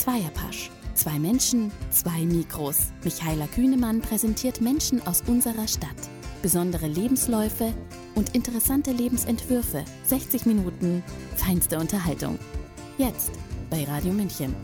Zweierpasch. 0.00 0.70
Zwei 0.94 1.18
Menschen, 1.18 1.70
zwei 1.90 2.24
Mikros. 2.24 2.90
Michaela 3.04 3.46
Kühnemann 3.48 4.00
präsentiert 4.00 4.62
Menschen 4.62 5.06
aus 5.06 5.20
unserer 5.26 5.68
Stadt. 5.68 5.90
Besondere 6.40 6.86
Lebensläufe 6.86 7.74
und 8.14 8.34
interessante 8.34 8.92
Lebensentwürfe. 8.92 9.84
60 10.04 10.46
Minuten 10.46 11.02
feinste 11.36 11.78
Unterhaltung. 11.78 12.38
Jetzt 12.96 13.32
bei 13.68 13.84
Radio 13.84 14.14
München. 14.14 14.56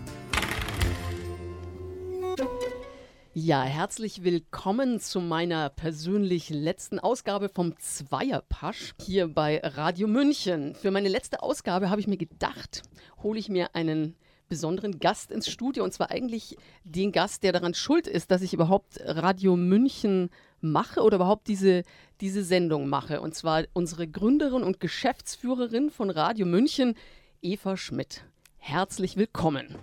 Ja, 3.35 3.63
herzlich 3.65 4.25
willkommen 4.25 5.01
zu 5.01 5.21
meiner 5.21 5.69
persönlich 5.69 6.49
letzten 6.49 6.99
Ausgabe 6.99 7.51
vom 7.51 7.79
Zweierpasch 7.79 8.95
hier 9.03 9.29
bei 9.29 9.61
Radio 9.63 10.09
München. 10.09 10.75
Für 10.75 10.91
meine 10.91 11.11
letzte 11.11 11.43
Ausgabe 11.43 11.91
habe 11.91 12.01
ich 12.01 12.07
mir 12.07 12.17
gedacht, 12.17 12.81
hole 13.23 13.39
ich 13.39 13.51
mir 13.51 13.75
einen 13.75 14.17
besonderen 14.49 14.99
Gast 14.99 15.31
ins 15.31 15.49
Studio 15.49 15.85
und 15.85 15.93
zwar 15.93 16.11
eigentlich 16.11 16.57
den 16.85 17.13
Gast, 17.13 17.43
der 17.43 17.53
daran 17.53 17.75
schuld 17.75 18.07
ist, 18.07 18.31
dass 18.31 18.43
ich 18.43 18.55
überhaupt 18.55 19.01
Radio 19.05 19.57
München 19.57 20.31
mache 20.61 21.03
oder 21.03 21.17
überhaupt 21.17 21.49
diese, 21.49 21.83
diese 22.21 22.43
Sendung 22.43 22.89
mache. 22.89 23.21
Und 23.21 23.35
zwar 23.35 23.65
unsere 23.73 24.07
Gründerin 24.07 24.63
und 24.63 24.81
Geschäftsführerin 24.81 25.91
von 25.91 26.11
Radio 26.11 26.47
München, 26.47 26.95
Eva 27.43 27.77
Schmidt. 27.77 28.25
Herzlich 28.59 29.17
willkommen. 29.17 29.77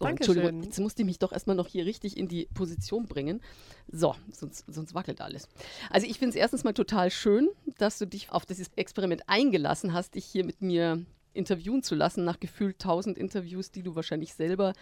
Oh, 0.00 0.06
Entschuldigung, 0.06 0.62
jetzt 0.62 0.80
musste 0.80 1.02
ich 1.02 1.06
mich 1.06 1.18
doch 1.18 1.32
erstmal 1.32 1.54
noch 1.54 1.68
hier 1.68 1.86
richtig 1.86 2.16
in 2.16 2.26
die 2.26 2.48
Position 2.54 3.06
bringen. 3.06 3.40
So, 3.90 4.16
sonst, 4.32 4.64
sonst 4.66 4.94
wackelt 4.94 5.20
alles. 5.20 5.48
Also 5.90 6.06
ich 6.06 6.18
finde 6.18 6.30
es 6.30 6.36
erstens 6.36 6.64
mal 6.64 6.72
total 6.72 7.10
schön, 7.10 7.48
dass 7.78 7.98
du 7.98 8.06
dich 8.06 8.30
auf 8.30 8.44
dieses 8.44 8.70
Experiment 8.74 9.22
eingelassen 9.28 9.92
hast, 9.92 10.16
dich 10.16 10.24
hier 10.24 10.44
mit 10.44 10.60
mir 10.60 11.04
interviewen 11.34 11.82
zu 11.82 11.94
lassen, 11.94 12.24
nach 12.24 12.40
gefühlt 12.40 12.76
1000 12.76 13.18
Interviews, 13.18 13.70
die 13.70 13.82
du 13.82 13.94
wahrscheinlich 13.94 14.34
selber 14.34 14.72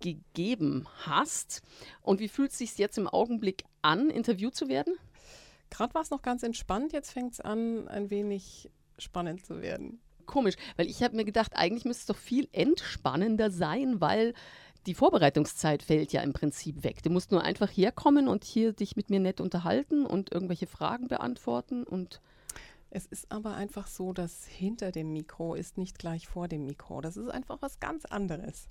gegeben 0.00 0.86
hast. 1.06 1.62
Und 2.00 2.20
wie 2.20 2.28
fühlt 2.28 2.50
es 2.50 2.58
sich 2.58 2.76
jetzt 2.78 2.98
im 2.98 3.08
Augenblick 3.08 3.64
an, 3.82 4.10
interviewt 4.10 4.54
zu 4.54 4.68
werden? 4.68 4.94
Gerade 5.70 5.94
war 5.94 6.02
es 6.02 6.10
noch 6.10 6.22
ganz 6.22 6.42
entspannt, 6.42 6.92
jetzt 6.92 7.12
fängt 7.12 7.32
es 7.32 7.40
an, 7.40 7.88
ein 7.88 8.10
wenig 8.10 8.70
spannend 8.98 9.46
zu 9.46 9.62
werden. 9.62 10.00
Komisch, 10.26 10.54
weil 10.76 10.86
ich 10.86 11.02
habe 11.02 11.16
mir 11.16 11.24
gedacht, 11.24 11.52
eigentlich 11.54 11.84
müsste 11.84 12.02
es 12.02 12.06
doch 12.06 12.16
viel 12.16 12.48
entspannender 12.52 13.50
sein, 13.50 14.00
weil 14.00 14.34
die 14.86 14.94
Vorbereitungszeit 14.94 15.82
fällt 15.82 16.12
ja 16.12 16.22
im 16.22 16.32
Prinzip 16.32 16.82
weg. 16.82 17.02
Du 17.02 17.10
musst 17.10 17.30
nur 17.30 17.42
einfach 17.42 17.70
herkommen 17.70 18.28
und 18.28 18.44
hier 18.44 18.72
dich 18.72 18.96
mit 18.96 19.10
mir 19.10 19.20
nett 19.20 19.40
unterhalten 19.40 20.04
und 20.04 20.32
irgendwelche 20.32 20.66
Fragen 20.66 21.08
beantworten 21.08 21.84
und 21.84 22.20
es 22.94 23.06
ist 23.06 23.32
aber 23.32 23.54
einfach 23.54 23.86
so, 23.86 24.12
dass 24.12 24.44
hinter 24.44 24.92
dem 24.92 25.12
Mikro 25.14 25.54
ist 25.54 25.78
nicht 25.78 25.98
gleich 25.98 26.28
vor 26.28 26.46
dem 26.46 26.66
Mikro. 26.66 27.00
Das 27.00 27.16
ist 27.16 27.30
einfach 27.30 27.56
was 27.62 27.80
ganz 27.80 28.04
anderes. 28.04 28.68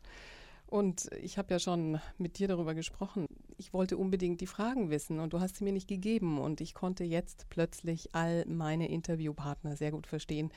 Und 0.68 1.10
ich 1.22 1.40
habe 1.40 1.52
ja 1.52 1.60
schon 1.60 2.00
mit 2.20 2.38
dir 2.38 2.48
darüber 2.48 2.76
gesprochen. 2.76 3.26
Ich 3.58 3.74
wollte 3.74 3.98
unbedingt 3.98 4.40
die 4.40 4.48
Fragen 4.48 4.92
wissen 4.92 5.20
und 5.20 5.34
du 5.34 5.40
hast 5.40 5.56
sie 5.56 5.64
mir 5.64 5.74
nicht 5.74 5.88
gegeben. 5.88 6.40
Und 6.40 6.62
ich 6.62 6.76
konnte 6.76 7.04
jetzt 7.04 7.48
plötzlich 7.50 8.14
all 8.14 8.46
meine 8.46 8.90
Interviewpartner 8.90 9.76
sehr 9.76 9.92
gut 9.92 10.06
verstehen, 10.06 10.52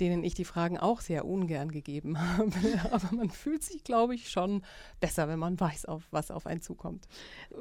denen 0.00 0.24
ich 0.24 0.34
die 0.34 0.44
Fragen 0.44 0.78
auch 0.78 1.00
sehr 1.00 1.24
ungern 1.24 1.70
gegeben 1.70 2.18
habe. 2.36 2.52
Aber 2.90 3.14
man 3.14 3.30
fühlt 3.30 3.62
sich, 3.62 3.84
glaube 3.84 4.14
ich, 4.14 4.30
schon 4.30 4.62
besser, 5.00 5.28
wenn 5.28 5.38
man 5.38 5.58
weiß, 5.60 5.84
auf 5.86 6.02
was 6.10 6.30
auf 6.30 6.46
einen 6.46 6.62
zukommt. 6.62 7.06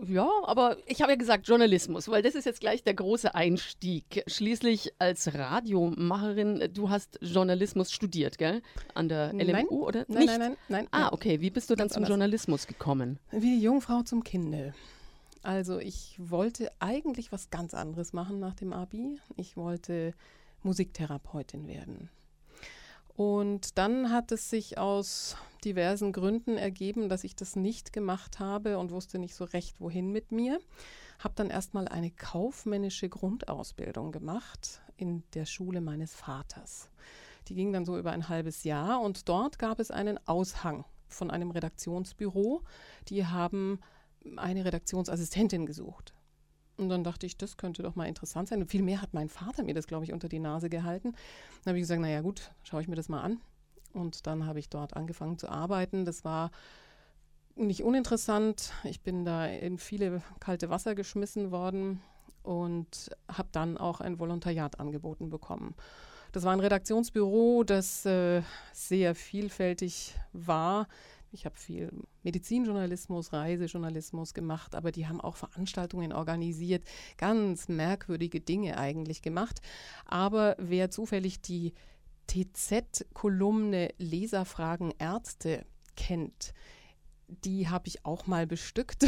Ja, 0.07 0.29
aber 0.45 0.77
ich 0.85 1.01
habe 1.01 1.11
ja 1.11 1.17
gesagt 1.17 1.47
Journalismus, 1.47 2.07
weil 2.07 2.21
das 2.21 2.35
ist 2.35 2.45
jetzt 2.45 2.61
gleich 2.61 2.83
der 2.83 2.93
große 2.93 3.35
Einstieg. 3.35 4.23
Schließlich 4.27 4.93
als 4.99 5.33
Radiomacherin, 5.33 6.69
du 6.73 6.89
hast 6.89 7.19
Journalismus 7.21 7.91
studiert, 7.91 8.37
gell? 8.37 8.61
An 8.93 9.09
der 9.09 9.33
LMU 9.33 9.51
nein, 9.51 9.67
oder? 9.67 10.05
Nein, 10.07 10.17
Nicht? 10.19 10.27
nein, 10.27 10.39
nein, 10.39 10.57
nein. 10.69 10.87
Ah, 10.91 11.09
okay. 11.11 11.41
Wie 11.41 11.49
bist 11.49 11.69
du 11.69 11.75
dann 11.75 11.89
zum 11.89 11.97
anders. 11.97 12.09
Journalismus 12.09 12.67
gekommen? 12.67 13.19
Wie 13.31 13.57
die 13.57 13.61
Jungfrau 13.61 14.01
zum 14.03 14.23
Kinde. 14.23 14.73
Also 15.41 15.79
ich 15.79 16.15
wollte 16.19 16.71
eigentlich 16.79 17.31
was 17.31 17.49
ganz 17.49 17.73
anderes 17.73 18.13
machen 18.13 18.39
nach 18.39 18.55
dem 18.55 18.73
Abi. 18.73 19.19
Ich 19.37 19.55
wollte 19.55 20.13
Musiktherapeutin 20.63 21.67
werden. 21.67 22.09
Und 23.19 23.77
dann 23.77 24.11
hat 24.11 24.31
es 24.31 24.49
sich 24.49 24.77
aus 24.77 25.35
diversen 25.65 26.13
Gründen 26.13 26.55
ergeben, 26.57 27.09
dass 27.09 27.25
ich 27.25 27.35
das 27.35 27.57
nicht 27.57 27.91
gemacht 27.91 28.39
habe 28.39 28.77
und 28.77 28.91
wusste 28.91 29.19
nicht 29.19 29.35
so 29.35 29.43
recht, 29.43 29.81
wohin 29.81 30.09
mit 30.13 30.31
mir. 30.31 30.57
Habe 31.19 31.33
dann 31.35 31.49
erstmal 31.49 31.89
eine 31.89 32.11
kaufmännische 32.11 33.09
Grundausbildung 33.09 34.13
gemacht 34.13 34.79
in 34.95 35.23
der 35.33 35.45
Schule 35.45 35.81
meines 35.81 36.15
Vaters. 36.15 36.91
Die 37.49 37.55
ging 37.55 37.73
dann 37.73 37.83
so 37.83 37.97
über 37.97 38.11
ein 38.11 38.29
halbes 38.29 38.63
Jahr 38.63 39.01
und 39.01 39.27
dort 39.27 39.59
gab 39.59 39.81
es 39.81 39.91
einen 39.91 40.17
Aushang 40.25 40.85
von 41.09 41.29
einem 41.29 41.51
Redaktionsbüro. 41.51 42.61
Die 43.09 43.25
haben 43.25 43.81
eine 44.37 44.63
Redaktionsassistentin 44.63 45.65
gesucht. 45.65 46.13
Und 46.79 46.89
dann 46.89 47.03
dachte 47.03 47.25
ich, 47.25 47.37
das 47.37 47.57
könnte 47.57 47.83
doch 47.83 47.95
mal 47.95 48.05
interessant 48.05 48.47
sein. 48.47 48.61
Und 48.61 48.71
viel 48.71 48.81
mehr 48.81 49.01
hat 49.01 49.13
mein 49.13 49.29
Vater 49.29 49.63
mir 49.63 49.73
das, 49.73 49.87
glaube 49.87 50.05
ich, 50.05 50.13
unter 50.13 50.29
die 50.29 50.39
Nase 50.39 50.69
gehalten. 50.69 51.11
Dann 51.63 51.71
habe 51.71 51.77
ich 51.77 51.83
gesagt, 51.83 52.01
naja 52.01 52.21
gut, 52.21 52.51
schaue 52.63 52.81
ich 52.81 52.87
mir 52.87 52.95
das 52.95 53.09
mal 53.09 53.21
an. 53.21 53.39
Und 53.93 54.27
dann 54.27 54.45
habe 54.45 54.59
ich 54.59 54.69
dort 54.69 54.95
angefangen 54.95 55.37
zu 55.37 55.49
arbeiten. 55.49 56.05
Das 56.05 56.23
war 56.23 56.51
nicht 57.55 57.83
uninteressant. 57.83 58.71
Ich 58.83 59.01
bin 59.01 59.25
da 59.25 59.45
in 59.45 59.77
viele 59.77 60.21
kalte 60.39 60.69
Wasser 60.69 60.95
geschmissen 60.95 61.51
worden 61.51 62.01
und 62.43 63.09
habe 63.27 63.49
dann 63.51 63.77
auch 63.77 63.99
ein 63.99 64.19
Volontariat 64.19 64.79
angeboten 64.79 65.29
bekommen. 65.29 65.75
Das 66.31 66.43
war 66.43 66.53
ein 66.53 66.59
Redaktionsbüro, 66.59 67.63
das 67.65 68.05
äh, 68.05 68.43
sehr 68.71 69.15
vielfältig 69.15 70.15
war. 70.31 70.87
Ich 71.31 71.45
habe 71.45 71.57
viel 71.57 71.91
Medizinjournalismus, 72.23 73.33
Reisejournalismus 73.33 74.33
gemacht, 74.33 74.75
aber 74.75 74.91
die 74.91 75.07
haben 75.07 75.21
auch 75.21 75.35
Veranstaltungen 75.35 76.11
organisiert, 76.11 76.83
ganz 77.17 77.67
merkwürdige 77.67 78.41
Dinge 78.41 78.77
eigentlich 78.77 79.21
gemacht. 79.21 79.61
Aber 80.05 80.55
wer 80.57 80.89
zufällig 80.89 81.41
die 81.41 81.73
TZ-Kolumne 82.27 83.93
Leserfragen 83.97 84.93
Ärzte 84.97 85.65
kennt, 85.95 86.53
die 87.43 87.69
habe 87.69 87.87
ich 87.87 88.05
auch 88.05 88.27
mal 88.27 88.47
bestückt. 88.47 89.05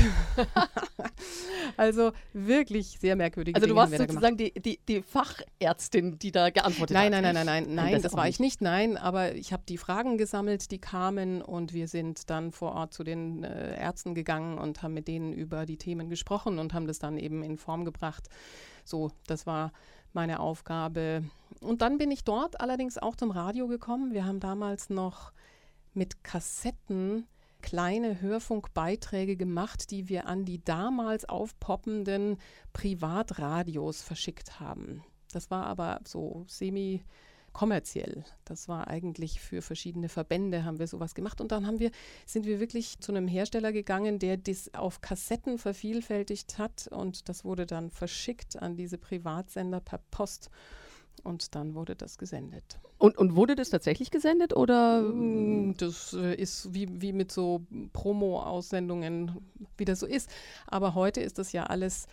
also 1.78 2.12
wirklich 2.34 2.98
sehr 3.00 3.16
merkwürdige 3.16 3.56
Also 3.56 3.68
du 3.68 3.76
warst 3.76 3.98
sozusagen 3.98 4.38
die, 4.38 4.54
die, 4.54 4.80
die, 4.88 5.02
Fachärztin, 5.02 6.18
die 6.20 6.32
da 6.32 6.50
geantwortet 6.50 6.94
nein, 6.94 7.14
hat. 7.16 7.24
Nein, 7.24 7.34
nein, 7.34 7.46
nein, 7.46 7.64
nein, 7.66 7.76
nein, 7.76 7.94
das, 7.94 8.04
das 8.04 8.14
war 8.14 8.26
nicht. 8.26 8.36
ich 8.36 8.40
nicht, 8.40 8.62
nein, 8.62 8.98
aber 8.98 9.36
ich 9.36 9.54
habe 9.54 9.64
die 9.68 9.78
Fragen 9.78 10.18
gesammelt, 10.18 10.72
die 10.72 10.80
kamen 10.80 11.42
und 11.42 11.74
wir 11.74 11.88
sind 11.88 12.30
dann 12.30 12.52
vor 12.52 12.74
Ort 12.74 12.94
zu 12.94 13.04
den 13.04 13.44
äh, 13.44 13.80
Ärzten 13.80 14.16
gegangen 14.16 14.58
und 14.58 14.84
haben 14.84 14.94
mit 14.94 15.08
denen 15.08 15.34
über 15.34 15.66
die 15.66 15.78
Themen 15.78 16.10
gesprochen 16.10 16.60
und 16.60 16.74
haben 16.74 16.88
das 16.88 17.00
dann 17.00 17.18
eben 17.18 17.44
in 17.44 17.58
Form 17.58 17.86
gebracht. 17.86 18.30
So, 18.84 19.12
das 19.28 19.46
war 19.46 19.72
meine 20.14 20.40
Aufgabe. 20.40 21.24
Und 21.62 21.82
dann 21.82 21.98
bin 21.98 22.12
ich 22.12 22.24
dort 22.24 22.60
allerdings 22.60 22.98
auch 22.98 23.16
zum 23.16 23.32
Radio 23.32 23.68
gekommen. 23.68 24.14
Wir 24.14 24.26
haben 24.26 24.40
damals 24.40 24.90
noch 24.90 25.32
mit 25.94 26.24
Kassetten 26.24 27.28
kleine 27.62 28.22
Hörfunkbeiträge 28.22 29.38
gemacht, 29.38 29.92
die 29.92 30.10
wir 30.10 30.28
an 30.28 30.46
die 30.46 30.64
damals 30.64 31.26
aufpoppenden 31.26 32.38
Privatradios 32.74 34.02
verschickt 34.02 34.60
haben. 34.60 35.04
Das 35.32 35.50
war 35.50 35.66
aber 35.66 36.02
so 36.04 36.44
semi 36.48 37.04
kommerziell. 37.54 38.24
Das 38.46 38.68
war 38.68 38.88
eigentlich 38.88 39.42
für 39.42 39.62
verschiedene 39.62 40.10
Verbände 40.10 40.64
haben 40.64 40.80
wir 40.80 40.88
sowas 40.88 41.16
gemacht 41.16 41.42
und 41.42 41.52
dann 41.52 41.68
haben 41.68 41.80
wir 41.80 41.92
sind 42.26 42.46
wir 42.46 42.60
wirklich 42.60 43.00
zu 43.00 43.12
einem 43.12 43.28
Hersteller 43.28 43.72
gegangen, 43.72 44.20
der 44.20 44.38
das 44.38 44.74
auf 44.74 45.02
Kassetten 45.02 45.58
vervielfältigt 45.58 46.58
hat 46.58 46.88
und 46.88 47.28
das 47.30 47.44
wurde 47.44 47.66
dann 47.66 47.92
verschickt 47.92 48.62
an 48.62 48.78
diese 48.78 48.98
Privatsender 48.98 49.82
per 49.82 50.00
Post 50.12 50.50
und 51.24 51.56
dann 51.56 51.76
wurde 51.76 51.96
das 51.96 52.18
gesendet. 52.18 52.80
Und, 52.98 53.18
und 53.18 53.36
wurde 53.36 53.56
das 53.56 53.70
tatsächlich 53.70 54.12
gesendet 54.12 54.56
oder? 54.56 55.02
Mm, 55.02 55.76
das 55.78 56.14
äh, 56.14 56.36
ist 56.36 56.74
wie, 56.74 57.02
wie 57.02 57.14
mit 57.14 57.32
so 57.32 57.66
Promo-Aussendungen, 57.94 59.38
wie 59.78 59.86
das 59.86 60.00
so 60.00 60.06
ist. 60.06 60.30
Aber 60.68 60.96
heute 60.96 61.22
ist 61.22 61.38
das 61.38 61.52
ja 61.52 61.64
alles, 61.64 62.08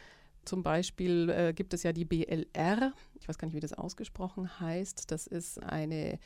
zum 0.44 0.62
Beispiel 0.62 1.30
äh, 1.30 1.52
gibt 1.52 1.74
es 1.74 1.82
ja 1.82 1.92
die 1.92 2.04
BLR, 2.04 2.92
ich 3.14 3.28
weiß 3.28 3.38
gar 3.38 3.46
nicht, 3.46 3.54
wie 3.54 3.60
das 3.60 3.72
ausgesprochen 3.72 4.60
heißt. 4.60 5.10
Das 5.10 5.26
ist 5.26 5.62
eine 5.62 6.18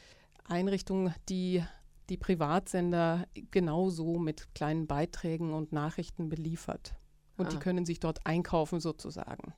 Einrichtung, 0.44 1.12
die 1.28 1.62
die 2.08 2.16
Privatsender 2.16 3.26
genauso 3.50 4.18
mit 4.18 4.54
kleinen 4.54 4.86
Beiträgen 4.86 5.54
und 5.54 5.72
Nachrichten 5.72 6.28
beliefert. 6.28 6.94
Und 7.36 7.46
ah. 7.46 7.48
die 7.50 7.58
können 7.58 7.86
sich 7.86 8.00
dort 8.00 8.26
einkaufen 8.26 8.80
sozusagen. 8.80 9.54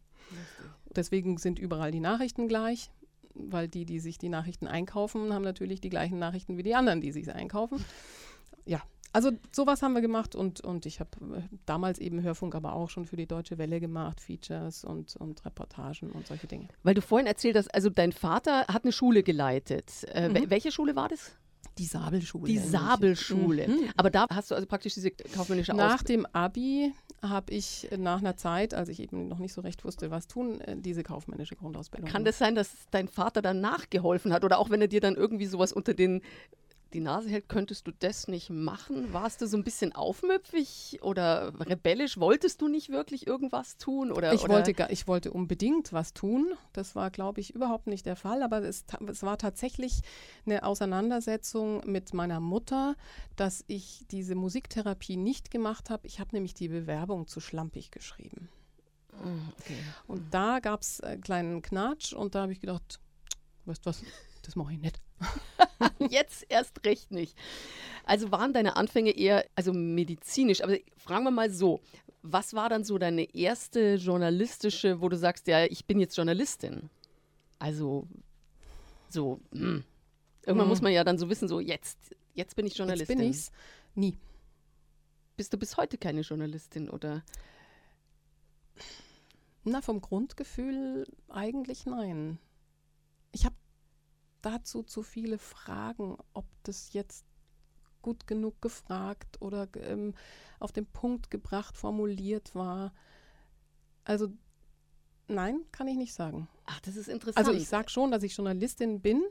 Deswegen 0.95 1.39
sind 1.39 1.59
überall 1.59 1.91
die 1.91 2.01
Nachrichten 2.01 2.49
gleich 2.49 2.91
weil 3.35 3.69
die, 3.69 3.85
die 3.85 4.01
sich 4.01 4.19
die 4.19 4.29
Nachrichten 4.29 4.67
einkaufen, 4.67 5.33
haben 5.33 5.45
natürlich 5.45 5.81
die 5.81 5.91
gleichen 5.91 6.19
Nachrichten 6.19 6.57
wie 6.57 6.63
die 6.63 6.75
anderen, 6.75 7.01
die 7.01 7.13
sich 7.13 7.33
einkaufen. 7.33 7.85
Ja, 8.67 8.81
also 9.13 9.31
sowas 9.53 9.83
haben 9.83 9.93
wir 9.93 10.01
gemacht 10.01 10.35
und, 10.35 10.61
und 10.61 10.87
ich 10.87 10.99
habe 10.99 11.11
äh, 11.37 11.43
damals 11.67 11.99
eben 11.99 12.23
Hörfunk, 12.23 12.55
aber 12.55 12.73
auch 12.73 12.91
schon 12.91 13.05
für 13.07 13.17
die 13.17 13.27
Deutsche 13.27 13.59
Welle 13.59 13.79
gemacht, 13.79 14.21
Features 14.21 14.85
und, 14.85 15.15
und 15.17 15.45
Reportagen 15.45 16.11
und 16.11 16.27
solche 16.27 16.49
Dinge. 16.49 16.69
Weil 16.83 16.95
du 16.95 17.01
vorhin 17.01 17.27
erzählt 17.27 17.57
hast, 17.57 17.73
also 17.75 17.91
dein 17.91 18.11
Vater 18.11 18.67
hat 18.67 18.83
eine 18.83 18.93
Schule 18.93 19.23
geleitet. 19.23 20.05
Äh, 20.09 20.31
mhm. 20.31 20.51
Welche 20.51 20.73
Schule 20.73 20.97
war 20.97 21.09
das? 21.09 21.31
Die 21.79 21.85
Sabelschule. 21.85 22.47
Die 22.47 22.59
Sabelschule. 22.59 23.69
Mhm. 23.69 23.91
Aber 23.97 24.11
da 24.11 24.27
hast 24.31 24.51
du 24.51 24.55
also 24.55 24.67
praktisch 24.67 24.95
diese 24.95 25.11
kaufmännische 25.11 25.75
Nach 25.75 25.95
Ausbildung. 25.95 26.25
dem 26.25 26.35
Abi 26.35 26.93
habe 27.29 27.53
ich 27.53 27.89
nach 27.97 28.19
einer 28.19 28.37
Zeit, 28.37 28.75
als 28.75 28.89
ich 28.89 29.01
eben 29.01 29.29
noch 29.29 29.39
nicht 29.39 29.53
so 29.53 29.61
recht 29.61 29.85
wusste, 29.85 30.11
was 30.11 30.27
tun, 30.27 30.61
äh, 30.61 30.77
diese 30.77 31.03
kaufmännische 31.03 31.57
Grundausbildung. 31.57 32.11
Kann 32.11 32.25
das 32.25 32.39
sein, 32.39 32.55
dass 32.55 32.71
dein 32.91 33.09
Vater 33.09 33.43
dann 33.43 33.61
nachgeholfen 33.61 34.33
hat? 34.33 34.45
Oder 34.45 34.59
auch 34.59 34.71
wenn 34.71 34.81
er 34.81 34.89
dir 34.89 35.01
dann 35.01 35.17
irgendwie 35.17 35.47
sowas 35.47 35.73
unter 35.73 35.95
den 35.95 36.23
die 36.95 37.01
Nase 37.01 37.29
hält, 37.29 37.49
könntest 37.49 37.87
du 37.87 37.93
das 37.99 38.29
nicht 38.29 38.49
machen? 38.51 39.13
Warst 39.13 39.43
du 39.43 39.47
so 39.47 39.57
ein 39.57 39.65
bisschen 39.65 39.95
aufmüpfig 39.95 41.01
oder 41.03 41.53
rebellisch? 41.61 42.19
Wolltest 42.19 42.63
du 42.63 42.69
nicht 42.69 42.89
wirklich 42.89 43.27
irgendwas 43.27 43.77
tun? 43.77 44.13
Oder, 44.13 44.33
Ich 44.33 44.45
oder? 44.45 44.55
wollte, 44.55 44.87
ich 44.91 45.07
wollte 45.07 45.33
unbedingt 45.33 45.93
was 45.93 46.15
tun. 46.15 46.55
Das 46.73 46.95
war, 46.95 47.11
glaube 47.11 47.41
ich, 47.41 47.55
überhaupt 47.55 47.89
nicht 47.89 48.07
der 48.07 48.17
Fall. 48.17 48.43
Aber 48.43 48.63
es, 48.63 48.85
es 49.09 49.23
war 49.23 49.37
tatsächlich 49.37 50.01
eine 50.47 50.63
Auseinandersetzung 50.63 51.83
mit 51.85 52.15
meiner 52.15 52.41
Mutter, 52.41 52.97
dass 53.37 53.65
ich 53.67 54.07
diese 54.11 54.35
Musiktherapie 54.35 55.17
nicht 55.17 55.51
gemacht 55.51 55.91
habe. 55.91 56.07
Ich 56.07 56.21
habe 56.21 56.31
nämlich 56.33 56.55
die 56.55 56.69
Bewerbung 56.69 57.27
zu 57.27 57.41
schlampig 57.41 57.91
geschrieben. 57.91 58.49
Mm, 59.13 59.49
okay. 59.59 59.77
Und 60.07 60.33
da 60.33 60.61
gab 60.61 60.83
es 60.83 61.01
einen 61.01 61.21
kleinen 61.21 61.61
Knatsch 61.61 62.13
und 62.13 62.35
da 62.35 62.43
habe 62.43 62.53
ich 62.53 62.61
gedacht, 62.61 63.01
weißt 63.67 63.85
du 63.85 63.91
was, 63.91 64.03
das 64.47 64.57
mache 64.57 64.73
ich 64.75 64.79
nicht. 64.81 65.01
Jetzt 66.11 66.47
erst 66.49 66.85
recht 66.85 67.11
nicht. 67.11 67.37
Also 68.05 68.31
waren 68.31 68.53
deine 68.53 68.77
Anfänge 68.77 69.11
eher 69.11 69.45
also 69.55 69.73
medizinisch, 69.73 70.63
aber 70.63 70.77
fragen 70.97 71.25
wir 71.25 71.31
mal 71.31 71.51
so, 71.51 71.81
was 72.23 72.55
war 72.55 72.69
dann 72.69 72.85
so 72.85 72.99
deine 72.99 73.35
erste 73.35 73.95
journalistische, 73.97 75.01
wo 75.01 75.09
du 75.09 75.17
sagst, 75.17 75.47
ja, 75.47 75.65
ich 75.65 75.85
bin 75.87 76.01
jetzt 76.01 76.17
Journalistin? 76.17 76.89
Also 77.59 78.07
so, 79.11 79.41
hm. 79.53 79.85
irgendwann 80.43 80.65
Hm. 80.67 80.69
muss 80.69 80.81
man 80.83 80.93
ja 80.93 81.05
dann 81.05 81.19
so 81.19 81.29
wissen, 81.29 81.49
so 81.49 81.61
jetzt, 81.61 81.99
jetzt 82.35 82.57
bin 82.57 82.67
ich 82.67 82.73
Jetzt 82.73 82.79
Journalistin. 82.79 83.19
bin 83.19 83.29
ich's. 83.31 83.51
Nie. 83.95 84.17
Bist 85.37 85.53
du 85.53 85.59
bis 85.59 85.77
heute 85.77 85.99
keine 85.99 86.23
Journalistin 86.23 86.89
oder? 86.89 87.23
Na, 89.65 89.81
vom 89.81 90.01
Grundgefühl 90.01 91.07
eigentlich 91.29 91.87
nein. 91.87 92.39
Dazu 94.45 94.83
zu 94.83 95.03
viele 95.03 95.39
Fragen, 95.39 96.17
ob 96.35 96.45
das 96.65 96.93
jetzt 96.93 97.25
gut 98.03 98.27
genug 98.27 98.61
gefragt 98.61 99.41
oder 99.41 99.67
ähm, 99.77 100.15
auf 100.61 100.73
den 100.73 100.85
Punkt 100.85 101.31
gebracht, 101.31 101.77
formuliert 101.77 102.55
war. 102.55 102.93
Also 104.05 104.29
nein, 105.27 105.61
kann 105.73 105.89
ich 105.89 105.97
nicht 105.97 106.13
sagen. 106.13 106.47
Ach, 106.67 106.81
das 106.81 106.97
ist 106.97 107.09
interessant. 107.09 107.39
Also 107.39 107.59
ich 107.59 107.67
sage 107.67 107.89
schon, 107.89 108.11
dass 108.11 108.23
ich 108.23 108.37
Journalistin 108.37 109.01
bin. 109.01 109.23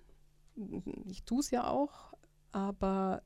Ich 1.06 1.24
tue 1.24 1.42
es 1.42 1.52
ja 1.52 1.68
auch, 1.68 2.14
aber 2.52 3.22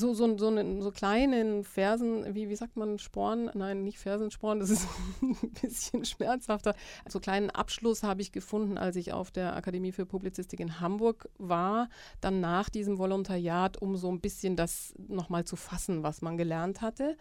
so, 0.00 0.14
so, 0.14 0.36
so, 0.36 0.48
einen, 0.48 0.82
so 0.82 0.90
kleinen 0.90 1.62
Fersen, 1.62 2.34
wie, 2.34 2.48
wie 2.48 2.56
sagt 2.56 2.76
man, 2.76 2.98
Sporen? 2.98 3.50
Nein, 3.54 3.84
nicht 3.84 3.98
Fersensporen, 3.98 4.58
das 4.58 4.70
ist 4.70 4.88
ein 5.22 5.52
bisschen 5.60 6.04
schmerzhafter. 6.04 6.74
So 7.08 7.20
kleinen 7.20 7.50
Abschluss 7.50 8.02
habe 8.02 8.22
ich 8.22 8.32
gefunden, 8.32 8.78
als 8.78 8.96
ich 8.96 9.12
auf 9.12 9.30
der 9.30 9.54
Akademie 9.54 9.92
für 9.92 10.06
Publizistik 10.06 10.58
in 10.60 10.80
Hamburg 10.80 11.28
war. 11.38 11.88
Dann 12.20 12.40
nach 12.40 12.68
diesem 12.68 12.98
Volontariat, 12.98 13.80
um 13.80 13.96
so 13.96 14.10
ein 14.10 14.20
bisschen 14.20 14.56
das 14.56 14.94
nochmal 14.96 15.44
zu 15.44 15.56
fassen, 15.56 16.02
was 16.02 16.22
man 16.22 16.36
gelernt 16.36 16.80
hatte. 16.80 17.16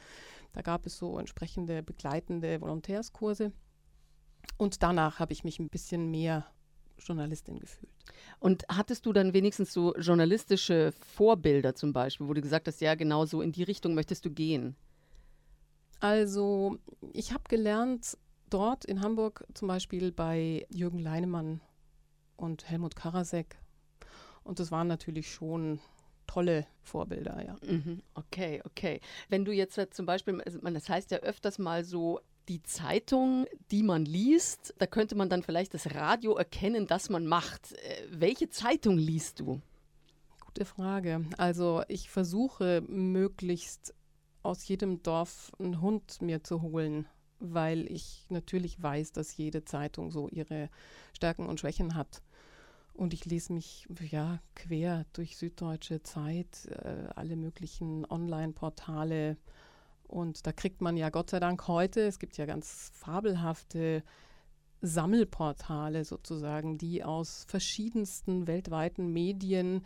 Da 0.53 0.61
gab 0.61 0.85
es 0.85 0.97
so 0.97 1.19
entsprechende 1.19 1.83
begleitende 1.83 2.59
Volontärskurse. 2.61 3.51
Und 4.57 4.81
danach 4.81 5.19
habe 5.19 5.33
ich 5.33 5.43
mich 5.43 5.59
ein 5.59 5.69
bisschen 5.69 6.09
mehr 6.09 6.47
Journalistin 6.99 7.59
gefühlt. 7.59 7.91
Und 8.39 8.65
hattest 8.69 9.05
du 9.05 9.13
dann 9.13 9.33
wenigstens 9.33 9.73
so 9.73 9.95
journalistische 9.95 10.93
Vorbilder 10.99 11.75
zum 11.75 11.93
Beispiel, 11.93 12.27
wo 12.27 12.33
du 12.33 12.41
gesagt 12.41 12.67
hast, 12.67 12.81
ja, 12.81 12.95
genau 12.95 13.25
so 13.25 13.41
in 13.41 13.51
die 13.51 13.63
Richtung 13.63 13.93
möchtest 13.93 14.25
du 14.25 14.31
gehen? 14.31 14.75
Also 15.99 16.77
ich 17.13 17.33
habe 17.33 17.43
gelernt 17.49 18.17
dort 18.49 18.85
in 18.85 19.01
Hamburg 19.01 19.45
zum 19.53 19.67
Beispiel 19.67 20.11
bei 20.11 20.65
Jürgen 20.69 20.99
Leinemann 20.99 21.61
und 22.37 22.69
Helmut 22.69 22.95
Karasek. 22.95 23.57
Und 24.43 24.59
das 24.59 24.71
waren 24.71 24.87
natürlich 24.87 25.31
schon 25.31 25.79
tolle 26.25 26.65
Vorbilder, 26.81 27.43
ja. 27.43 27.55
Mhm, 27.67 28.01
Okay, 28.13 28.61
okay. 28.65 29.01
Wenn 29.29 29.45
du 29.45 29.51
jetzt 29.51 29.79
zum 29.91 30.05
Beispiel, 30.05 30.41
also 30.41 30.59
man, 30.61 30.73
das 30.73 30.87
heißt 30.87 31.11
ja 31.11 31.17
öfters 31.19 31.59
mal 31.59 31.83
so, 31.83 32.19
die 32.49 32.63
Zeitung, 32.63 33.45
die 33.69 33.83
man 33.83 34.05
liest, 34.05 34.73
da 34.79 34.87
könnte 34.87 35.15
man 35.15 35.29
dann 35.29 35.43
vielleicht 35.43 35.75
das 35.75 35.93
Radio 35.93 36.35
erkennen, 36.35 36.87
das 36.87 37.09
man 37.09 37.27
macht. 37.27 37.73
Äh, 37.73 38.07
welche 38.11 38.49
Zeitung 38.49 38.97
liest 38.97 39.39
du? 39.39 39.61
Gute 40.41 40.65
Frage. 40.65 41.25
Also 41.37 41.83
ich 41.87 42.09
versuche 42.09 42.81
möglichst 42.87 43.93
aus 44.41 44.67
jedem 44.67 45.03
Dorf 45.03 45.51
einen 45.59 45.79
Hund 45.79 46.23
mir 46.23 46.43
zu 46.43 46.63
holen, 46.63 47.07
weil 47.39 47.85
ich 47.91 48.25
natürlich 48.29 48.81
weiß, 48.81 49.11
dass 49.11 49.37
jede 49.37 49.63
Zeitung 49.63 50.09
so 50.11 50.27
ihre 50.27 50.69
Stärken 51.13 51.45
und 51.45 51.59
Schwächen 51.59 51.93
hat. 51.93 52.23
Und 52.93 53.13
ich 53.13 53.25
lese 53.25 53.53
mich 53.53 53.87
ja 54.09 54.41
quer 54.55 55.05
durch 55.13 55.37
Süddeutsche 55.37 56.01
Zeit, 56.01 56.65
äh, 56.65 57.09
alle 57.15 57.35
möglichen 57.35 58.05
Online-Portale. 58.09 59.37
Und 60.09 60.45
da 60.47 60.51
kriegt 60.51 60.81
man 60.81 60.97
ja 60.97 61.09
Gott 61.09 61.29
sei 61.29 61.39
Dank 61.39 61.67
heute, 61.67 62.01
es 62.01 62.19
gibt 62.19 62.37
ja 62.37 62.45
ganz 62.45 62.91
fabelhafte 62.93 64.03
Sammelportale 64.81 66.03
sozusagen, 66.03 66.77
die 66.77 67.03
aus 67.03 67.45
verschiedensten 67.47 68.47
weltweiten 68.47 69.13
Medien 69.13 69.83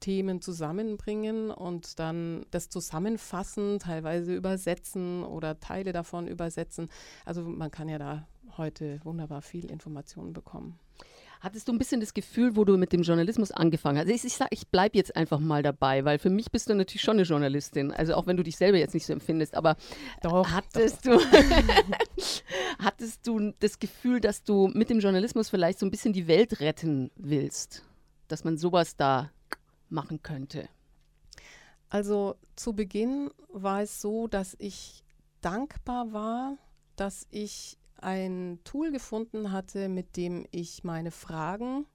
Themen 0.00 0.40
zusammenbringen 0.42 1.50
und 1.50 1.98
dann 1.98 2.44
das 2.50 2.68
zusammenfassen, 2.68 3.78
teilweise 3.78 4.34
übersetzen 4.34 5.24
oder 5.24 5.58
Teile 5.58 5.92
davon 5.92 6.28
übersetzen. 6.28 6.88
Also 7.24 7.42
man 7.42 7.70
kann 7.70 7.88
ja 7.88 7.98
da 7.98 8.28
heute 8.56 9.00
wunderbar 9.04 9.42
viel 9.42 9.70
Informationen 9.70 10.32
bekommen. 10.32 10.78
Hattest 11.40 11.68
du 11.68 11.72
ein 11.72 11.78
bisschen 11.78 12.00
das 12.00 12.14
Gefühl, 12.14 12.56
wo 12.56 12.64
du 12.64 12.76
mit 12.76 12.92
dem 12.92 13.02
Journalismus 13.02 13.50
angefangen 13.50 13.98
hast? 13.98 14.08
Ich, 14.08 14.24
ich 14.24 14.34
sage, 14.34 14.50
ich 14.52 14.68
bleibe 14.68 14.96
jetzt 14.96 15.14
einfach 15.16 15.38
mal 15.38 15.62
dabei, 15.62 16.04
weil 16.04 16.18
für 16.18 16.30
mich 16.30 16.50
bist 16.50 16.68
du 16.68 16.74
natürlich 16.74 17.02
schon 17.02 17.16
eine 17.16 17.22
Journalistin. 17.22 17.92
Also 17.92 18.14
auch 18.14 18.26
wenn 18.26 18.36
du 18.36 18.42
dich 18.42 18.56
selber 18.56 18.78
jetzt 18.78 18.94
nicht 18.94 19.06
so 19.06 19.12
empfindest, 19.12 19.54
aber 19.54 19.76
Doch, 20.22 20.48
hattest 20.50 21.06
du 21.06 21.20
hattest 22.78 23.26
du 23.26 23.52
das 23.60 23.78
Gefühl, 23.78 24.20
dass 24.20 24.42
du 24.42 24.68
mit 24.68 24.90
dem 24.90 25.00
Journalismus 25.00 25.50
vielleicht 25.50 25.78
so 25.78 25.86
ein 25.86 25.90
bisschen 25.90 26.12
die 26.12 26.26
Welt 26.26 26.60
retten 26.60 27.10
willst, 27.16 27.84
dass 28.28 28.44
man 28.44 28.56
sowas 28.56 28.96
da 28.96 29.30
machen 29.88 30.22
könnte? 30.22 30.68
Also 31.88 32.36
zu 32.56 32.72
Beginn 32.72 33.30
war 33.48 33.82
es 33.82 34.00
so, 34.00 34.26
dass 34.26 34.56
ich 34.58 35.04
dankbar 35.40 36.12
war, 36.12 36.58
dass 36.96 37.26
ich 37.30 37.78
ein 37.98 38.60
Tool 38.64 38.90
gefunden 38.92 39.52
hatte, 39.52 39.88
mit 39.88 40.16
dem 40.16 40.46
ich 40.50 40.84
meine 40.84 41.10
Fragen 41.10 41.86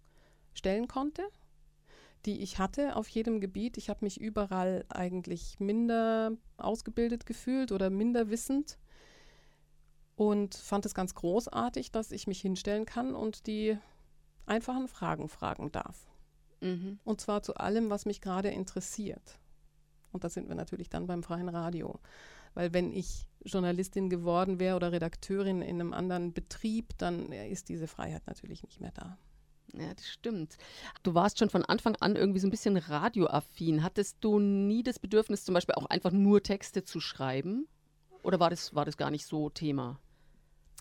stellen 0.53 0.87
konnte, 0.87 1.23
die 2.25 2.41
ich 2.41 2.59
hatte 2.59 2.95
auf 2.95 3.07
jedem 3.09 3.39
Gebiet. 3.39 3.77
Ich 3.77 3.89
habe 3.89 4.05
mich 4.05 4.19
überall 4.19 4.85
eigentlich 4.89 5.59
minder 5.59 6.31
ausgebildet 6.57 7.25
gefühlt 7.25 7.71
oder 7.71 7.89
minder 7.89 8.29
wissend 8.29 8.77
und 10.15 10.55
fand 10.55 10.85
es 10.85 10.93
ganz 10.93 11.15
großartig, 11.15 11.91
dass 11.91 12.11
ich 12.11 12.27
mich 12.27 12.41
hinstellen 12.41 12.85
kann 12.85 13.15
und 13.15 13.47
die 13.47 13.77
einfachen 14.45 14.87
Fragen 14.87 15.29
fragen 15.29 15.71
darf. 15.71 16.07
Mhm. 16.61 16.99
Und 17.03 17.21
zwar 17.21 17.41
zu 17.41 17.55
allem, 17.55 17.89
was 17.89 18.05
mich 18.05 18.21
gerade 18.21 18.49
interessiert. 18.49 19.39
Und 20.11 20.23
da 20.23 20.29
sind 20.29 20.47
wir 20.47 20.55
natürlich 20.55 20.89
dann 20.89 21.07
beim 21.07 21.23
freien 21.23 21.49
Radio. 21.49 21.99
Weil 22.53 22.73
wenn 22.73 22.91
ich 22.91 23.27
Journalistin 23.43 24.09
geworden 24.09 24.59
wäre 24.59 24.75
oder 24.75 24.91
Redakteurin 24.91 25.61
in 25.61 25.81
einem 25.81 25.93
anderen 25.93 26.33
Betrieb, 26.33 26.97
dann 26.97 27.31
ist 27.31 27.69
diese 27.69 27.87
Freiheit 27.87 28.27
natürlich 28.27 28.63
nicht 28.63 28.81
mehr 28.81 28.91
da. 28.91 29.17
Ja, 29.73 29.93
das 29.93 30.07
stimmt. 30.07 30.57
Du 31.01 31.13
warst 31.13 31.39
schon 31.39 31.49
von 31.49 31.63
Anfang 31.63 31.95
an 31.97 32.15
irgendwie 32.15 32.39
so 32.39 32.47
ein 32.47 32.51
bisschen 32.51 32.77
radioaffin. 32.77 33.83
Hattest 33.83 34.17
du 34.21 34.39
nie 34.39 34.83
das 34.83 34.99
Bedürfnis, 34.99 35.45
zum 35.45 35.53
Beispiel 35.53 35.75
auch 35.75 35.85
einfach 35.85 36.11
nur 36.11 36.43
Texte 36.43 36.83
zu 36.83 36.99
schreiben? 36.99 37.67
Oder 38.23 38.39
war 38.39 38.49
das, 38.49 38.75
war 38.75 38.85
das 38.85 38.97
gar 38.97 39.11
nicht 39.11 39.25
so 39.25 39.49
Thema? 39.49 39.99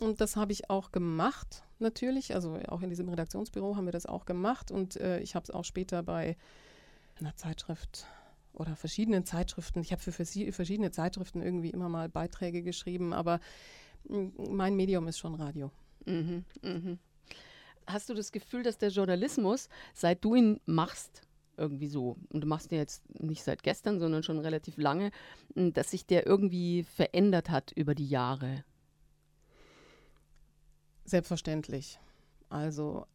Und 0.01 0.21
das 0.21 0.37
habe 0.37 0.53
ich 0.53 0.71
auch 0.71 0.93
gemacht, 0.93 1.63
natürlich. 1.79 2.35
Also 2.35 2.59
auch 2.69 2.83
in 2.83 2.91
diesem 2.91 3.09
Redaktionsbüro 3.09 3.77
haben 3.77 3.85
wir 3.85 3.93
das 3.93 4.07
auch 4.07 4.25
gemacht. 4.25 4.71
Und 4.71 4.97
äh, 4.97 5.21
ich 5.21 5.35
habe 5.35 5.45
es 5.45 5.51
auch 5.51 5.65
später 5.65 6.03
bei 6.03 6.37
einer 7.19 7.37
Zeitschrift 7.37 8.07
oder 8.53 8.77
verschiedenen 8.77 9.25
Zeitschriften. 9.25 9.81
Ich 9.81 9.93
habe 9.93 10.03
für 10.03 10.13
verschiedene 10.13 10.91
Zeitschriften 10.91 11.43
irgendwie 11.43 11.71
immer 11.71 11.89
mal 11.89 12.09
Beiträge 12.09 12.63
geschrieben, 12.63 13.13
aber 13.13 13.41
mm, 14.09 14.29
mein 14.51 14.77
Medium 14.77 15.09
ist 15.09 15.19
schon 15.19 15.35
Radio. 15.35 15.71
Mhm, 16.07 16.45
mhm. 16.63 16.99
Hast 17.87 18.09
du 18.09 18.15
das 18.15 18.33
Gefühl, 18.33 18.63
dass 18.63 18.79
der 18.79 18.91
Journalismus, 18.91 19.69
seit 19.95 20.25
du 20.25 20.35
ihn 20.35 20.61
machst, 20.67 21.23
irgendwie 21.57 21.89
so, 21.89 22.17
und 22.31 22.41
du 22.43 22.47
machst 22.47 22.73
ihn 22.73 22.79
jetzt 22.79 23.03
nicht 23.21 23.43
seit 23.43 23.63
gestern, 23.63 23.99
sondern 23.99 24.23
schon 24.23 24.39
relativ 24.39 24.77
lange, 24.79 25.11
m, 25.55 25.73
dass 25.73 25.91
sich 25.91 26.07
der 26.07 26.27
irgendwie 26.27 26.85
verändert 26.85 27.51
hat 27.51 27.73
über 27.73 27.95
die 27.95 28.09
Jahre? 28.09 28.65
Selbstverständlich. 31.05 31.99
Also 32.49 33.07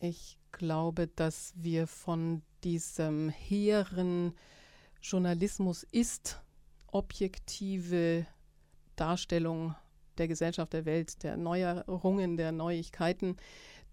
ich 0.00 0.38
glaube, 0.52 1.08
dass 1.08 1.52
wir 1.56 1.86
von 1.86 2.42
diesem 2.64 3.28
hehren 3.28 4.34
Journalismus 5.02 5.84
ist 5.90 6.40
objektive 6.88 8.26
Darstellung 8.96 9.74
der 10.18 10.28
Gesellschaft, 10.28 10.72
der 10.72 10.84
Welt, 10.84 11.22
der 11.22 11.36
Neuerungen, 11.36 12.36
der 12.36 12.52
Neuigkeiten, 12.52 13.36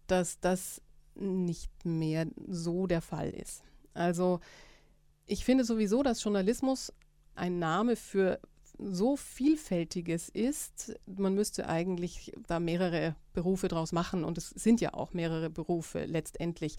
dass 0.07 0.39
das 0.39 0.81
nicht 1.15 1.71
mehr 1.85 2.27
so 2.47 2.87
der 2.87 3.01
Fall 3.01 3.29
ist. 3.29 3.63
Also 3.93 4.39
ich 5.25 5.45
finde 5.45 5.63
sowieso, 5.63 6.03
dass 6.03 6.23
Journalismus 6.23 6.93
ein 7.35 7.59
Name 7.59 7.95
für 7.95 8.39
so 8.77 9.15
vielfältiges 9.17 10.29
ist, 10.29 10.93
man 11.05 11.33
müsste 11.33 11.67
eigentlich 11.67 12.33
da 12.47 12.59
mehrere 12.59 13.15
Berufe 13.33 13.67
draus 13.67 13.91
machen 13.91 14.23
und 14.23 14.37
es 14.37 14.49
sind 14.49 14.81
ja 14.81 14.93
auch 14.93 15.13
mehrere 15.13 15.49
Berufe 15.49 16.05
letztendlich. 16.05 16.77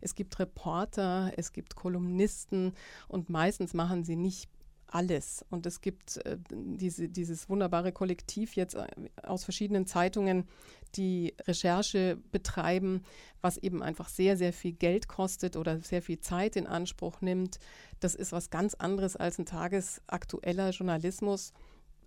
Es 0.00 0.14
gibt 0.14 0.38
Reporter, 0.38 1.32
es 1.36 1.52
gibt 1.52 1.74
Kolumnisten 1.76 2.72
und 3.08 3.30
meistens 3.30 3.74
machen 3.74 4.04
sie 4.04 4.16
nicht 4.16 4.48
alles. 4.88 5.44
Und 5.50 5.66
es 5.66 5.80
gibt 5.80 6.18
äh, 6.24 6.38
diese, 6.50 7.08
dieses 7.08 7.48
wunderbare 7.48 7.92
Kollektiv 7.92 8.56
jetzt 8.56 8.74
äh, 8.74 8.86
aus 9.22 9.44
verschiedenen 9.44 9.86
Zeitungen, 9.86 10.48
die 10.94 11.34
Recherche 11.46 12.18
betreiben, 12.32 13.02
was 13.40 13.58
eben 13.58 13.82
einfach 13.82 14.08
sehr, 14.08 14.36
sehr 14.36 14.52
viel 14.52 14.72
Geld 14.72 15.08
kostet 15.08 15.56
oder 15.56 15.80
sehr 15.80 16.02
viel 16.02 16.20
Zeit 16.20 16.56
in 16.56 16.66
Anspruch 16.66 17.20
nimmt. 17.20 17.58
Das 18.00 18.14
ist 18.14 18.32
was 18.32 18.50
ganz 18.50 18.74
anderes 18.74 19.16
als 19.16 19.38
ein 19.38 19.46
tagesaktueller 19.46 20.70
Journalismus. 20.70 21.52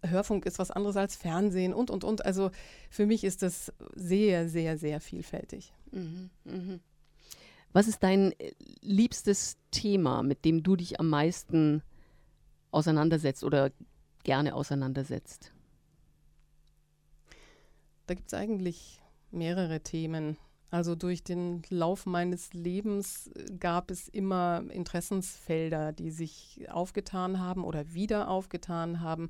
Hörfunk 0.03 0.47
ist 0.47 0.57
was 0.57 0.71
anderes 0.71 0.97
als 0.97 1.15
Fernsehen 1.15 1.73
und, 1.73 1.91
und, 1.91 2.03
und. 2.03 2.25
Also 2.25 2.49
für 2.89 3.05
mich 3.05 3.23
ist 3.23 3.43
das 3.43 3.71
sehr, 3.93 4.49
sehr, 4.49 4.77
sehr 4.79 4.99
vielfältig. 4.99 5.73
Mhm, 5.91 6.31
mh. 6.43 6.79
Was 7.73 7.87
ist 7.87 8.03
dein 8.03 8.31
äh, 8.33 8.51
liebstes 8.81 9.57
Thema, 9.71 10.23
mit 10.23 10.45
dem 10.45 10.63
du 10.63 10.75
dich 10.75 10.99
am 10.99 11.09
meisten 11.09 11.81
auseinandersetzt 12.71 13.43
oder 13.43 13.71
gerne 14.23 14.55
auseinandersetzt? 14.55 15.53
Da 18.07 18.13
gibt 18.13 18.27
es 18.27 18.33
eigentlich 18.33 19.01
mehrere 19.31 19.81
Themen. 19.81 20.37
Also 20.69 20.95
durch 20.95 21.23
den 21.23 21.63
Lauf 21.69 22.05
meines 22.05 22.53
Lebens 22.53 23.27
äh, 23.27 23.45
gab 23.59 23.91
es 23.91 24.07
immer 24.07 24.63
Interessensfelder, 24.69 25.93
die 25.93 26.11
sich 26.11 26.65
aufgetan 26.69 27.39
haben 27.39 27.63
oder 27.63 27.93
wieder 27.93 28.29
aufgetan 28.29 29.01
haben 29.01 29.29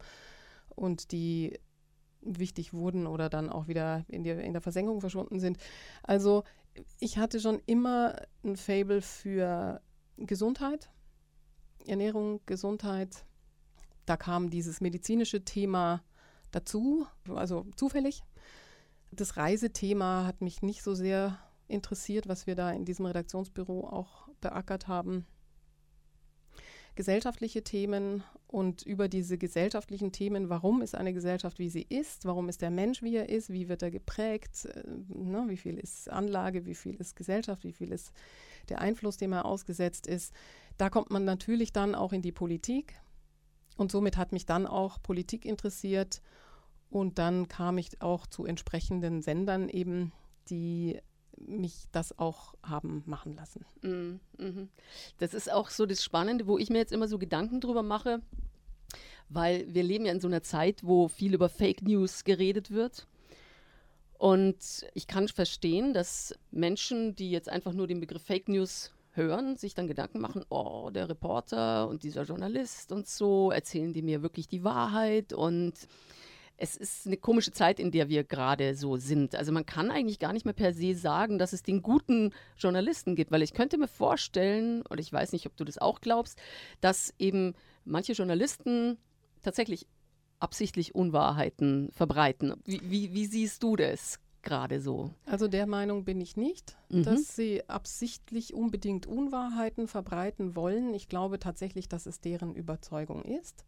und 0.70 1.12
die 1.12 1.60
wichtig 2.22 2.74
wurden 2.74 3.08
oder 3.08 3.30
dann 3.30 3.50
auch 3.50 3.68
wieder 3.68 4.06
in, 4.08 4.24
die, 4.24 4.30
in 4.30 4.54
der 4.54 4.62
Versenkung 4.62 5.02
verschwunden 5.02 5.40
sind. 5.40 5.58
Also 6.04 6.44
ich 7.00 7.18
hatte 7.18 7.40
schon 7.40 7.62
immer 7.66 8.16
ein 8.44 8.56
Fable 8.56 9.02
für 9.02 9.82
Gesundheit, 10.18 10.90
Ernährung, 11.86 12.42
Gesundheit. 12.46 13.26
Da 14.06 14.18
kam 14.18 14.50
dieses 14.50 14.82
medizinische 14.82 15.44
Thema 15.44 16.04
dazu, 16.52 17.06
also 17.34 17.66
zufällig. 17.76 18.24
Das 19.12 19.38
Reisethema 19.38 20.26
hat 20.26 20.42
mich 20.42 20.62
nicht 20.62 20.84
so 20.84 20.94
sehr 20.94 21.38
interessiert, 21.68 22.28
was 22.28 22.48
wir 22.48 22.56
da 22.56 22.72
in 22.72 22.86
diesem 22.86 23.06
Redaktionsbüro 23.06 23.88
auch 23.88 24.28
beackert 24.42 24.88
haben 24.88 25.26
gesellschaftliche 26.96 27.64
Themen 27.64 28.24
und 28.52 28.82
über 28.82 29.08
diese 29.08 29.38
gesellschaftlichen 29.38 30.12
Themen, 30.12 30.50
warum 30.50 30.82
ist 30.82 30.94
eine 30.94 31.14
Gesellschaft, 31.14 31.58
wie 31.58 31.70
sie 31.70 31.86
ist, 31.88 32.26
warum 32.26 32.50
ist 32.50 32.62
der 32.62 32.70
Mensch, 32.70 33.02
wie 33.02 33.16
er 33.16 33.30
ist, 33.30 33.50
wie 33.50 33.70
wird 33.70 33.82
er 33.82 33.92
geprägt, 33.92 34.66
äh, 34.66 34.84
ne, 35.08 35.46
wie 35.48 35.56
viel 35.56 35.80
ist 35.80 36.10
Anlage, 36.10 36.66
wie 36.66 36.76
viel 36.76 36.96
ist 36.96 37.16
Gesellschaft, 37.16 37.64
wie 37.64 37.72
viel 37.72 37.94
ist 37.94 38.12
der 38.68 38.82
Einfluss, 38.82 39.16
dem 39.16 39.32
er 39.32 39.46
ausgesetzt 39.46 40.06
ist. 40.06 40.34
Da 40.78 40.90
kommt 40.90 41.12
man 41.12 41.24
natürlich 41.24 41.72
dann 41.72 41.96
auch 41.96 42.12
in 42.12 42.22
die 42.22 42.34
Politik 42.34 43.00
und 43.78 43.90
somit 43.90 44.18
hat 44.18 44.34
mich 44.34 44.46
dann 44.46 44.68
auch 44.68 45.02
Politik 45.02 45.46
interessiert 45.46 46.22
und 46.90 47.20
dann 47.20 47.48
kam 47.48 47.78
ich 47.78 48.02
auch 48.02 48.28
zu 48.28 48.46
entsprechenden 48.46 49.22
Sendern 49.22 49.70
eben, 49.70 50.12
die 50.50 51.00
mich 51.48 51.86
das 51.92 52.18
auch 52.18 52.54
haben 52.64 53.04
machen 53.06 53.36
lassen. 53.36 53.66
Mm, 53.82 54.20
mhm. 54.44 54.70
Das 55.18 55.34
ist 55.34 55.52
auch 55.52 55.70
so 55.70 55.86
das 55.86 56.04
Spannende, 56.04 56.48
wo 56.48 56.58
ich 56.58 56.70
mir 56.70 56.78
jetzt 56.78 56.94
immer 56.94 57.08
so 57.08 57.18
Gedanken 57.18 57.62
drüber 57.62 57.84
mache, 57.84 58.22
weil 59.30 59.66
wir 59.74 59.84
leben 59.84 60.06
ja 60.06 60.12
in 60.12 60.20
so 60.20 60.28
einer 60.28 60.44
Zeit, 60.44 60.84
wo 60.84 61.08
viel 61.08 61.34
über 61.34 61.50
Fake 61.50 61.82
News 61.84 62.24
geredet 62.24 62.72
wird. 62.72 63.08
Und 64.18 64.86
ich 64.94 65.08
kann 65.08 65.28
verstehen, 65.28 65.94
dass 65.94 66.36
Menschen, 66.52 67.16
die 67.16 67.32
jetzt 67.32 67.50
einfach 67.50 67.74
nur 67.74 67.88
den 67.88 68.00
Begriff 68.00 68.22
Fake 68.22 68.50
News 68.50 68.92
hören, 69.14 69.58
sich 69.58 69.74
dann 69.74 69.88
Gedanken 69.88 70.20
machen, 70.20 70.46
oh, 70.50 70.90
der 70.94 71.10
Reporter 71.10 71.88
und 71.88 72.04
dieser 72.04 72.24
Journalist 72.24 72.92
und 72.92 73.08
so, 73.08 73.52
erzählen 73.52 73.94
die 73.94 74.02
mir 74.02 74.22
wirklich 74.22 74.48
die 74.48 74.64
Wahrheit 74.64 75.34
und 75.34 75.74
es 76.62 76.78
ist 76.78 77.08
eine 77.08 77.18
komische 77.18 77.52
Zeit, 77.52 77.80
in 77.80 77.90
der 77.90 78.08
wir 78.08 78.24
gerade 78.24 78.76
so 78.76 78.96
sind. 78.98 79.34
Also 79.34 79.52
man 79.52 79.66
kann 79.66 79.90
eigentlich 79.90 80.20
gar 80.20 80.32
nicht 80.32 80.46
mehr 80.46 80.54
per 80.54 80.74
se 80.74 80.94
sagen, 80.94 81.40
dass 81.40 81.54
es 81.54 81.64
den 81.64 81.82
guten 81.82 82.34
Journalisten 82.56 83.16
gibt, 83.16 83.32
weil 83.32 83.42
ich 83.42 83.54
könnte 83.54 83.80
mir 83.80 83.88
vorstellen, 83.88 84.84
und 84.84 85.00
ich 85.00 85.12
weiß 85.12 85.32
nicht, 85.32 85.48
ob 85.48 85.58
du 85.58 85.64
das 85.64 85.80
auch 85.80 86.02
glaubst, 86.02 86.40
dass 86.80 87.16
eben 87.18 87.56
manche 87.84 88.14
Journalisten 88.14 89.00
tatsächlich 89.42 89.88
absichtlich 90.40 90.94
Unwahrheiten 90.94 91.90
verbreiten. 91.94 92.54
Wie, 92.66 92.82
wie, 92.84 93.14
wie 93.14 93.26
siehst 93.26 93.64
du 93.64 93.76
das? 93.76 94.20
gerade 94.44 94.82
so? 94.82 95.12
Also 95.28 95.48
der 95.48 95.68
Meinung 95.68 96.04
bin 96.04 96.20
ich 96.20 96.36
nicht, 96.36 96.76
mhm. 96.90 97.04
dass 97.04 97.36
sie 97.36 97.70
absichtlich 97.70 98.56
unbedingt 98.56 99.06
Unwahrheiten 99.06 99.88
verbreiten 99.88 100.56
wollen. 100.56 100.96
Ich 100.96 101.08
glaube 101.08 101.38
tatsächlich, 101.38 101.88
dass 101.88 102.08
es 102.08 102.22
deren 102.22 102.56
Überzeugung 102.56 103.24
ist. 103.24 103.66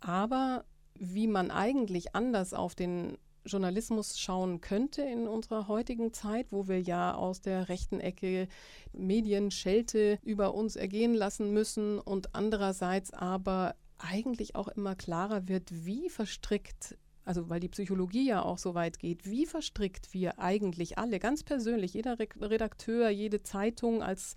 Aber 0.00 0.64
wie 0.98 1.26
man 1.26 1.50
eigentlich 1.50 2.14
anders 2.14 2.54
auf 2.54 2.74
den 2.74 3.16
Journalismus 3.44 4.18
schauen 4.18 4.60
könnte 4.60 5.02
in 5.02 5.26
unserer 5.26 5.68
heutigen 5.68 6.12
Zeit, 6.12 6.52
wo 6.52 6.68
wir 6.68 6.80
ja 6.80 7.14
aus 7.14 7.40
der 7.40 7.68
rechten 7.68 8.00
Ecke 8.00 8.48
Medienschelte 8.92 10.18
über 10.22 10.54
uns 10.54 10.76
ergehen 10.76 11.14
lassen 11.14 11.52
müssen 11.52 11.98
und 11.98 12.34
andererseits 12.34 13.12
aber 13.12 13.74
eigentlich 13.98 14.54
auch 14.54 14.68
immer 14.68 14.94
klarer 14.94 15.48
wird, 15.48 15.84
wie 15.84 16.08
verstrickt, 16.08 16.96
also 17.24 17.48
weil 17.48 17.60
die 17.60 17.68
Psychologie 17.68 18.26
ja 18.26 18.42
auch 18.42 18.58
so 18.58 18.74
weit 18.74 18.98
geht, 18.98 19.26
wie 19.26 19.46
verstrickt 19.46 20.12
wir 20.12 20.38
eigentlich 20.38 20.98
alle, 20.98 21.18
ganz 21.18 21.42
persönlich, 21.42 21.94
jeder 21.94 22.18
Redakteur, 22.18 23.10
jede 23.10 23.42
Zeitung 23.42 24.02
als 24.02 24.34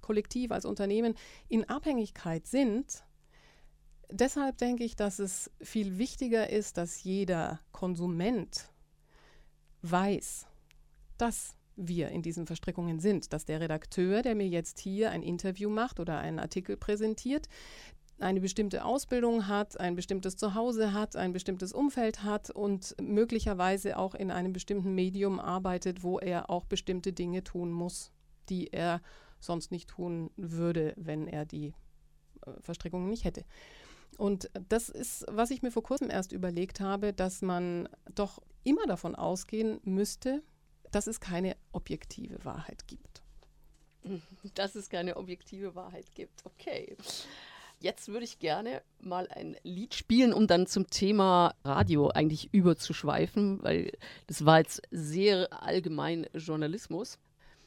Kollektiv, 0.00 0.52
als 0.52 0.64
Unternehmen 0.64 1.14
in 1.48 1.68
Abhängigkeit 1.68 2.46
sind 2.46 3.05
Deshalb 4.10 4.58
denke 4.58 4.84
ich, 4.84 4.96
dass 4.96 5.18
es 5.18 5.50
viel 5.60 5.98
wichtiger 5.98 6.50
ist, 6.50 6.76
dass 6.76 7.02
jeder 7.02 7.60
Konsument 7.72 8.68
weiß, 9.82 10.46
dass 11.18 11.54
wir 11.76 12.08
in 12.08 12.22
diesen 12.22 12.46
Verstrickungen 12.46 13.00
sind, 13.00 13.32
dass 13.32 13.44
der 13.44 13.60
Redakteur, 13.60 14.22
der 14.22 14.34
mir 14.34 14.48
jetzt 14.48 14.78
hier 14.78 15.10
ein 15.10 15.22
Interview 15.22 15.68
macht 15.68 16.00
oder 16.00 16.18
einen 16.18 16.38
Artikel 16.38 16.76
präsentiert, 16.76 17.48
eine 18.18 18.40
bestimmte 18.40 18.84
Ausbildung 18.84 19.46
hat, 19.46 19.78
ein 19.78 19.94
bestimmtes 19.94 20.36
Zuhause 20.36 20.94
hat, 20.94 21.16
ein 21.16 21.34
bestimmtes 21.34 21.72
Umfeld 21.72 22.22
hat 22.22 22.50
und 22.50 22.94
möglicherweise 23.00 23.98
auch 23.98 24.14
in 24.14 24.30
einem 24.30 24.54
bestimmten 24.54 24.94
Medium 24.94 25.38
arbeitet, 25.38 26.02
wo 26.02 26.18
er 26.18 26.48
auch 26.48 26.64
bestimmte 26.64 27.12
Dinge 27.12 27.44
tun 27.44 27.70
muss, 27.70 28.10
die 28.48 28.68
er 28.68 29.02
sonst 29.38 29.70
nicht 29.70 29.90
tun 29.90 30.30
würde, 30.36 30.94
wenn 30.96 31.26
er 31.26 31.44
die 31.44 31.74
äh, 32.46 32.52
Verstrickungen 32.60 33.10
nicht 33.10 33.24
hätte. 33.24 33.44
Und 34.16 34.50
das 34.68 34.88
ist, 34.88 35.24
was 35.28 35.50
ich 35.50 35.62
mir 35.62 35.70
vor 35.70 35.82
kurzem 35.82 36.10
erst 36.10 36.32
überlegt 36.32 36.80
habe, 36.80 37.12
dass 37.12 37.42
man 37.42 37.88
doch 38.14 38.40
immer 38.64 38.86
davon 38.86 39.14
ausgehen 39.14 39.80
müsste, 39.84 40.42
dass 40.90 41.06
es 41.06 41.20
keine 41.20 41.56
objektive 41.72 42.44
Wahrheit 42.44 42.86
gibt. 42.86 43.22
Dass 44.54 44.76
es 44.76 44.88
keine 44.88 45.16
objektive 45.16 45.74
Wahrheit 45.74 46.14
gibt. 46.14 46.44
Okay. 46.44 46.96
Jetzt 47.80 48.08
würde 48.08 48.24
ich 48.24 48.38
gerne 48.38 48.82
mal 49.00 49.28
ein 49.28 49.56
Lied 49.62 49.94
spielen, 49.94 50.32
um 50.32 50.46
dann 50.46 50.66
zum 50.66 50.88
Thema 50.88 51.54
Radio 51.64 52.08
eigentlich 52.08 52.54
überzuschweifen, 52.54 53.62
weil 53.62 53.92
das 54.28 54.46
war 54.46 54.58
jetzt 54.58 54.80
sehr 54.90 55.52
allgemein 55.62 56.26
Journalismus. 56.32 57.18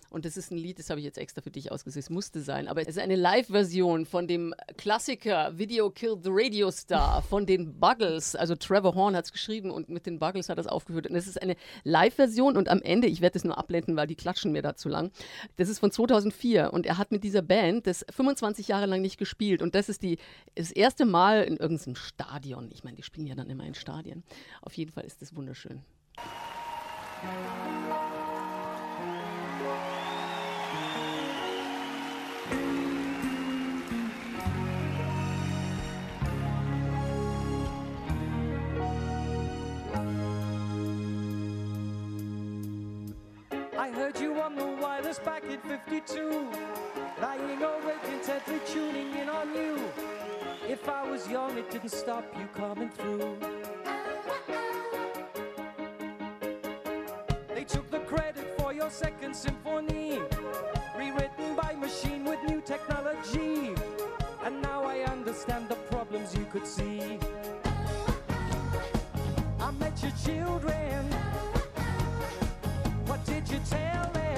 Und 0.10 0.26
das 0.26 0.38
ist 0.38 0.52
ein 0.52 0.58
Lied, 0.58 0.80
das 0.80 0.90
habe 0.90 1.00
ich 1.00 1.06
jetzt 1.06 1.18
extra 1.18 1.42
für 1.42 1.52
dich 1.52 1.72
ausgesucht. 1.72 2.00
Es 2.00 2.10
musste 2.10 2.42
sein. 2.42 2.68
Aber 2.68 2.82
es 2.82 2.88
ist 2.88 3.00
eine 3.00 3.16
Live-Version 3.16 4.06
von 4.06 4.28
dem 4.28 4.56
Klassiker 4.78 5.58
Video 5.58 5.92
Killed 5.92 6.24
the 6.24 6.30
Radio 6.32 6.72
Star 6.72 7.22
von 7.30 7.46
den 7.46 7.80
Buggles. 7.80 8.36
Also 8.36 8.56
Trevor 8.56 8.96
Horn 8.96 9.16
hat 9.16 9.26
es 9.26 9.32
geschrieben 9.32 9.70
und 9.72 9.90
mit 9.90 10.06
den 10.06 10.18
Buggles 10.18 10.50
hat 10.50 10.58
er 10.58 10.62
es 10.62 10.68
aufgeführt. 10.68 11.08
Und 11.08 11.16
es 11.16 11.28
ist 11.28 11.42
eine 11.42 11.56
Live-Version 11.84 12.58
und 12.58 12.70
am 12.70 12.82
Ende, 12.82 13.08
ich 13.08 13.22
werde 13.22 13.38
es 13.38 13.44
nur 13.44 13.58
abblenden, 13.58 13.96
weil 13.96 14.08
die 14.08 14.16
klatschen 14.16 14.52
mir 14.52 14.62
da 14.62 14.76
zu 14.76 14.90
lang. 14.90 15.12
Das 15.58 15.70
ist 15.70 15.80
von 15.80 15.92
2004 15.92 16.74
und 16.74 16.86
er 16.86 16.98
hat 16.98 17.12
mit 17.12 17.24
dieser 17.24 17.44
Band 17.44 17.86
das 17.86 18.06
25 18.10 18.68
Jahre 18.68 18.88
lang 18.88 19.02
nicht 19.02 19.18
gespielt. 19.18 19.62
Und 19.62 19.76
das 19.76 19.90
ist 19.90 20.02
die, 20.02 20.18
das 20.56 20.72
erste 20.72 21.06
Mal 21.06 21.44
in 21.44 21.58
irgendeinem 21.58 21.96
Stadion. 21.96 22.70
Ich 22.74 22.84
meine, 22.84 22.98
die 22.98 23.04
spielen 23.04 23.28
ja 23.28 23.36
dann 23.36 23.50
immer 23.50 23.66
in 23.66 23.76
Stadien. 23.76 24.24
Auf 24.62 24.74
jeden 24.74 24.92
Fall 24.92 25.04
ist 25.04 25.22
das 25.22 25.36
wunderschön. 25.36 25.84
Musik 27.22 28.09
52. 45.70 46.50
Lying 47.22 47.62
awake 47.62 48.04
intently 48.12 48.60
tuning 48.66 49.14
in 49.14 49.30
on 49.30 49.54
you. 49.54 49.78
If 50.68 50.90
I 50.90 51.08
was 51.08 51.30
young, 51.30 51.60
it 51.60 51.70
didn't 51.70 51.92
stop 51.92 52.26
you 52.40 52.48
coming 52.56 52.90
through. 52.90 53.38
They 57.54 57.64
took 57.66 57.88
the 57.92 58.00
credit 58.00 58.60
for 58.60 58.74
your 58.74 58.90
second 58.90 59.36
symphony, 59.36 60.20
rewritten 60.98 61.56
by 61.56 61.74
machine 61.74 62.24
with 62.24 62.40
new 62.48 62.62
technology. 62.62 63.76
And 64.44 64.64
now 64.64 64.86
I 64.86 65.02
understand 65.02 65.70
the 65.70 65.76
problems 65.94 66.36
you 66.36 66.46
could 66.46 66.66
see. 66.66 67.20
I 69.60 69.70
met 69.70 70.02
your 70.02 70.14
children. 70.26 71.06
What 73.06 73.24
did 73.24 73.48
you 73.48 73.60
tell 73.70 74.12
them? 74.14 74.29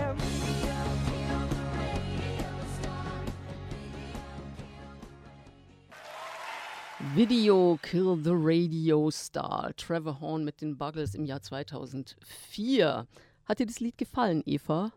Video 7.14 7.78
Kill 7.82 8.16
the 8.16 8.32
Radio 8.34 9.10
Star. 9.10 9.74
Trevor 9.76 10.22
Horn 10.22 10.46
mit 10.46 10.62
den 10.62 10.78
Buggles 10.78 11.14
im 11.14 11.26
Jahr 11.26 11.42
2004. 11.42 13.06
Hat 13.46 13.60
dir 13.60 13.66
das 13.66 13.82
Lied 13.82 13.98
gefallen, 13.98 14.42
Eva? 14.46 14.94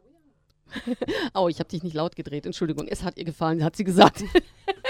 oh, 1.35 1.49
ich 1.50 1.59
habe 1.59 1.68
dich 1.68 1.83
nicht 1.83 1.94
laut 1.94 2.14
gedreht. 2.14 2.47
Entschuldigung, 2.47 2.87
es 2.87 3.02
hat 3.02 3.18
ihr 3.18 3.25
gefallen, 3.25 3.64
hat 3.64 3.75
sie 3.75 3.83
gesagt. 3.83 4.23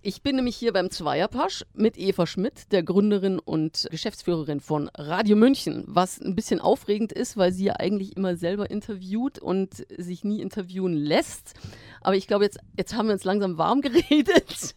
Ich 0.00 0.22
bin 0.22 0.36
nämlich 0.36 0.54
hier 0.54 0.72
beim 0.72 0.92
Zweierpasch 0.92 1.64
mit 1.74 1.98
Eva 1.98 2.24
Schmidt, 2.24 2.70
der 2.70 2.84
Gründerin 2.84 3.40
und 3.40 3.88
Geschäftsführerin 3.90 4.60
von 4.60 4.88
Radio 4.94 5.34
München, 5.34 5.82
was 5.88 6.20
ein 6.20 6.36
bisschen 6.36 6.60
aufregend 6.60 7.12
ist, 7.12 7.36
weil 7.36 7.52
sie 7.52 7.64
ja 7.64 7.74
eigentlich 7.74 8.16
immer 8.16 8.36
selber 8.36 8.70
interviewt 8.70 9.40
und 9.40 9.84
sich 9.96 10.22
nie 10.22 10.40
interviewen 10.40 10.92
lässt. 10.92 11.54
Aber 12.00 12.14
ich 12.14 12.28
glaube, 12.28 12.44
jetzt, 12.44 12.60
jetzt 12.76 12.94
haben 12.94 13.08
wir 13.08 13.14
uns 13.14 13.24
langsam 13.24 13.58
warm 13.58 13.80
geredet. 13.82 14.76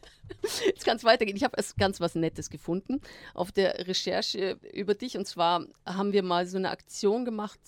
Jetzt 0.65 0.85
kann 0.85 0.97
es 0.97 1.03
weitergehen. 1.03 1.37
Ich 1.37 1.43
habe 1.43 1.55
erst 1.55 1.77
ganz 1.77 2.01
was 2.01 2.15
Nettes 2.15 2.49
gefunden 2.49 2.99
auf 3.35 3.51
der 3.51 3.87
Recherche 3.87 4.57
über 4.73 4.95
dich. 4.95 5.17
Und 5.19 5.27
zwar 5.27 5.67
haben 5.85 6.13
wir 6.13 6.23
mal 6.23 6.47
so 6.47 6.57
eine 6.57 6.71
Aktion 6.71 7.25
gemacht, 7.25 7.59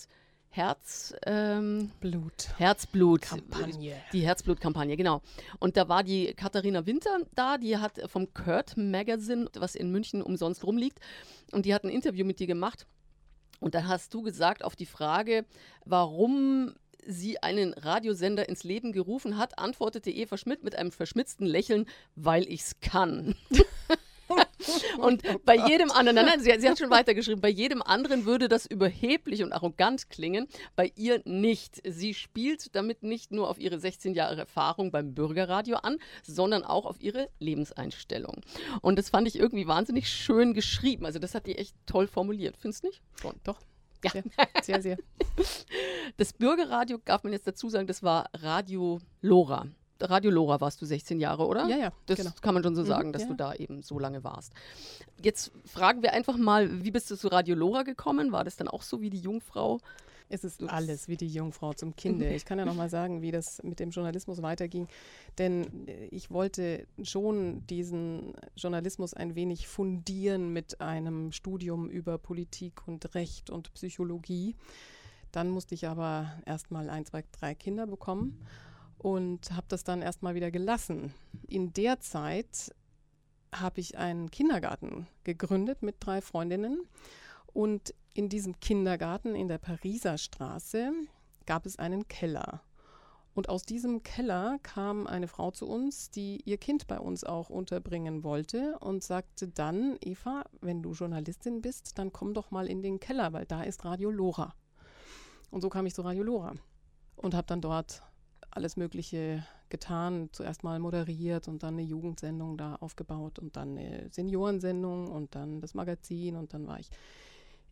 Herz, 0.55 1.15
ähm, 1.25 1.89
Blut. 1.99 2.49
Herzblut. 2.57 3.23
Kampagne. 3.23 3.95
Die 4.13 4.21
Herzblut-Kampagne, 4.21 4.95
genau. 4.95 5.23
Und 5.57 5.77
da 5.77 5.89
war 5.89 6.03
die 6.03 6.35
Katharina 6.35 6.85
Winter 6.85 7.21
da, 7.33 7.57
die 7.57 7.77
hat 7.77 7.99
vom 8.05 8.31
Kurt 8.35 8.77
Magazine, 8.77 9.49
was 9.55 9.73
in 9.73 9.91
München 9.91 10.21
umsonst 10.21 10.63
rumliegt, 10.63 10.99
und 11.53 11.65
die 11.65 11.73
hat 11.73 11.83
ein 11.83 11.89
Interview 11.89 12.23
mit 12.23 12.39
dir 12.39 12.45
gemacht. 12.45 12.85
Und 13.61 13.73
da 13.73 13.85
hast 13.85 14.13
du 14.13 14.21
gesagt 14.21 14.63
auf 14.63 14.75
die 14.75 14.85
Frage, 14.85 15.43
warum 15.85 16.75
sie 17.03 17.41
einen 17.41 17.73
Radiosender 17.73 18.47
ins 18.47 18.63
Leben 18.63 18.91
gerufen 18.91 19.39
hat, 19.39 19.57
antwortete 19.57 20.11
Eva 20.11 20.37
Schmidt 20.37 20.63
mit 20.63 20.75
einem 20.75 20.91
verschmitzten 20.91 21.47
Lächeln, 21.47 21.87
weil 22.15 22.43
ich's 22.47 22.79
kann. 22.79 23.33
und 24.97 25.23
bei 25.45 25.55
jedem 25.55 25.91
anderen, 25.91 26.15
nein, 26.15 26.25
nein, 26.25 26.39
sie, 26.39 26.53
sie 26.59 26.69
hat 26.69 26.77
schon 26.77 26.89
weitergeschrieben, 26.89 27.41
bei 27.41 27.49
jedem 27.49 27.81
anderen 27.81 28.25
würde 28.25 28.47
das 28.47 28.65
überheblich 28.65 29.43
und 29.43 29.51
arrogant 29.51 30.09
klingen, 30.09 30.47
bei 30.75 30.91
ihr 30.95 31.21
nicht. 31.25 31.81
Sie 31.85 32.13
spielt 32.13 32.75
damit 32.75 33.03
nicht 33.03 33.31
nur 33.31 33.49
auf 33.49 33.59
ihre 33.59 33.79
16 33.79 34.13
Jahre 34.13 34.37
Erfahrung 34.37 34.91
beim 34.91 35.13
Bürgerradio 35.13 35.77
an, 35.77 35.97
sondern 36.23 36.63
auch 36.63 36.85
auf 36.85 37.01
ihre 37.01 37.29
Lebenseinstellung. 37.39 38.41
Und 38.81 38.97
das 38.97 39.09
fand 39.09 39.27
ich 39.27 39.37
irgendwie 39.37 39.67
wahnsinnig 39.67 40.09
schön 40.09 40.53
geschrieben. 40.53 41.05
Also 41.05 41.19
das 41.19 41.35
hat 41.35 41.47
die 41.47 41.57
echt 41.57 41.75
toll 41.85 42.07
formuliert. 42.07 42.57
Findest 42.57 42.83
du 42.83 42.87
nicht? 42.87 43.01
Schon. 43.21 43.35
Doch. 43.43 43.59
Ja. 44.03 44.11
Sehr, 44.11 44.23
sehr, 44.61 44.81
sehr. 44.81 44.97
Das 46.17 46.33
Bürgerradio, 46.33 46.99
darf 47.05 47.23
man 47.23 47.33
jetzt 47.33 47.47
dazu 47.47 47.69
sagen, 47.69 47.87
das 47.87 48.03
war 48.03 48.29
Radio 48.33 48.99
Lora. 49.21 49.67
Radio 50.09 50.31
Lora 50.31 50.59
warst 50.61 50.81
du 50.81 50.85
16 50.85 51.19
Jahre, 51.19 51.45
oder? 51.45 51.67
Ja, 51.67 51.77
ja, 51.77 51.91
Das 52.05 52.17
genau. 52.17 52.31
kann 52.41 52.53
man 52.53 52.63
schon 52.63 52.75
so 52.75 52.81
Mhm, 52.83 52.87
sagen, 52.87 53.13
dass 53.13 53.23
ja. 53.23 53.27
du 53.29 53.35
da 53.35 53.53
eben 53.53 53.81
so 53.81 53.99
lange 53.99 54.23
warst. 54.23 54.53
Jetzt 55.21 55.51
fragen 55.65 56.01
wir 56.01 56.13
einfach 56.13 56.37
mal, 56.37 56.83
wie 56.83 56.91
bist 56.91 57.09
du 57.11 57.15
zu 57.15 57.27
Radio 57.29 57.55
Lora 57.55 57.83
gekommen? 57.83 58.31
War 58.31 58.43
das 58.43 58.55
dann 58.57 58.67
auch 58.67 58.81
so 58.81 59.01
wie 59.01 59.09
die 59.09 59.19
Jungfrau? 59.19 59.79
Es 60.29 60.43
ist 60.43 60.63
alles 60.63 61.07
wie 61.07 61.17
die 61.17 61.27
Jungfrau 61.27 61.73
zum 61.73 61.95
Kinde. 61.95 62.33
Ich 62.33 62.45
kann 62.45 62.57
ja 62.57 62.65
noch 62.65 62.73
mal 62.75 62.89
sagen, 62.89 63.21
wie 63.21 63.31
das 63.31 63.61
mit 63.61 63.79
dem 63.79 63.91
Journalismus 63.91 64.41
weiterging. 64.41 64.87
Denn 65.37 65.87
äh, 65.87 66.05
ich 66.07 66.31
wollte 66.31 66.87
schon 67.03 67.67
diesen 67.67 68.33
Journalismus 68.55 69.13
ein 69.13 69.35
wenig 69.35 69.67
fundieren 69.67 70.51
mit 70.51 70.81
einem 70.81 71.31
Studium 71.33 71.89
über 71.89 72.17
Politik 72.17 72.87
und 72.87 73.13
Recht 73.13 73.49
und 73.49 73.73
Psychologie. 73.73 74.55
Dann 75.31 75.49
musste 75.49 75.75
ich 75.75 75.87
aber 75.87 76.31
erst 76.45 76.71
mal 76.71 76.89
ein, 76.89 77.05
zwei, 77.05 77.23
drei 77.39 77.53
Kinder 77.53 77.85
bekommen 77.85 78.39
und 79.03 79.51
habe 79.51 79.67
das 79.67 79.83
dann 79.83 80.01
erst 80.01 80.23
mal 80.23 80.33
wieder 80.33 80.49
gelassen. 80.49 81.13
In 81.45 81.73
der 81.73 81.99
Zeit 81.99 82.73
habe 83.53 83.81
ich 83.81 83.97
einen 83.97 84.31
Kindergarten 84.31 85.07
gegründet 85.25 85.83
mit 85.83 85.97
drei 85.99 86.21
Freundinnen. 86.21 86.79
Und 87.47 87.93
in 88.13 88.29
diesem 88.29 88.59
Kindergarten 88.61 89.35
in 89.35 89.49
der 89.49 89.57
Pariser 89.57 90.17
Straße 90.17 90.93
gab 91.45 91.65
es 91.65 91.77
einen 91.77 92.07
Keller. 92.07 92.61
Und 93.35 93.49
aus 93.49 93.63
diesem 93.63 94.03
Keller 94.03 94.57
kam 94.63 95.05
eine 95.05 95.27
Frau 95.27 95.51
zu 95.51 95.67
uns, 95.67 96.09
die 96.09 96.41
ihr 96.45 96.57
Kind 96.57 96.87
bei 96.87 96.97
uns 96.97 97.25
auch 97.25 97.49
unterbringen 97.49 98.23
wollte 98.23 98.79
und 98.79 99.03
sagte 99.03 99.49
dann, 99.49 99.97
Eva, 99.99 100.45
wenn 100.61 100.81
du 100.81 100.93
Journalistin 100.93 101.61
bist, 101.61 101.97
dann 101.97 102.13
komm 102.13 102.33
doch 102.33 102.51
mal 102.51 102.67
in 102.67 102.81
den 102.81 103.01
Keller, 103.01 103.33
weil 103.33 103.45
da 103.45 103.63
ist 103.63 103.83
Radio 103.83 104.11
Lora. 104.11 104.55
Und 105.51 105.59
so 105.59 105.67
kam 105.67 105.85
ich 105.87 105.93
zu 105.93 106.03
Radio 106.03 106.23
Lora 106.23 106.53
und 107.17 107.33
habe 107.33 107.47
dann 107.47 107.59
dort 107.59 108.01
alles 108.55 108.77
Mögliche 108.77 109.45
getan. 109.69 110.29
Zuerst 110.31 110.63
mal 110.63 110.79
moderiert 110.79 111.47
und 111.47 111.63
dann 111.63 111.75
eine 111.75 111.83
Jugendsendung 111.83 112.57
da 112.57 112.75
aufgebaut 112.75 113.39
und 113.39 113.55
dann 113.55 113.77
eine 113.77 114.09
Seniorensendung 114.11 115.07
und 115.09 115.35
dann 115.35 115.61
das 115.61 115.73
Magazin 115.73 116.35
und 116.35 116.53
dann 116.53 116.67
war 116.67 116.79
ich 116.79 116.89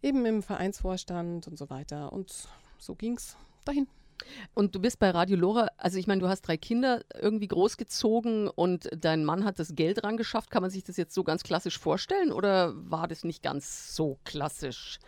eben 0.01 0.25
im 0.25 0.41
Vereinsvorstand 0.41 1.47
und 1.47 1.57
so 1.57 1.69
weiter. 1.69 2.11
Und 2.11 2.47
so 2.79 2.95
ging 2.95 3.17
es 3.17 3.37
dahin. 3.65 3.87
Und 4.53 4.75
du 4.75 4.79
bist 4.79 4.99
bei 4.99 5.09
Radio 5.09 5.35
Lora, 5.35 5.69
also 5.77 5.97
ich 5.97 6.05
meine, 6.05 6.21
du 6.21 6.27
hast 6.27 6.43
drei 6.43 6.55
Kinder 6.57 7.03
irgendwie 7.19 7.47
großgezogen 7.47 8.47
und 8.49 8.87
dein 8.95 9.25
Mann 9.25 9.45
hat 9.45 9.57
das 9.57 9.73
Geld 9.73 10.03
rangeschafft. 10.03 10.51
Kann 10.51 10.61
man 10.61 10.69
sich 10.69 10.83
das 10.83 10.97
jetzt 10.97 11.15
so 11.15 11.23
ganz 11.23 11.41
klassisch 11.43 11.79
vorstellen 11.79 12.31
oder 12.31 12.73
war 12.89 13.07
das 13.07 13.23
nicht 13.23 13.41
ganz 13.41 13.95
so 13.95 14.19
klassisch? 14.23 14.99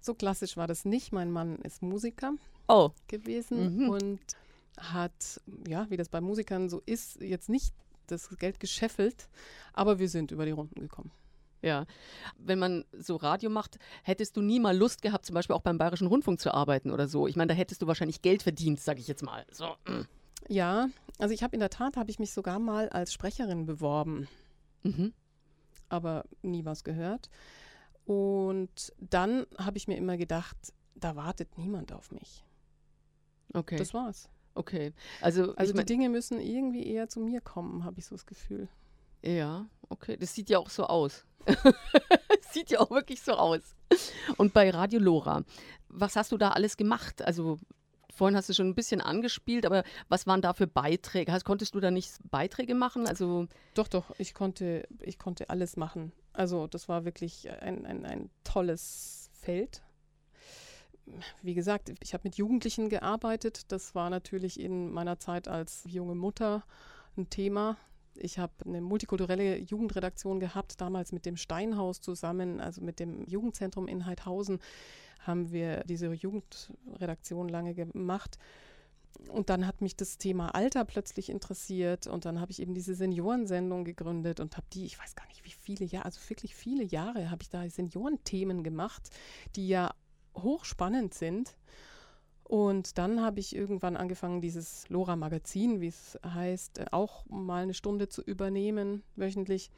So 0.00 0.14
klassisch 0.14 0.56
war 0.56 0.66
das 0.66 0.84
nicht. 0.86 1.12
Mein 1.12 1.30
Mann 1.30 1.56
ist 1.60 1.82
Musiker 1.82 2.32
Oh, 2.68 2.90
gewesen 3.08 3.76
Mhm. 3.84 3.88
und 3.90 4.20
hat, 4.76 5.40
ja, 5.66 5.88
wie 5.90 5.96
das 5.96 6.08
bei 6.08 6.20
Musikern 6.20 6.68
so 6.68 6.82
ist, 6.86 7.20
jetzt 7.20 7.48
nicht 7.48 7.74
das 8.06 8.28
Geld 8.38 8.60
gescheffelt, 8.60 9.28
aber 9.72 9.98
wir 9.98 10.08
sind 10.08 10.30
über 10.30 10.44
die 10.44 10.52
Runden 10.52 10.80
gekommen. 10.80 11.10
ja. 11.62 11.86
Wenn 12.38 12.58
man 12.58 12.84
so 12.92 13.16
Radio 13.16 13.50
macht, 13.50 13.78
hättest 14.04 14.36
du 14.36 14.40
nie 14.42 14.60
mal 14.60 14.76
Lust 14.76 15.02
gehabt, 15.02 15.26
zum 15.26 15.34
Beispiel 15.34 15.56
auch 15.56 15.62
beim 15.62 15.78
Bayerischen 15.78 16.06
Rundfunk 16.06 16.40
zu 16.40 16.54
arbeiten 16.54 16.90
oder 16.90 17.08
so. 17.08 17.26
Ich 17.26 17.36
meine, 17.36 17.48
da 17.48 17.54
hättest 17.54 17.82
du 17.82 17.86
wahrscheinlich 17.86 18.22
Geld 18.22 18.42
verdient, 18.42 18.80
sage 18.80 19.00
ich 19.00 19.08
jetzt 19.08 19.22
mal. 19.22 19.44
So. 19.50 19.74
mm. 19.86 20.06
Ja, 20.48 20.88
also 21.18 21.34
ich 21.34 21.42
habe 21.42 21.56
in 21.56 21.60
der 21.60 21.70
Tat, 21.70 21.96
habe 21.96 22.10
ich 22.10 22.20
mich 22.20 22.32
sogar 22.32 22.60
mal 22.60 22.88
als 22.90 23.12
Sprecherin 23.12 23.66
beworben. 23.66 24.28
Mhm. 24.82 25.12
aber 25.88 26.24
nie 26.42 26.64
was 26.64 26.84
gehört. 26.84 27.28
Und 28.04 28.92
dann 28.98 29.46
habe 29.58 29.78
ich 29.78 29.88
mir 29.88 29.96
immer 29.96 30.16
gedacht, 30.16 30.56
da 30.94 31.16
wartet 31.16 31.58
niemand 31.58 31.92
auf 31.92 32.12
mich. 32.12 32.44
Okay. 33.52 33.76
Das 33.76 33.94
war's. 33.94 34.28
Okay. 34.56 34.92
Also, 35.20 35.54
Also 35.54 35.72
die 35.72 35.76
mein, 35.76 35.86
Dinge 35.86 36.08
müssen 36.08 36.40
irgendwie 36.40 36.86
eher 36.86 37.08
zu 37.08 37.20
mir 37.20 37.40
kommen, 37.40 37.84
habe 37.84 37.98
ich 37.98 38.06
so 38.06 38.14
das 38.14 38.26
Gefühl. 38.26 38.68
Ja, 39.22 39.66
okay. 39.88 40.16
Das 40.16 40.34
sieht 40.34 40.50
ja 40.50 40.58
auch 40.58 40.70
so 40.70 40.84
aus. 40.84 41.24
sieht 42.52 42.70
ja 42.70 42.80
auch 42.80 42.90
wirklich 42.90 43.22
so 43.22 43.32
aus. 43.32 43.76
Und 44.36 44.52
bei 44.52 44.70
Radio 44.70 45.00
Lora, 45.00 45.44
was 45.88 46.16
hast 46.16 46.32
du 46.32 46.36
da 46.36 46.50
alles 46.50 46.76
gemacht? 46.76 47.22
Also 47.22 47.58
vorhin 48.14 48.36
hast 48.36 48.48
du 48.48 48.54
schon 48.54 48.68
ein 48.68 48.74
bisschen 48.74 49.00
angespielt, 49.00 49.66
aber 49.66 49.84
was 50.08 50.26
waren 50.26 50.42
da 50.42 50.54
für 50.54 50.66
Beiträge? 50.66 51.32
Hast, 51.32 51.44
konntest 51.44 51.74
du 51.74 51.80
da 51.80 51.90
nicht 51.90 52.12
Beiträge 52.30 52.74
machen? 52.74 53.06
Also 53.06 53.46
Doch, 53.74 53.88
doch, 53.88 54.10
ich 54.18 54.34
konnte, 54.34 54.88
ich 55.00 55.18
konnte 55.18 55.50
alles 55.50 55.76
machen. 55.76 56.12
Also 56.32 56.66
das 56.66 56.88
war 56.88 57.04
wirklich 57.04 57.50
ein, 57.50 57.86
ein, 57.86 58.04
ein 58.04 58.30
tolles 58.44 59.30
Feld. 59.34 59.82
Wie 61.42 61.54
gesagt, 61.54 61.92
ich 62.02 62.14
habe 62.14 62.22
mit 62.24 62.36
Jugendlichen 62.36 62.88
gearbeitet. 62.88 63.70
Das 63.72 63.94
war 63.94 64.10
natürlich 64.10 64.58
in 64.58 64.92
meiner 64.92 65.18
Zeit 65.18 65.48
als 65.48 65.84
junge 65.86 66.14
Mutter 66.14 66.64
ein 67.16 67.30
Thema. 67.30 67.76
Ich 68.14 68.38
habe 68.38 68.52
eine 68.64 68.80
multikulturelle 68.80 69.58
Jugendredaktion 69.58 70.40
gehabt, 70.40 70.80
damals 70.80 71.12
mit 71.12 71.26
dem 71.26 71.36
Steinhaus 71.36 72.00
zusammen, 72.00 72.60
also 72.60 72.80
mit 72.80 72.98
dem 72.98 73.24
Jugendzentrum 73.26 73.88
in 73.88 74.06
Heidhausen 74.06 74.58
haben 75.20 75.50
wir 75.50 75.84
diese 75.84 76.12
Jugendredaktion 76.12 77.48
lange 77.48 77.74
gemacht. 77.74 78.38
Und 79.28 79.48
dann 79.48 79.66
hat 79.66 79.80
mich 79.80 79.96
das 79.96 80.18
Thema 80.18 80.54
Alter 80.54 80.84
plötzlich 80.84 81.30
interessiert 81.30 82.06
und 82.06 82.26
dann 82.26 82.40
habe 82.40 82.52
ich 82.52 82.60
eben 82.60 82.74
diese 82.74 82.94
Seniorensendung 82.94 83.84
gegründet 83.84 84.40
und 84.40 84.56
habe 84.56 84.66
die, 84.72 84.84
ich 84.84 84.98
weiß 84.98 85.14
gar 85.14 85.26
nicht 85.28 85.44
wie 85.44 85.50
viele 85.50 85.86
Jahre, 85.86 86.04
also 86.04 86.20
wirklich 86.28 86.54
viele 86.54 86.84
Jahre 86.84 87.30
habe 87.30 87.42
ich 87.42 87.48
da 87.48 87.68
Seniorenthemen 87.68 88.62
gemacht, 88.62 89.08
die 89.56 89.68
ja 89.68 89.94
hochspannend 90.36 91.14
sind. 91.14 91.56
Und 92.44 92.96
dann 92.98 93.22
habe 93.22 93.40
ich 93.40 93.56
irgendwann 93.56 93.96
angefangen, 93.96 94.40
dieses 94.40 94.88
Lora-Magazin, 94.88 95.80
wie 95.80 95.88
es 95.88 96.18
heißt, 96.24 96.92
auch 96.92 97.26
mal 97.26 97.64
eine 97.64 97.74
Stunde 97.74 98.08
zu 98.08 98.22
übernehmen, 98.22 99.02
wöchentlich. 99.16 99.70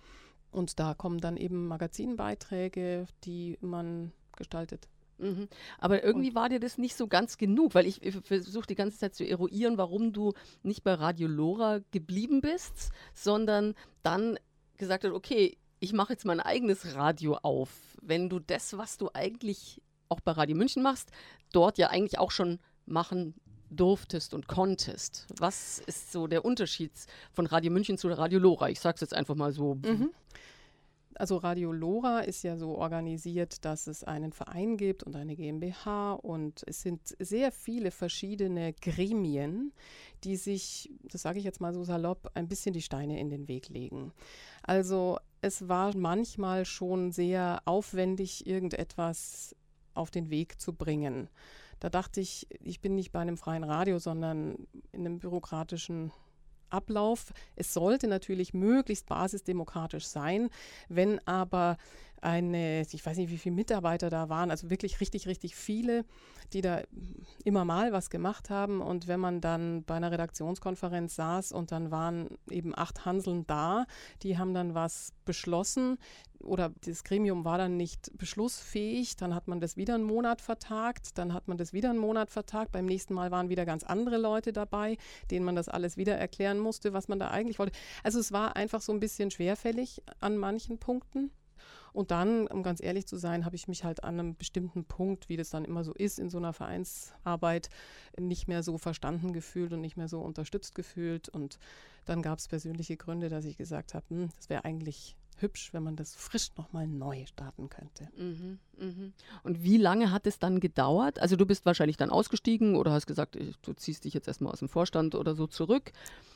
Und 0.51 0.79
da 0.79 0.93
kommen 0.95 1.21
dann 1.21 1.37
eben 1.37 1.67
Magazinbeiträge, 1.67 3.07
die 3.25 3.57
man 3.61 4.13
gestaltet. 4.37 4.89
Mhm. 5.19 5.49
Aber 5.79 6.05
irgendwie 6.05 6.35
war 6.35 6.49
dir 6.49 6.61
das 6.61 6.79
nicht 6.79 6.97
so 6.97 7.09
ganz 7.09 7.39
genug, 7.39 7.75
weil 7.75 7.87
ich, 7.87 8.03
ich 8.03 8.15
versuche 8.17 8.67
die 8.67 8.75
ganze 8.75 8.99
Zeit 8.99 9.15
zu 9.15 9.27
eruieren, 9.27 9.79
warum 9.79 10.13
du 10.13 10.33
nicht 10.63 10.85
bei 10.85 10.95
Radio 10.95 11.29
Lora 11.29 11.81
geblieben 11.91 12.41
bist, 12.41 12.91
sondern 13.15 13.75
dann 14.03 14.39
gesagt 14.77 15.05
hast, 15.05 15.13
okay, 15.13 15.57
ich 15.81 15.93
mache 15.93 16.13
jetzt 16.13 16.25
mein 16.25 16.41
eigenes 16.41 16.95
Radio 16.95 17.37
auf. 17.43 17.97
Wenn 18.01 18.29
du 18.29 18.39
das, 18.39 18.77
was 18.77 18.97
du 18.97 19.11
eigentlich 19.13 19.83
auch 20.09 20.21
bei 20.21 20.33
Radio 20.33 20.57
München 20.57 20.83
machst, 20.83 21.11
dort 21.53 21.79
ja 21.79 21.89
eigentlich 21.89 22.19
auch 22.19 22.31
schon 22.31 22.59
machen 22.87 23.35
durftest 23.71 24.35
und 24.35 24.49
konntest. 24.49 25.27
Was 25.39 25.79
ist 25.81 26.13
so 26.13 26.27
der 26.27 26.45
Unterschied 26.45 26.93
von 27.33 27.47
Radio 27.47 27.71
München 27.71 27.99
zu 27.99 28.09
Radio 28.09 28.39
Lora? 28.39 28.71
Ich 28.71 28.81
sage 28.81 28.97
es 28.97 29.01
jetzt 29.03 29.15
einfach 29.15 29.35
mal 29.35 29.53
so. 29.53 29.75
Mhm. 29.75 30.11
Also 31.19 31.37
Radio 31.39 31.73
Lora 31.73 32.21
ist 32.21 32.45
ja 32.45 32.57
so 32.57 32.79
organisiert, 32.79 33.65
dass 33.65 33.89
es 33.89 34.05
einen 34.05 34.33
Verein 34.33 34.77
gibt 34.77 35.03
und 35.03 35.17
eine 35.17 35.35
GmbH 35.35 36.13
und 36.13 36.63
es 36.67 36.83
sind 36.83 37.01
sehr 37.19 37.51
viele 37.51 37.91
verschiedene 37.91 38.73
Gremien, 38.73 39.73
die 40.23 40.37
sich, 40.37 40.93
das 41.03 41.23
sage 41.23 41.41
ich 41.41 41.45
jetzt 41.45 41.61
mal 41.61 41.75
so 41.75 41.83
salopp, 41.83 42.31
ein 42.35 42.47
bisschen 42.47 42.73
die 42.73 42.83
Steine 42.83 43.19
in 43.19 43.31
den 43.31 43.49
Weg 43.49 43.69
legen. 43.69 44.13
Also 44.63 45.19
es 45.41 45.69
war 45.69 45.97
manchmal 45.97 46.65
schon 46.65 47.11
sehr 47.11 47.63
aufwendig, 47.65 48.47
irgendetwas 48.47 49.57
auf 49.99 50.11
den 50.11 50.31
Weg 50.31 50.61
zu 50.61 50.73
bringen. 50.73 51.29
Da 51.81 51.91
dachte 51.91 52.21
ich, 52.21 52.47
ich 52.61 52.81
bin 52.81 52.95
nicht 52.95 53.13
bei 53.13 53.21
einem 53.21 53.37
freien 53.37 53.65
Radio, 53.65 53.99
sondern 53.99 54.67
in 54.93 55.07
einem 55.07 55.19
bürokratischen 55.19 56.13
Ablauf. 56.71 57.33
Es 57.57 57.73
sollte 57.73 58.09
natürlich 58.09 58.53
möglichst 58.53 59.07
basisdemokratisch 59.07 60.07
sein, 60.07 60.51
wenn 60.89 61.27
aber 61.27 61.77
eine, 62.23 62.83
ich 62.83 63.05
weiß 63.05 63.17
nicht, 63.17 63.31
wie 63.31 63.39
viele 63.39 63.55
Mitarbeiter 63.55 64.11
da 64.11 64.29
waren, 64.29 64.51
also 64.51 64.71
wirklich 64.71 65.01
richtig, 65.01 65.27
richtig 65.27 65.55
viele, 65.55 66.05
die 66.53 66.61
da 66.61 66.83
immer 67.45 67.65
mal 67.65 67.93
was 67.93 68.11
gemacht 68.11 68.51
haben. 68.51 68.81
Und 68.81 69.09
wenn 69.09 69.21
man 69.21 69.41
dann 69.41 69.85
bei 69.85 69.95
einer 69.95 70.11
Redaktionskonferenz 70.11 71.17
saß 71.17 71.53
und 71.53 71.73
dann 71.73 71.91
waren 71.91 72.39
eben 72.51 72.77
acht 72.77 73.05
Hanseln 73.05 73.47
da, 73.47 73.87
die 74.23 74.39
haben 74.39 74.55
dann 74.55 74.75
was 74.75 75.13
beschlossen, 75.25 75.99
oder 76.41 76.73
das 76.85 77.05
Gremium 77.05 77.45
war 77.45 77.59
dann 77.59 77.77
nicht 77.77 78.17
beschlussfähig, 78.17 79.17
dann 79.17 79.35
hat 79.35 79.49
man 79.49 79.61
das 79.61 79.77
wieder 79.77 79.95
einen 79.95 80.05
Monat 80.05 80.41
vertagt, 80.41 81.19
dann 81.19 81.35
hat 81.35 81.49
man 81.49 81.57
das 81.57 81.73
wieder 81.73 81.91
einen 81.91 81.99
Monat 81.99 82.31
vertagt, 82.31 82.73
beim 82.73 82.87
nächsten 82.87 83.15
Mal 83.15 83.31
waren 83.31 83.49
wieder 83.49 83.67
ganz 83.67 83.85
andere 83.85 84.19
Leute 84.19 84.53
dabei, 84.53 84.97
denen 85.31 85.45
man 85.45 85.57
das 85.57 85.69
alles 85.69 85.97
wieder 85.97 86.17
erklären 86.17 86.59
musste, 86.59 86.93
was 86.93 87.09
man 87.09 87.19
da 87.19 87.29
eigentlich 87.29 87.59
wollte. 87.59 87.77
Also 88.03 88.21
es 88.21 88.33
war 88.33 88.57
einfach 88.57 88.81
so 88.81 88.93
ein 88.93 89.01
bisschen 89.01 89.31
schwerfällig 89.31 90.03
an 90.21 90.37
manchen 90.37 90.79
Punkten. 90.79 91.31
Und 91.99 92.13
dann, 92.13 92.47
um 92.47 92.63
ganz 92.63 92.81
ehrlich 92.81 93.09
zu 93.09 93.17
sein, 93.17 93.45
habe 93.45 93.57
ich 93.57 93.67
mich 93.67 93.83
halt 93.83 94.05
an 94.05 94.21
einem 94.21 94.37
bestimmten 94.37 94.85
Punkt, 94.85 95.29
wie 95.29 95.37
das 95.37 95.51
dann 95.51 95.65
immer 95.65 95.83
so 95.83 95.93
ist 95.93 96.21
in 96.21 96.31
so 96.31 96.39
einer 96.39 96.53
Vereinsarbeit, 96.53 97.71
nicht 98.17 98.47
mehr 98.47 98.63
so 98.63 98.79
verstanden 98.79 99.33
gefühlt 99.33 99.73
und 99.73 99.81
nicht 99.81 99.97
mehr 99.97 100.07
so 100.07 100.21
unterstützt 100.21 100.77
gefühlt. 100.77 101.29
Und 101.29 101.59
dann 102.05 102.23
gab 102.23 102.39
es 102.39 102.47
persönliche 102.47 102.97
Gründe, 102.97 103.29
dass 103.29 103.45
ich 103.45 103.57
gesagt 103.57 103.95
habe, 103.95 104.05
hm, 104.11 104.29
das 104.37 104.49
wäre 104.49 104.65
eigentlich 104.65 105.17
hübsch, 105.39 105.75
wenn 105.75 105.83
man 105.83 105.97
das 105.97 106.15
frisch 106.15 106.51
nochmal 106.57 106.87
neu 106.87 107.27
starten 107.27 107.69
könnte. 107.69 108.09
Mhm, 108.17 108.61
mh. 108.79 109.11
Und 109.43 109.65
wie 109.65 109.77
lange 109.77 110.13
hat 110.13 110.29
es 110.29 110.39
dann 110.39 110.61
gedauert? 110.61 111.19
Also 111.19 111.35
du 111.35 111.47
bist 111.47 111.67
wahrscheinlich 111.67 111.97
dann 111.97 112.11
ausgestiegen 112.11 112.77
oder 112.77 112.93
hast 112.93 113.09
gesagt, 113.09 113.37
du 113.63 113.73
ziehst 113.73 114.05
dich 114.05 114.15
jetzt 114.15 114.29
erstmal 114.29 114.53
aus 114.53 114.61
dem 114.61 114.69
Vorstand 114.69 115.17
oder 115.17 115.35
so 115.35 115.49
zurück. 115.49 115.91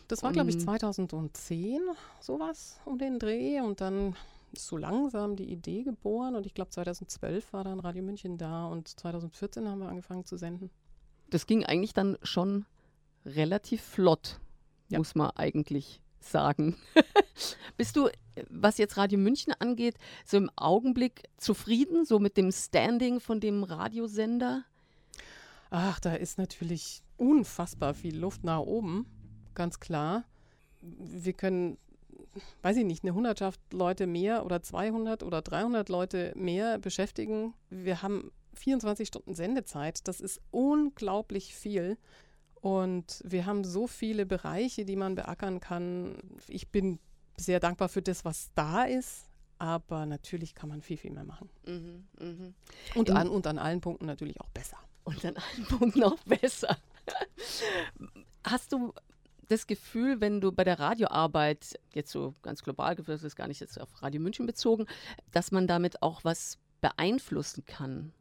Das 0.09 0.25
war, 0.25 0.33
glaube 0.33 0.51
ich, 0.51 0.59
2010, 0.59 1.81
sowas 2.21 2.81
um 2.85 2.99
den 2.99 3.21
Dreh. 3.21 3.61
Und 3.61 3.81
dann 3.81 4.17
ist 4.53 4.67
so 4.67 4.77
langsam 4.77 5.37
die 5.37 5.51
Idee 5.51 5.83
geboren. 5.83 6.37
Und 6.37 6.47
ich 6.47 6.55
glaube, 6.55 6.71
2012 6.71 7.53
war 7.53 7.65
dann 7.65 7.81
Radio 7.81 8.03
München 8.03 8.39
da 8.39 8.67
und 8.67 8.89
2014 8.89 9.69
haben 9.69 9.81
wir 9.81 9.89
angefangen 9.89 10.25
zu 10.25 10.37
senden. 10.37 10.71
Das 11.31 11.47
ging 11.47 11.65
eigentlich 11.65 11.95
dann 11.95 12.19
schon 12.23 12.67
relativ 13.25 13.83
flott, 13.83 14.41
ja. 14.89 14.99
muss 14.99 15.15
man 15.15 15.31
eigentlich 15.31 16.01
sagen. 16.21 16.77
Bist 17.77 17.97
du, 17.97 18.09
was 18.49 18.79
jetzt 18.79 18.97
Radio 18.97 19.19
München 19.19 19.53
angeht, 19.59 19.97
so 20.25 20.37
im 20.37 20.51
Augenblick 20.57 21.23
zufrieden, 21.37 22.05
so 22.05 22.19
mit 22.19 22.37
dem 22.37 22.53
Standing 22.53 23.21
von 23.21 23.41
dem 23.41 23.65
Radiosender? 23.65 24.65
Ach, 25.71 25.99
da 26.01 26.15
ist 26.15 26.39
natürlich 26.39 27.03
unfassbar 27.17 27.95
viel 27.95 28.19
Luft 28.19 28.45
nach 28.45 28.61
oben, 28.61 29.07
ganz 29.55 29.81
klar. 29.81 30.25
Wir 30.81 31.33
können, 31.33 31.79
weiß 32.63 32.77
ich 32.77 32.85
nicht, 32.85 33.05
eine 33.05 33.15
Hundertschaft 33.15 33.61
Leute 33.73 34.07
mehr 34.07 34.45
oder 34.45 34.63
200 34.63 35.23
oder 35.23 35.43
300 35.43 35.89
Leute 35.89 36.33
mehr 36.37 36.79
beschäftigen. 36.79 37.55
Wir 37.71 38.03
haben 38.03 38.33
24 38.55 39.09
Stunden 39.09 39.35
Sendezeit. 39.35 40.07
Das 40.09 40.21
ist 40.21 40.41
unglaublich 40.51 41.55
viel. 41.55 41.99
Und 42.61 43.21
wir 43.25 43.47
haben 43.47 43.65
so 43.65 43.87
viele 43.87 44.25
Bereiche, 44.25 44.85
die 44.85 44.97
man 44.97 45.15
beackern 45.15 45.61
kann. 45.61 46.17
Ich 46.49 46.69
bin 46.69 47.01
sehr 47.37 47.61
dankbar 47.61 47.89
für 47.89 48.03
das, 48.03 48.25
was 48.25 48.51
da 48.55 48.85
ist. 48.85 49.29
Aber 49.59 50.07
natürlich 50.07 50.55
kann 50.55 50.69
man 50.69 50.83
viel, 50.83 50.97
viel 50.97 51.13
mehr 51.13 51.25
machen. 51.25 51.49
Mhm, 51.67 52.09
mh. 52.19 52.53
und, 52.97 53.11
an, 53.11 53.29
und 53.29 53.47
an 53.47 53.59
allen 53.59 53.81
Punkten 53.81 54.07
natürlich 54.07 54.41
auch 54.41 54.49
besser. 54.51 54.77
Und 55.05 55.25
an 55.25 55.37
allen 55.37 55.67
Punkten 55.67 56.03
auch 56.03 56.19
besser. 56.25 56.77
Hast 58.45 58.73
du 58.73 58.93
das 59.53 59.67
Gefühl, 59.67 60.21
wenn 60.21 60.41
du 60.41 60.51
bei 60.53 60.65
der 60.65 60.79
Radioarbeit, 60.79 61.79
jetzt 61.95 62.11
so 62.11 62.35
ganz 62.43 62.63
global, 62.63 62.97
das 62.97 63.23
ist 63.23 63.37
gar 63.37 63.49
nicht 63.49 63.61
jetzt 63.61 63.81
auf 63.81 64.03
Radio 64.03 64.21
München 64.21 64.47
bezogen, 64.47 64.87
dass 65.31 65.53
man 65.53 65.67
damit 65.67 66.03
auch 66.03 66.25
was 66.25 66.59
beeinflussen 66.81 67.65
kann? 67.65 68.13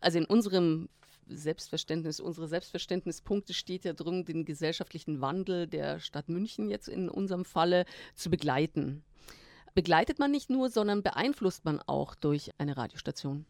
Also 0.00 0.18
in 0.18 0.24
unserem 0.24 0.88
Selbstverständnis, 1.28 2.20
unsere 2.20 2.48
Selbstverständnispunkte 2.48 3.52
steht 3.54 3.84
ja 3.84 3.92
drin, 3.92 4.24
den 4.24 4.44
gesellschaftlichen 4.44 5.20
Wandel 5.20 5.66
der 5.66 6.00
Stadt 6.00 6.28
München 6.28 6.70
jetzt 6.70 6.88
in 6.88 7.08
unserem 7.08 7.44
Falle 7.44 7.84
zu 8.14 8.30
begleiten. 8.30 9.04
Begleitet 9.74 10.18
man 10.18 10.30
nicht 10.30 10.50
nur, 10.50 10.70
sondern 10.70 11.02
beeinflusst 11.02 11.64
man 11.64 11.80
auch 11.80 12.14
durch 12.14 12.50
eine 12.58 12.76
Radiostation. 12.76 13.44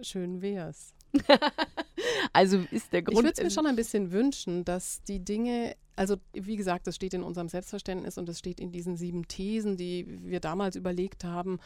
Schön 0.00 0.40
wär's. 0.40 0.94
also 2.32 2.64
ist 2.70 2.92
der 2.92 3.02
Grund. 3.02 3.18
Ich 3.18 3.24
würde 3.24 3.32
es 3.36 3.42
mir 3.42 3.50
schon 3.50 3.66
ein 3.66 3.76
bisschen 3.76 4.12
wünschen, 4.12 4.64
dass 4.64 5.02
die 5.02 5.20
Dinge, 5.24 5.76
also 5.96 6.16
wie 6.32 6.56
gesagt, 6.56 6.86
das 6.86 6.96
steht 6.96 7.14
in 7.14 7.22
unserem 7.22 7.48
Selbstverständnis 7.48 8.18
und 8.18 8.28
das 8.28 8.38
steht 8.38 8.60
in 8.60 8.72
diesen 8.72 8.96
sieben 8.96 9.28
Thesen, 9.28 9.76
die 9.76 10.06
wir 10.22 10.40
damals 10.40 10.76
überlegt 10.76 11.24
haben 11.24 11.58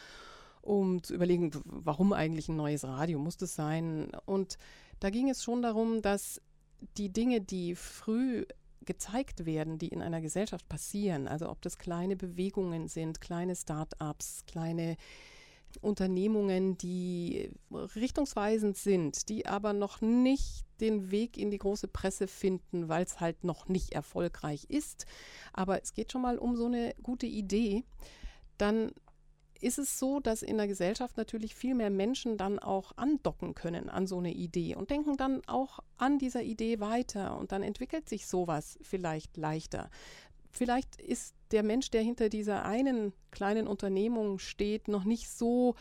um 0.67 1.01
zu 1.01 1.13
überlegen, 1.15 1.51
warum 1.63 2.11
eigentlich 2.11 2.49
ein 2.49 2.57
neues 2.57 2.83
Radio 2.83 3.19
muss 3.19 3.37
das 3.37 3.55
sein. 3.55 4.11
Und 4.25 4.57
da 4.99 5.09
ging 5.09 5.29
es 5.29 5.41
schon 5.41 5.61
darum, 5.61 6.01
dass 6.01 6.41
die 6.97 7.09
Dinge, 7.09 7.41
die 7.41 7.73
früh 7.73 8.45
gezeigt 8.81 9.45
werden, 9.45 9.77
die 9.77 9.87
in 9.87 10.01
einer 10.01 10.21
Gesellschaft 10.21 10.67
passieren, 10.67 11.27
also 11.27 11.49
ob 11.49 11.61
das 11.61 11.77
kleine 11.77 12.15
Bewegungen 12.15 12.87
sind, 12.87 13.21
kleine 13.21 13.55
Start-ups, 13.55 14.43
kleine 14.45 14.97
Unternehmungen, 15.81 16.77
die 16.77 17.51
richtungsweisend 17.71 18.77
sind, 18.77 19.29
die 19.29 19.45
aber 19.45 19.73
noch 19.73 20.01
nicht 20.01 20.65
den 20.79 21.11
Weg 21.11 21.37
in 21.37 21.51
die 21.51 21.57
große 21.57 21.87
Presse 21.87 22.27
finden, 22.27 22.87
weil 22.87 23.03
es 23.03 23.19
halt 23.19 23.43
noch 23.43 23.67
nicht 23.67 23.93
erfolgreich 23.93 24.65
ist. 24.69 25.05
Aber 25.53 25.81
es 25.81 25.93
geht 25.93 26.11
schon 26.11 26.21
mal 26.21 26.37
um 26.37 26.55
so 26.55 26.65
eine 26.65 26.93
gute 27.01 27.25
Idee. 27.25 27.83
Dann 28.57 28.91
ist 29.61 29.79
es 29.79 29.97
so, 29.99 30.19
dass 30.19 30.41
in 30.41 30.57
der 30.57 30.67
Gesellschaft 30.67 31.17
natürlich 31.17 31.55
viel 31.55 31.75
mehr 31.75 31.89
Menschen 31.89 32.37
dann 32.37 32.59
auch 32.59 32.91
andocken 32.95 33.55
können 33.55 33.89
an 33.89 34.07
so 34.07 34.19
eine 34.19 34.33
Idee 34.33 34.75
und 34.75 34.89
denken 34.89 35.17
dann 35.17 35.41
auch 35.47 35.79
an 35.97 36.19
dieser 36.19 36.43
Idee 36.43 36.79
weiter 36.79 37.37
und 37.37 37.51
dann 37.51 37.63
entwickelt 37.63 38.07
sich 38.07 38.27
sowas 38.27 38.77
vielleicht 38.81 39.37
leichter. 39.37 39.89
Vielleicht 40.51 40.99
ist 41.01 41.35
der 41.51 41.63
Mensch, 41.63 41.91
der 41.91 42.01
hinter 42.01 42.29
dieser 42.29 42.65
einen 42.65 43.13
kleinen 43.31 43.67
Unternehmung 43.67 44.39
steht, 44.39 44.87
noch 44.87 45.03
nicht 45.03 45.29
so 45.29 45.75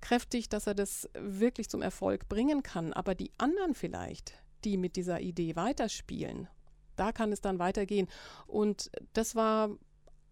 kräftig, 0.00 0.48
dass 0.48 0.66
er 0.66 0.74
das 0.74 1.08
wirklich 1.18 1.68
zum 1.68 1.82
Erfolg 1.82 2.28
bringen 2.28 2.62
kann, 2.62 2.92
aber 2.92 3.14
die 3.14 3.32
anderen 3.38 3.74
vielleicht, 3.74 4.34
die 4.64 4.76
mit 4.76 4.96
dieser 4.96 5.20
Idee 5.20 5.56
weiterspielen, 5.56 6.48
da 6.96 7.12
kann 7.12 7.32
es 7.32 7.40
dann 7.40 7.58
weitergehen. 7.58 8.08
Und 8.46 8.90
das 9.14 9.34
war 9.34 9.70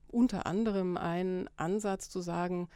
unter 0.08 0.46
anderem 0.46 0.96
ein 0.96 1.48
Ansatz 1.56 2.10
zu 2.10 2.20
sagen, 2.20 2.68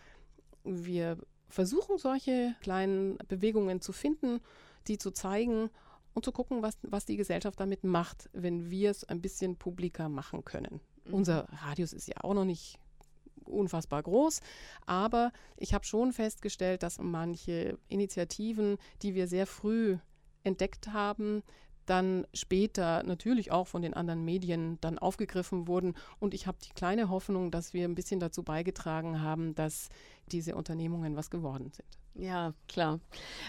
wir 0.64 1.18
versuchen 1.48 1.98
solche 1.98 2.54
kleinen 2.60 3.18
Bewegungen 3.28 3.80
zu 3.80 3.92
finden, 3.92 4.40
die 4.88 4.98
zu 4.98 5.10
zeigen 5.10 5.70
und 6.16 6.24
zu 6.24 6.32
gucken, 6.32 6.62
was, 6.62 6.78
was 6.80 7.04
die 7.04 7.18
Gesellschaft 7.18 7.60
damit 7.60 7.84
macht, 7.84 8.30
wenn 8.32 8.70
wir 8.70 8.90
es 8.90 9.04
ein 9.04 9.20
bisschen 9.20 9.56
publiker 9.56 10.08
machen 10.08 10.46
können. 10.46 10.80
Mhm. 11.04 11.14
Unser 11.14 11.46
Radius 11.62 11.92
ist 11.92 12.08
ja 12.08 12.14
auch 12.22 12.32
noch 12.32 12.46
nicht 12.46 12.78
unfassbar 13.44 14.02
groß, 14.02 14.40
aber 14.86 15.30
ich 15.58 15.74
habe 15.74 15.84
schon 15.84 16.14
festgestellt, 16.14 16.82
dass 16.82 16.98
manche 16.98 17.78
Initiativen, 17.88 18.78
die 19.02 19.14
wir 19.14 19.28
sehr 19.28 19.46
früh 19.46 19.98
entdeckt 20.42 20.88
haben, 20.88 21.42
dann 21.84 22.26
später 22.32 23.02
natürlich 23.02 23.52
auch 23.52 23.66
von 23.66 23.82
den 23.82 23.92
anderen 23.92 24.24
Medien 24.24 24.78
dann 24.80 24.98
aufgegriffen 24.98 25.68
wurden. 25.68 25.94
Und 26.18 26.32
ich 26.32 26.46
habe 26.46 26.56
die 26.66 26.72
kleine 26.72 27.10
Hoffnung, 27.10 27.50
dass 27.50 27.74
wir 27.74 27.84
ein 27.84 27.94
bisschen 27.94 28.20
dazu 28.20 28.42
beigetragen 28.42 29.20
haben, 29.20 29.54
dass 29.54 29.90
diese 30.32 30.56
Unternehmungen 30.56 31.14
was 31.14 31.30
geworden 31.30 31.70
sind. 31.72 31.98
Ja, 32.18 32.54
klar. 32.66 33.00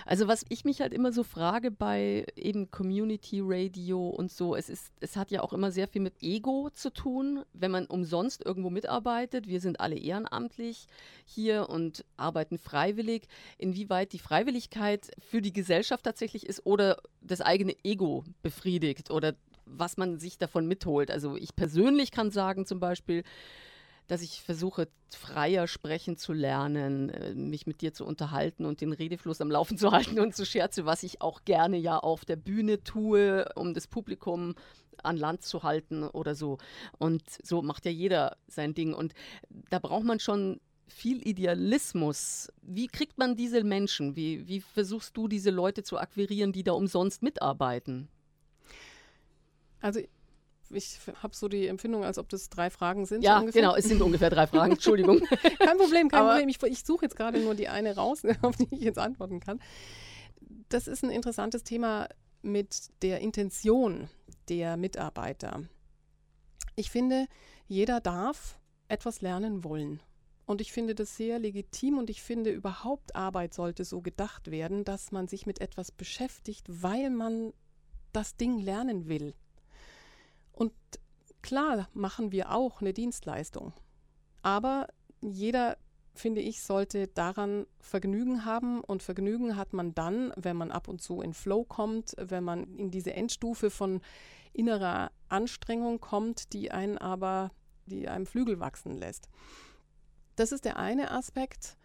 Also 0.05 0.27
was 0.27 0.45
ich 0.49 0.65
mich 0.65 0.81
halt 0.81 0.93
immer 0.93 1.13
so 1.13 1.23
frage 1.23 1.71
bei 1.71 2.25
eben 2.35 2.69
Community 2.69 3.39
Radio 3.41 4.09
und 4.09 4.29
so, 4.29 4.55
es 4.55 4.69
ist, 4.69 4.91
es 4.99 5.15
hat 5.15 5.31
ja 5.31 5.41
auch 5.41 5.53
immer 5.53 5.71
sehr 5.71 5.87
viel 5.87 6.01
mit 6.01 6.21
Ego 6.21 6.69
zu 6.73 6.91
tun, 6.91 7.43
wenn 7.53 7.71
man 7.71 7.85
umsonst 7.85 8.45
irgendwo 8.45 8.69
mitarbeitet. 8.69 9.47
Wir 9.47 9.61
sind 9.61 9.79
alle 9.79 9.95
ehrenamtlich 9.95 10.87
hier 11.25 11.69
und 11.69 12.03
arbeiten 12.17 12.57
freiwillig. 12.57 13.27
Inwieweit 13.57 14.11
die 14.11 14.19
Freiwilligkeit 14.19 15.11
für 15.19 15.41
die 15.41 15.53
Gesellschaft 15.53 16.03
tatsächlich 16.03 16.45
ist 16.45 16.65
oder 16.65 16.97
das 17.21 17.39
eigene 17.39 17.75
Ego 17.83 18.25
befriedigt 18.41 19.11
oder 19.11 19.35
was 19.65 19.97
man 19.97 20.19
sich 20.19 20.37
davon 20.37 20.67
mitholt. 20.67 21.11
Also 21.11 21.35
ich 21.35 21.55
persönlich 21.55 22.11
kann 22.11 22.31
sagen 22.31 22.65
zum 22.65 22.79
Beispiel, 22.79 23.23
dass 24.07 24.21
ich 24.21 24.41
versuche, 24.41 24.87
freier 25.09 25.67
sprechen 25.67 26.17
zu 26.17 26.33
lernen, 26.33 27.09
äh, 27.09 27.33
mich 27.33 27.67
mit 27.67 27.81
dir 27.81 27.93
zu 27.93 28.05
unterhalten 28.05 28.65
und 28.65 28.81
den 28.81 28.93
Redefluss 28.93 29.41
am 29.41 29.51
Laufen 29.51 29.77
zu 29.77 29.91
halten 29.91 30.19
und 30.19 30.35
zu 30.35 30.45
scherzen, 30.45 30.85
was 30.85 31.03
ich 31.03 31.21
auch 31.21 31.43
gerne 31.45 31.77
ja 31.77 31.97
auf 31.97 32.25
der 32.25 32.35
Bühne 32.35 32.83
tue, 32.83 33.47
um 33.55 33.73
das 33.73 33.87
Publikum 33.87 34.55
an 35.03 35.17
Land 35.17 35.43
zu 35.43 35.63
halten 35.63 36.03
oder 36.03 36.35
so. 36.35 36.57
Und 36.97 37.23
so 37.43 37.61
macht 37.61 37.85
ja 37.85 37.91
jeder 37.91 38.37
sein 38.47 38.73
Ding. 38.73 38.93
Und 38.93 39.13
da 39.69 39.79
braucht 39.79 40.05
man 40.05 40.19
schon 40.19 40.59
viel 40.87 41.25
Idealismus. 41.27 42.51
Wie 42.61 42.87
kriegt 42.87 43.17
man 43.17 43.35
diese 43.35 43.63
Menschen? 43.63 44.15
Wie, 44.15 44.47
wie 44.47 44.61
versuchst 44.61 45.15
du 45.15 45.27
diese 45.27 45.51
Leute 45.51 45.83
zu 45.83 45.97
akquirieren, 45.97 46.51
die 46.51 46.63
da 46.63 46.71
umsonst 46.71 47.21
mitarbeiten? 47.21 48.07
Also 49.81 49.99
ich 50.71 50.99
habe 51.21 51.35
so 51.35 51.47
die 51.47 51.67
Empfindung, 51.67 52.03
als 52.03 52.17
ob 52.17 52.29
das 52.29 52.49
drei 52.49 52.69
Fragen 52.69 53.05
sind. 53.05 53.23
Ja, 53.23 53.39
so 53.39 53.51
genau, 53.51 53.75
es 53.75 53.85
sind 53.85 54.01
ungefähr 54.01 54.29
drei 54.29 54.47
Fragen. 54.47 54.71
Entschuldigung. 54.73 55.21
kein 55.59 55.77
Problem, 55.77 56.09
kein 56.09 56.19
Aber 56.19 56.29
Problem. 56.31 56.49
Ich, 56.49 56.61
ich 56.63 56.85
suche 56.85 57.05
jetzt 57.05 57.15
gerade 57.15 57.39
nur 57.39 57.55
die 57.55 57.67
eine 57.67 57.95
raus, 57.95 58.23
auf 58.41 58.55
die 58.55 58.67
ich 58.71 58.81
jetzt 58.81 58.99
antworten 58.99 59.39
kann. 59.39 59.59
Das 60.69 60.87
ist 60.87 61.03
ein 61.03 61.09
interessantes 61.09 61.63
Thema 61.63 62.07
mit 62.41 62.89
der 63.01 63.19
Intention 63.21 64.09
der 64.49 64.77
Mitarbeiter. 64.77 65.63
Ich 66.75 66.91
finde, 66.91 67.27
jeder 67.67 67.99
darf 67.99 68.59
etwas 68.87 69.21
lernen 69.21 69.63
wollen. 69.63 70.01
Und 70.45 70.61
ich 70.61 70.71
finde 70.71 70.95
das 70.95 71.17
sehr 71.17 71.39
legitim 71.39 71.97
und 71.97 72.09
ich 72.09 72.21
finde 72.21 72.51
überhaupt 72.51 73.15
Arbeit 73.15 73.53
sollte 73.53 73.83
so 73.83 74.01
gedacht 74.01 74.49
werden, 74.49 74.85
dass 74.85 75.11
man 75.11 75.27
sich 75.27 75.45
mit 75.45 75.59
etwas 75.59 75.91
beschäftigt, 75.91 76.65
weil 76.69 77.09
man 77.09 77.51
das 78.13 78.37
Ding 78.37 78.57
lernen 78.57 79.09
will. 79.09 79.35
Klar 81.47 81.87
machen 81.93 82.33
wir 82.33 82.51
auch 82.51 82.81
eine 82.81 82.91
Dienstleistung. 82.91 83.71
Aber 84.41 84.89
jeder, 85.21 85.77
finde 86.13 86.41
ich, 86.41 86.61
sollte 86.61 87.07
daran 87.07 87.67
Vergnügen 87.79 88.43
haben. 88.43 88.81
Und 88.81 89.01
Vergnügen 89.01 89.55
hat 89.55 89.71
man 89.71 89.95
dann, 89.95 90.33
wenn 90.35 90.57
man 90.57 90.71
ab 90.71 90.89
und 90.89 91.01
zu 91.01 91.21
in 91.21 91.33
Flow 91.33 91.63
kommt, 91.63 92.15
wenn 92.19 92.43
man 92.43 92.75
in 92.75 92.91
diese 92.91 93.13
Endstufe 93.13 93.69
von 93.69 94.01
innerer 94.51 95.09
Anstrengung 95.29 96.01
kommt, 96.01 96.51
die 96.51 96.71
einen 96.71 96.97
aber, 96.97 97.51
die 97.85 98.09
einem 98.09 98.25
Flügel 98.25 98.59
wachsen 98.59 98.97
lässt. 98.97 99.29
Das 100.35 100.51
ist 100.51 100.65
der 100.65 100.75
eine 100.75 101.11
Aspekt. 101.11 101.77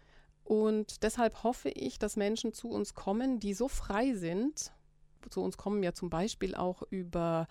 Und 0.43 1.03
deshalb 1.03 1.41
hoffe 1.43 1.69
ich, 1.69 1.99
dass 1.99 2.17
Menschen 2.17 2.51
zu 2.51 2.69
uns 2.69 2.95
kommen, 2.95 3.39
die 3.39 3.53
so 3.53 3.69
frei 3.69 4.13
sind. 4.13 4.73
Zu 5.29 5.41
uns 5.41 5.55
kommen 5.55 5.83
ja 5.83 5.93
zum 5.93 6.09
Beispiel 6.09 6.53
auch 6.53 6.81
über 6.89 7.47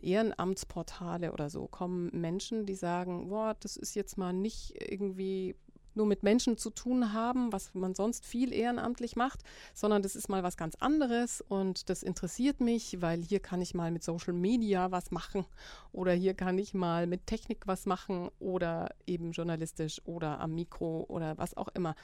Ehrenamtsportale 0.00 1.32
oder 1.32 1.50
so 1.50 1.66
kommen 1.66 2.10
Menschen, 2.12 2.66
die 2.66 2.74
sagen, 2.74 3.28
boah, 3.28 3.56
das 3.60 3.76
ist 3.76 3.94
jetzt 3.94 4.18
mal 4.18 4.32
nicht 4.32 4.74
irgendwie 4.80 5.54
nur 5.96 6.06
mit 6.06 6.22
Menschen 6.22 6.58
zu 6.58 6.70
tun 6.70 7.12
haben, 7.12 7.52
was 7.52 7.74
man 7.74 7.94
sonst 7.94 8.24
viel 8.24 8.52
ehrenamtlich 8.52 9.16
macht, 9.16 9.40
sondern 9.74 10.02
das 10.02 10.14
ist 10.14 10.28
mal 10.28 10.42
was 10.42 10.56
ganz 10.56 10.74
anderes 10.76 11.40
und 11.40 11.88
das 11.88 12.02
interessiert 12.02 12.60
mich, 12.60 13.00
weil 13.00 13.22
hier 13.22 13.40
kann 13.40 13.62
ich 13.62 13.74
mal 13.74 13.90
mit 13.90 14.04
Social 14.04 14.34
Media 14.34 14.90
was 14.90 15.10
machen 15.10 15.46
oder 15.92 16.12
hier 16.12 16.34
kann 16.34 16.58
ich 16.58 16.74
mal 16.74 17.06
mit 17.06 17.26
Technik 17.26 17.66
was 17.66 17.86
machen 17.86 18.30
oder 18.38 18.90
eben 19.06 19.32
journalistisch 19.32 20.02
oder 20.04 20.40
am 20.40 20.54
Mikro 20.54 21.06
oder 21.08 21.38
was 21.38 21.56
auch 21.56 21.68
immer. 21.68 21.94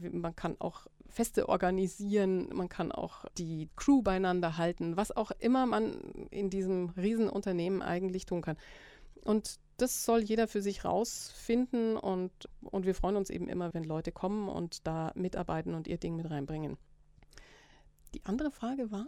Man 0.00 0.34
kann 0.34 0.56
auch 0.58 0.86
Feste 1.08 1.48
organisieren, 1.48 2.48
man 2.54 2.70
kann 2.70 2.90
auch 2.90 3.26
die 3.36 3.68
Crew 3.76 4.02
beieinander 4.02 4.56
halten, 4.56 4.96
was 4.96 5.14
auch 5.14 5.30
immer 5.38 5.66
man 5.66 5.94
in 6.30 6.48
diesem 6.48 6.90
Riesenunternehmen 6.90 7.82
eigentlich 7.82 8.24
tun 8.24 8.40
kann. 8.40 8.56
Und 9.24 9.60
das 9.76 10.04
soll 10.04 10.20
jeder 10.20 10.48
für 10.48 10.62
sich 10.62 10.84
rausfinden 10.84 11.96
und, 11.96 12.32
und 12.62 12.86
wir 12.86 12.94
freuen 12.94 13.16
uns 13.16 13.30
eben 13.30 13.48
immer, 13.48 13.74
wenn 13.74 13.84
Leute 13.84 14.10
kommen 14.10 14.48
und 14.48 14.86
da 14.86 15.12
mitarbeiten 15.14 15.74
und 15.74 15.86
ihr 15.86 15.98
Ding 15.98 16.16
mit 16.16 16.30
reinbringen. 16.30 16.78
Die 18.14 18.24
andere 18.24 18.50
Frage 18.50 18.90
war? 18.90 19.06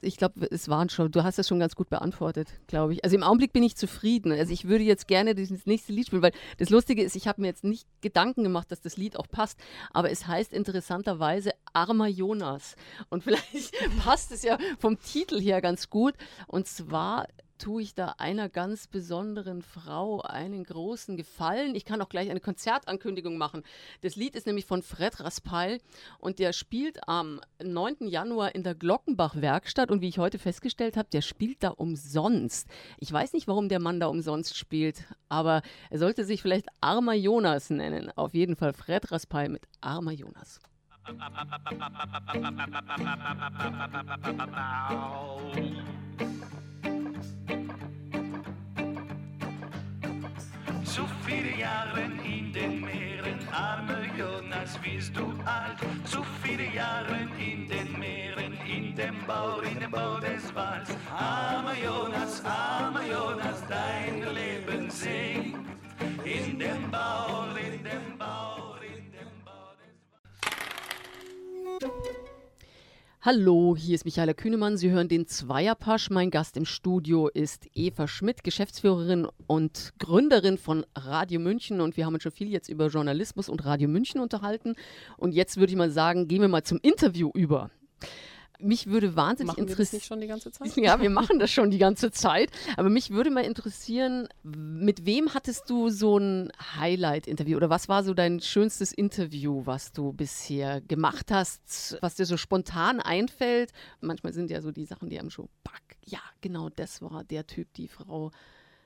Ich 0.00 0.16
glaube, 0.16 0.46
es 0.50 0.68
waren 0.68 0.88
schon, 0.88 1.10
du 1.10 1.24
hast 1.24 1.38
das 1.38 1.48
schon 1.48 1.58
ganz 1.58 1.74
gut 1.74 1.88
beantwortet, 1.88 2.48
glaube 2.66 2.92
ich. 2.92 3.04
Also 3.04 3.16
im 3.16 3.22
Augenblick 3.22 3.52
bin 3.52 3.62
ich 3.62 3.76
zufrieden. 3.76 4.32
Also 4.32 4.52
ich 4.52 4.68
würde 4.68 4.84
jetzt 4.84 5.08
gerne 5.08 5.34
das 5.34 5.50
nächste 5.66 5.92
Lied 5.92 6.06
spielen, 6.06 6.22
weil 6.22 6.32
das 6.58 6.70
Lustige 6.70 7.02
ist, 7.02 7.16
ich 7.16 7.28
habe 7.28 7.40
mir 7.40 7.48
jetzt 7.48 7.64
nicht 7.64 7.86
Gedanken 8.02 8.42
gemacht, 8.42 8.70
dass 8.70 8.80
das 8.80 8.96
Lied 8.96 9.16
auch 9.16 9.28
passt, 9.28 9.58
aber 9.92 10.10
es 10.10 10.26
heißt 10.26 10.52
interessanterweise 10.52 11.52
Armer 11.72 12.08
Jonas. 12.08 12.76
Und 13.08 13.24
vielleicht 13.24 13.74
passt 13.98 14.32
es 14.32 14.42
ja 14.42 14.58
vom 14.78 14.98
Titel 15.00 15.40
her 15.40 15.60
ganz 15.60 15.90
gut. 15.90 16.14
Und 16.46 16.66
zwar 16.66 17.26
tue 17.58 17.82
ich 17.82 17.94
da 17.94 18.14
einer 18.18 18.48
ganz 18.48 18.86
besonderen 18.86 19.62
Frau 19.62 20.20
einen 20.20 20.64
großen 20.64 21.16
Gefallen. 21.16 21.74
Ich 21.74 21.84
kann 21.84 22.00
auch 22.00 22.08
gleich 22.08 22.30
eine 22.30 22.40
Konzertankündigung 22.40 23.38
machen. 23.38 23.62
Das 24.02 24.16
Lied 24.16 24.36
ist 24.36 24.46
nämlich 24.46 24.66
von 24.66 24.82
Fred 24.82 25.20
Raspail 25.20 25.80
und 26.18 26.38
der 26.38 26.52
spielt 26.52 27.08
am 27.08 27.40
9. 27.62 28.08
Januar 28.08 28.54
in 28.54 28.62
der 28.62 28.74
Glockenbach-Werkstatt 28.74 29.90
und 29.90 30.00
wie 30.00 30.08
ich 30.08 30.18
heute 30.18 30.38
festgestellt 30.38 30.96
habe, 30.96 31.08
der 31.12 31.22
spielt 31.22 31.62
da 31.62 31.70
umsonst. 31.70 32.68
Ich 32.98 33.12
weiß 33.12 33.32
nicht, 33.32 33.48
warum 33.48 33.68
der 33.68 33.80
Mann 33.80 34.00
da 34.00 34.06
umsonst 34.06 34.56
spielt, 34.56 35.04
aber 35.28 35.62
er 35.90 35.98
sollte 35.98 36.24
sich 36.24 36.42
vielleicht 36.42 36.68
Armer 36.80 37.14
Jonas 37.14 37.70
nennen. 37.70 38.10
Auf 38.16 38.34
jeden 38.34 38.56
Fall 38.56 38.72
Fred 38.72 39.10
Raspail 39.10 39.48
mit 39.48 39.66
Armer 39.80 40.12
Jonas. 40.12 40.60
Zu 50.96 51.04
viele 51.26 51.54
Jahre 51.58 52.04
in 52.24 52.50
den 52.54 52.80
Meeren, 52.80 53.38
arme 53.52 54.08
Jonas, 54.18 54.82
wirst 54.82 55.14
du 55.14 55.30
alt. 55.44 55.76
Zu 56.06 56.24
viele 56.42 56.74
Jahre 56.74 57.28
in 57.38 57.68
den 57.68 57.98
Meeren, 57.98 58.56
in 58.66 58.96
dem 58.96 59.16
Bau, 59.26 59.60
in 59.60 59.78
dem 59.78 59.90
Bau 59.90 60.18
des 60.18 60.54
Walls. 60.54 60.88
Armer 61.14 61.74
Jonas, 61.84 62.42
armer 62.46 63.02
Jonas, 63.04 63.62
dein 63.68 64.22
Leben 64.34 64.88
singt. 64.88 65.56
In 66.24 66.58
dem 66.58 66.90
Bau, 66.90 67.44
in 67.58 67.84
dem 67.84 68.16
Bau, 68.16 68.65
Hallo, 73.26 73.74
hier 73.76 73.96
ist 73.96 74.04
Michaela 74.04 74.34
Kühnemann. 74.34 74.76
Sie 74.76 74.92
hören 74.92 75.08
den 75.08 75.26
Zweierpasch. 75.26 76.10
Mein 76.10 76.30
Gast 76.30 76.56
im 76.56 76.64
Studio 76.64 77.26
ist 77.26 77.66
Eva 77.74 78.06
Schmidt, 78.06 78.44
Geschäftsführerin 78.44 79.26
und 79.48 79.94
Gründerin 79.98 80.58
von 80.58 80.86
Radio 80.94 81.40
München. 81.40 81.80
Und 81.80 81.96
wir 81.96 82.06
haben 82.06 82.14
uns 82.14 82.22
schon 82.22 82.30
viel 82.30 82.48
jetzt 82.48 82.68
über 82.68 82.86
Journalismus 82.86 83.48
und 83.48 83.64
Radio 83.64 83.88
München 83.88 84.20
unterhalten. 84.20 84.76
Und 85.16 85.34
jetzt 85.34 85.56
würde 85.56 85.72
ich 85.72 85.76
mal 85.76 85.90
sagen, 85.90 86.28
gehen 86.28 86.40
wir 86.40 86.46
mal 86.46 86.62
zum 86.62 86.78
Interview 86.82 87.32
über 87.34 87.72
mich 88.60 88.86
würde 88.86 89.16
wahnsinnig 89.16 89.58
interessieren. 89.58 89.78
das 89.78 89.92
nicht 89.92 90.06
schon 90.06 90.20
die 90.20 90.26
ganze 90.26 90.50
Zeit? 90.50 90.76
Ja, 90.76 91.00
wir 91.00 91.10
machen 91.10 91.38
das 91.38 91.50
schon 91.50 91.70
die 91.70 91.78
ganze 91.78 92.10
Zeit. 92.10 92.50
Aber 92.76 92.88
mich 92.88 93.10
würde 93.10 93.30
mal 93.30 93.44
interessieren, 93.44 94.28
mit 94.42 95.06
wem 95.06 95.34
hattest 95.34 95.68
du 95.70 95.90
so 95.90 96.18
ein 96.18 96.52
Highlight-Interview 96.78 97.56
oder 97.56 97.70
was 97.70 97.88
war 97.88 98.04
so 98.04 98.14
dein 98.14 98.40
schönstes 98.40 98.92
Interview, 98.92 99.62
was 99.64 99.92
du 99.92 100.12
bisher 100.12 100.80
gemacht 100.80 101.30
hast, 101.30 101.98
was 102.00 102.14
dir 102.14 102.26
so 102.26 102.36
spontan 102.36 103.00
einfällt? 103.00 103.72
Manchmal 104.00 104.32
sind 104.32 104.50
ja 104.50 104.60
so 104.60 104.70
die 104.70 104.84
Sachen, 104.84 105.08
die 105.08 105.18
einem 105.18 105.30
schon, 105.30 105.48
pack, 105.64 105.96
ja, 106.04 106.20
genau, 106.40 106.68
das 106.68 107.02
war 107.02 107.24
der 107.24 107.46
Typ, 107.46 107.72
die 107.74 107.88
Frau. 107.88 108.30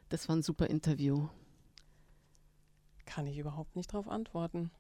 Das 0.09 0.29
war 0.29 0.37
ein 0.37 0.43
super 0.43 0.67
Interview. 0.67 1.29
Kann 3.07 3.27
ich 3.27 3.39
überhaupt 3.39 3.77
nicht 3.77 3.93
darauf 3.93 4.09
antworten. 4.09 4.71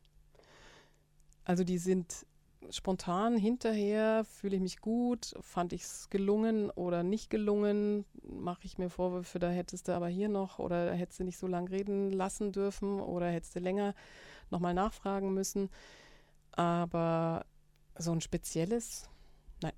Also 1.44 1.64
die 1.64 1.78
sind 1.78 2.26
spontan 2.68 3.36
hinterher, 3.36 4.24
fühle 4.24 4.56
ich 4.56 4.62
mich 4.62 4.80
gut, 4.80 5.34
fand 5.40 5.72
ich 5.72 5.82
es 5.82 6.10
gelungen 6.10 6.70
oder 6.70 7.02
nicht 7.02 7.30
gelungen, 7.30 8.04
mache 8.22 8.64
ich 8.64 8.78
mir 8.78 8.90
Vorwürfe, 8.90 9.38
da 9.38 9.50
hättest 9.50 9.88
du 9.88 9.92
aber 9.92 10.08
hier 10.08 10.28
noch 10.28 10.58
oder 10.58 10.92
hättest 10.92 11.20
du 11.20 11.24
nicht 11.24 11.38
so 11.38 11.46
lange 11.46 11.70
reden 11.70 12.12
lassen 12.12 12.52
dürfen 12.52 13.00
oder 13.00 13.28
hättest 13.28 13.56
du 13.56 13.60
länger 13.60 13.94
nochmal 14.50 14.74
nachfragen 14.74 15.32
müssen. 15.32 15.70
Aber 16.52 17.46
so 17.96 18.12
ein 18.12 18.20
spezielles, 18.20 19.08
nein. 19.62 19.72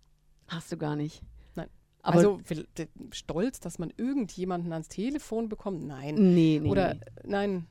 Hast 0.48 0.72
du 0.72 0.76
gar 0.76 0.96
nicht. 0.96 1.22
Nein. 1.54 1.68
Aber 2.02 2.16
also 2.16 2.40
stolz, 3.12 3.60
dass 3.60 3.78
man 3.78 3.92
irgendjemanden 3.96 4.72
ans 4.72 4.88
Telefon 4.88 5.48
bekommt? 5.48 5.86
Nein. 5.86 6.16
nee, 6.16 6.58
nee. 6.60 6.68
Oder 6.68 6.96
nein. 7.24 7.68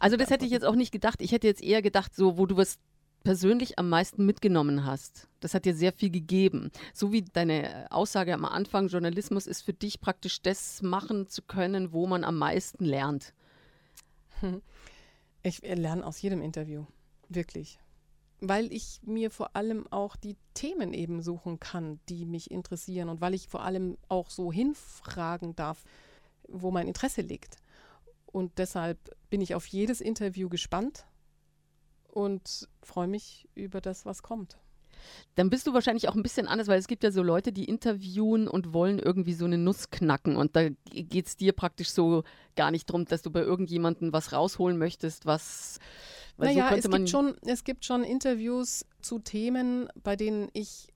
Also 0.00 0.16
das 0.16 0.30
hätte 0.30 0.44
ich 0.44 0.50
jetzt 0.50 0.64
auch 0.64 0.74
nicht 0.74 0.92
gedacht. 0.92 1.20
Ich 1.22 1.32
hätte 1.32 1.46
jetzt 1.46 1.62
eher 1.62 1.82
gedacht, 1.82 2.14
so 2.14 2.38
wo 2.38 2.46
du 2.46 2.56
was 2.56 2.78
persönlich 3.26 3.76
am 3.76 3.88
meisten 3.88 4.24
mitgenommen 4.24 4.84
hast. 4.84 5.26
Das 5.40 5.52
hat 5.52 5.64
dir 5.64 5.74
sehr 5.74 5.90
viel 5.90 6.10
gegeben. 6.10 6.70
So 6.94 7.10
wie 7.10 7.22
deine 7.22 7.88
Aussage 7.90 8.32
am 8.32 8.44
Anfang, 8.44 8.86
Journalismus 8.86 9.48
ist 9.48 9.62
für 9.62 9.72
dich 9.72 10.00
praktisch 10.00 10.42
das 10.42 10.80
machen 10.80 11.26
zu 11.26 11.42
können, 11.42 11.92
wo 11.92 12.06
man 12.06 12.22
am 12.22 12.38
meisten 12.38 12.84
lernt. 12.84 13.34
Ich 15.42 15.62
äh, 15.62 15.74
lerne 15.74 16.04
aus 16.04 16.20
jedem 16.22 16.42
Interview. 16.42 16.86
Wirklich. 17.28 17.78
Weil 18.40 18.72
ich 18.72 19.00
mir 19.04 19.30
vor 19.30 19.54
allem 19.54 19.86
auch 19.92 20.16
die 20.16 20.36
Themen 20.54 20.92
eben 20.92 21.22
suchen 21.22 21.60
kann, 21.60 22.00
die 22.08 22.24
mich 22.24 22.50
interessieren 22.50 23.08
und 23.08 23.20
weil 23.20 23.32
ich 23.32 23.46
vor 23.46 23.62
allem 23.62 23.96
auch 24.08 24.28
so 24.28 24.52
hinfragen 24.52 25.54
darf, 25.54 25.84
wo 26.48 26.72
mein 26.72 26.88
Interesse 26.88 27.22
liegt. 27.22 27.58
Und 28.26 28.58
deshalb 28.58 28.98
bin 29.30 29.40
ich 29.40 29.54
auf 29.54 29.66
jedes 29.66 30.00
Interview 30.00 30.48
gespannt 30.48 31.06
und 32.16 32.66
freue 32.82 33.08
mich 33.08 33.46
über 33.54 33.82
das, 33.82 34.06
was 34.06 34.22
kommt. 34.22 34.56
Dann 35.34 35.50
bist 35.50 35.66
du 35.66 35.74
wahrscheinlich 35.74 36.08
auch 36.08 36.14
ein 36.14 36.22
bisschen 36.22 36.48
anders, 36.48 36.66
weil 36.66 36.78
es 36.78 36.88
gibt 36.88 37.04
ja 37.04 37.10
so 37.10 37.22
Leute, 37.22 37.52
die 37.52 37.66
interviewen 37.66 38.48
und 38.48 38.72
wollen 38.72 38.98
irgendwie 38.98 39.34
so 39.34 39.44
eine 39.44 39.58
Nuss 39.58 39.90
knacken. 39.90 40.36
Und 40.36 40.56
da 40.56 40.70
geht 40.90 41.26
es 41.26 41.36
dir 41.36 41.52
praktisch 41.52 41.90
so 41.90 42.24
gar 42.56 42.70
nicht 42.70 42.86
drum, 42.86 43.04
dass 43.04 43.20
du 43.20 43.30
bei 43.30 43.40
irgendjemandem 43.40 44.14
was 44.14 44.32
rausholen 44.32 44.78
möchtest, 44.78 45.26
was. 45.26 45.78
Weil 46.38 46.54
naja, 46.54 46.70
so 46.70 46.76
es 46.76 46.90
gibt, 46.90 47.10
schon, 47.10 47.36
es 47.44 47.64
gibt 47.64 47.84
schon 47.84 48.02
Interviews 48.02 48.86
zu 49.02 49.18
Themen, 49.18 49.88
bei 50.02 50.16
denen 50.16 50.48
ich 50.54 50.88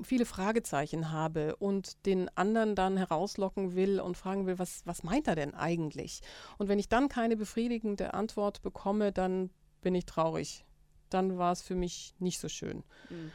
viele 0.00 0.24
Fragezeichen 0.24 1.12
habe 1.12 1.56
und 1.56 2.06
den 2.06 2.34
anderen 2.34 2.74
dann 2.74 2.96
herauslocken 2.96 3.74
will 3.74 4.00
und 4.00 4.16
fragen 4.16 4.46
will, 4.46 4.58
was, 4.58 4.80
was 4.86 5.02
meint 5.02 5.28
er 5.28 5.36
denn 5.36 5.54
eigentlich? 5.54 6.22
Und 6.56 6.68
wenn 6.68 6.78
ich 6.78 6.88
dann 6.88 7.10
keine 7.10 7.36
befriedigende 7.36 8.14
Antwort 8.14 8.62
bekomme, 8.62 9.12
dann 9.12 9.50
bin 9.82 9.94
ich 9.94 10.06
traurig. 10.06 10.64
Dann 11.10 11.36
war 11.36 11.52
es 11.52 11.60
für 11.60 11.74
mich 11.74 12.14
nicht 12.18 12.40
so 12.40 12.48
schön. 12.48 12.84
Mhm. 13.10 13.32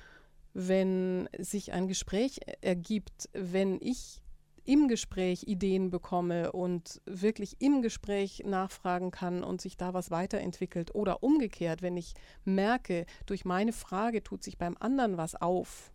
Wenn 0.54 1.30
sich 1.38 1.72
ein 1.72 1.88
Gespräch 1.88 2.40
ergibt, 2.62 3.30
wenn 3.34 3.78
ich 3.80 4.24
im 4.68 4.88
Gespräch 4.88 5.44
Ideen 5.48 5.90
bekomme 5.90 6.52
und 6.52 7.02
wirklich 7.06 7.62
im 7.62 7.82
Gespräch 7.82 8.44
nachfragen 8.46 9.12
kann 9.12 9.44
und 9.44 9.62
sich 9.62 9.78
da 9.78 9.94
was 9.94 10.12
weiterentwickelt 10.12 10.94
oder 10.94 11.24
umgekehrt, 11.24 11.82
wenn 11.82 11.96
ich 11.96 12.14
merke, 12.44 13.06
durch 13.26 13.46
meine 13.46 13.72
Frage 13.72 14.24
tut 14.24 14.44
sich 14.44 14.58
beim 14.58 14.76
anderen 14.80 15.16
was 15.16 15.36
auf, 15.36 15.94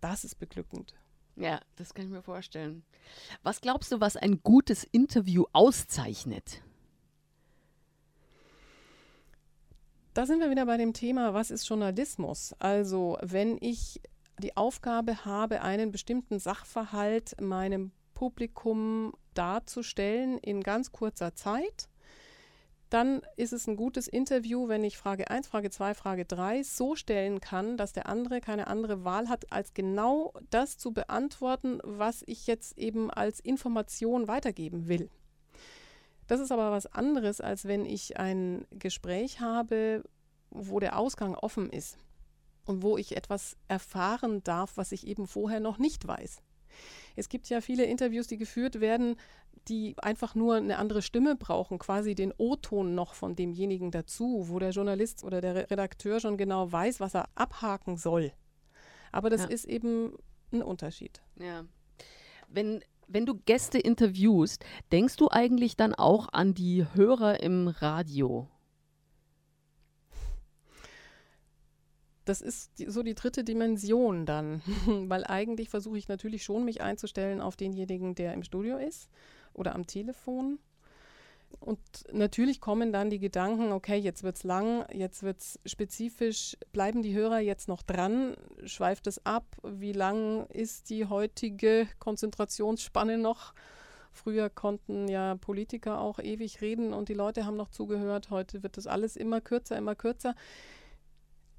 das 0.00 0.24
ist 0.24 0.38
beglückend. 0.38 0.94
Ja, 1.34 1.60
das 1.74 1.94
kann 1.94 2.06
ich 2.06 2.10
mir 2.10 2.22
vorstellen. 2.22 2.84
Was 3.42 3.60
glaubst 3.60 3.92
du, 3.92 4.00
was 4.00 4.16
ein 4.16 4.40
gutes 4.42 4.84
Interview 4.84 5.44
auszeichnet? 5.52 6.62
Da 10.16 10.24
sind 10.24 10.40
wir 10.40 10.48
wieder 10.48 10.64
bei 10.64 10.78
dem 10.78 10.94
Thema, 10.94 11.34
was 11.34 11.50
ist 11.50 11.68
Journalismus? 11.68 12.54
Also, 12.58 13.18
wenn 13.20 13.58
ich 13.60 14.00
die 14.38 14.56
Aufgabe 14.56 15.26
habe, 15.26 15.60
einen 15.60 15.92
bestimmten 15.92 16.38
Sachverhalt 16.38 17.38
meinem 17.38 17.90
Publikum 18.14 19.12
darzustellen 19.34 20.38
in 20.38 20.62
ganz 20.62 20.90
kurzer 20.90 21.34
Zeit, 21.34 21.90
dann 22.88 23.20
ist 23.36 23.52
es 23.52 23.66
ein 23.66 23.76
gutes 23.76 24.08
Interview, 24.08 24.68
wenn 24.68 24.84
ich 24.84 24.96
Frage 24.96 25.28
1, 25.28 25.48
Frage 25.48 25.68
2, 25.68 25.92
Frage 25.92 26.24
3 26.24 26.62
so 26.62 26.94
stellen 26.94 27.40
kann, 27.40 27.76
dass 27.76 27.92
der 27.92 28.06
andere 28.06 28.40
keine 28.40 28.68
andere 28.68 29.04
Wahl 29.04 29.28
hat, 29.28 29.52
als 29.52 29.74
genau 29.74 30.32
das 30.48 30.78
zu 30.78 30.92
beantworten, 30.92 31.78
was 31.84 32.22
ich 32.24 32.46
jetzt 32.46 32.78
eben 32.78 33.10
als 33.10 33.38
Information 33.38 34.28
weitergeben 34.28 34.88
will. 34.88 35.10
Das 36.26 36.40
ist 36.40 36.50
aber 36.52 36.70
was 36.72 36.86
anderes, 36.86 37.40
als 37.40 37.66
wenn 37.66 37.84
ich 37.84 38.18
ein 38.18 38.66
Gespräch 38.70 39.40
habe, 39.40 40.02
wo 40.50 40.80
der 40.80 40.98
Ausgang 40.98 41.34
offen 41.34 41.70
ist 41.70 41.98
und 42.64 42.82
wo 42.82 42.96
ich 42.96 43.16
etwas 43.16 43.56
erfahren 43.68 44.42
darf, 44.42 44.76
was 44.76 44.92
ich 44.92 45.06
eben 45.06 45.26
vorher 45.26 45.60
noch 45.60 45.78
nicht 45.78 46.06
weiß. 46.06 46.42
Es 47.14 47.28
gibt 47.28 47.48
ja 47.48 47.60
viele 47.60 47.84
Interviews, 47.84 48.26
die 48.26 48.36
geführt 48.36 48.80
werden, 48.80 49.16
die 49.68 49.94
einfach 49.98 50.34
nur 50.34 50.56
eine 50.56 50.78
andere 50.78 51.00
Stimme 51.02 51.34
brauchen, 51.36 51.78
quasi 51.78 52.14
den 52.14 52.32
O-Ton 52.36 52.94
noch 52.94 53.14
von 53.14 53.34
demjenigen 53.34 53.90
dazu, 53.90 54.48
wo 54.48 54.58
der 54.58 54.70
Journalist 54.70 55.24
oder 55.24 55.40
der 55.40 55.54
Re- 55.54 55.70
Redakteur 55.70 56.20
schon 56.20 56.36
genau 56.36 56.70
weiß, 56.70 57.00
was 57.00 57.14
er 57.14 57.28
abhaken 57.34 57.96
soll. 57.96 58.32
Aber 59.12 59.30
das 59.30 59.42
Ja. 59.42 59.48
ist 59.48 59.64
eben 59.64 60.12
ein 60.52 60.62
Unterschied. 60.62 61.22
Ja. 61.40 61.64
Wenn, 62.48 62.84
wenn 63.08 63.26
du 63.26 63.34
Gäste 63.34 63.78
interviewst, 63.78 64.64
denkst 64.92 65.16
du 65.16 65.28
eigentlich 65.30 65.76
dann 65.76 65.94
auch 65.94 66.28
an 66.32 66.54
die 66.54 66.86
Hörer 66.94 67.40
im 67.40 67.68
Radio? 67.68 68.48
Das 72.24 72.40
ist 72.40 72.72
so 72.88 73.04
die 73.04 73.14
dritte 73.14 73.44
Dimension 73.44 74.26
dann, 74.26 74.60
weil 74.86 75.24
eigentlich 75.24 75.68
versuche 75.68 75.96
ich 75.96 76.08
natürlich 76.08 76.42
schon, 76.42 76.64
mich 76.64 76.82
einzustellen 76.82 77.40
auf 77.40 77.56
denjenigen, 77.56 78.16
der 78.16 78.34
im 78.34 78.42
Studio 78.42 78.78
ist 78.78 79.08
oder 79.54 79.74
am 79.74 79.86
Telefon. 79.86 80.58
Und 81.60 81.80
natürlich 82.12 82.60
kommen 82.60 82.92
dann 82.92 83.10
die 83.10 83.18
Gedanken, 83.18 83.72
okay, 83.72 83.96
jetzt 83.96 84.22
wird 84.22 84.36
es 84.36 84.44
lang, 84.44 84.86
jetzt 84.92 85.22
wird 85.22 85.40
es 85.40 85.58
spezifisch, 85.66 86.56
bleiben 86.72 87.02
die 87.02 87.14
Hörer 87.14 87.40
jetzt 87.40 87.68
noch 87.68 87.82
dran, 87.82 88.36
schweift 88.64 89.06
es 89.06 89.24
ab, 89.24 89.44
wie 89.64 89.92
lang 89.92 90.46
ist 90.46 90.90
die 90.90 91.06
heutige 91.06 91.88
Konzentrationsspanne 91.98 93.18
noch? 93.18 93.54
Früher 94.12 94.48
konnten 94.48 95.08
ja 95.08 95.34
Politiker 95.36 96.00
auch 96.00 96.18
ewig 96.18 96.60
reden 96.60 96.94
und 96.94 97.08
die 97.08 97.14
Leute 97.14 97.44
haben 97.44 97.56
noch 97.56 97.68
zugehört, 97.68 98.30
heute 98.30 98.62
wird 98.62 98.76
das 98.76 98.86
alles 98.86 99.16
immer 99.16 99.40
kürzer, 99.40 99.76
immer 99.76 99.94
kürzer. 99.94 100.34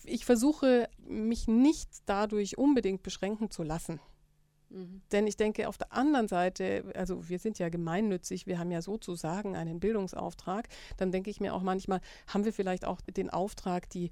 Ich 0.04 0.26
versuche, 0.26 0.90
mich 1.00 1.48
nicht 1.48 1.90
dadurch 2.06 2.58
unbedingt 2.58 3.04
beschränken 3.04 3.52
zu 3.52 3.64
lassen. 3.64 4.00
Denn 4.70 5.28
ich 5.28 5.38
denke, 5.38 5.68
auf 5.70 5.78
der 5.78 5.94
anderen 5.94 6.28
Seite, 6.28 6.84
also 6.96 7.30
wir 7.30 7.40
sind 7.40 7.58
ja 7.58 7.70
gemeinnützig, 7.70 8.48
wir 8.48 8.60
haben 8.60 8.72
ja 8.72 8.82
sozusagen 8.82 9.56
einen 9.56 9.80
Bildungsauftrag, 9.80 10.68
dann 10.98 11.12
denke 11.12 11.30
ich 11.30 11.40
mir 11.40 11.54
auch 11.54 11.62
manchmal, 11.62 12.02
haben 12.28 12.44
wir 12.44 12.54
vielleicht 12.54 12.86
auch 12.86 13.00
den 13.02 13.30
Auftrag, 13.30 13.90
die 13.90 14.12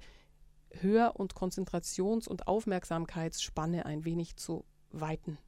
Hör- 0.70 1.16
und 1.16 1.34
Konzentrations- 1.34 2.28
und 2.28 2.48
Aufmerksamkeitsspanne 2.48 3.86
ein 3.86 4.04
wenig 4.04 4.36
zu 4.36 4.64
weiten. 4.92 5.38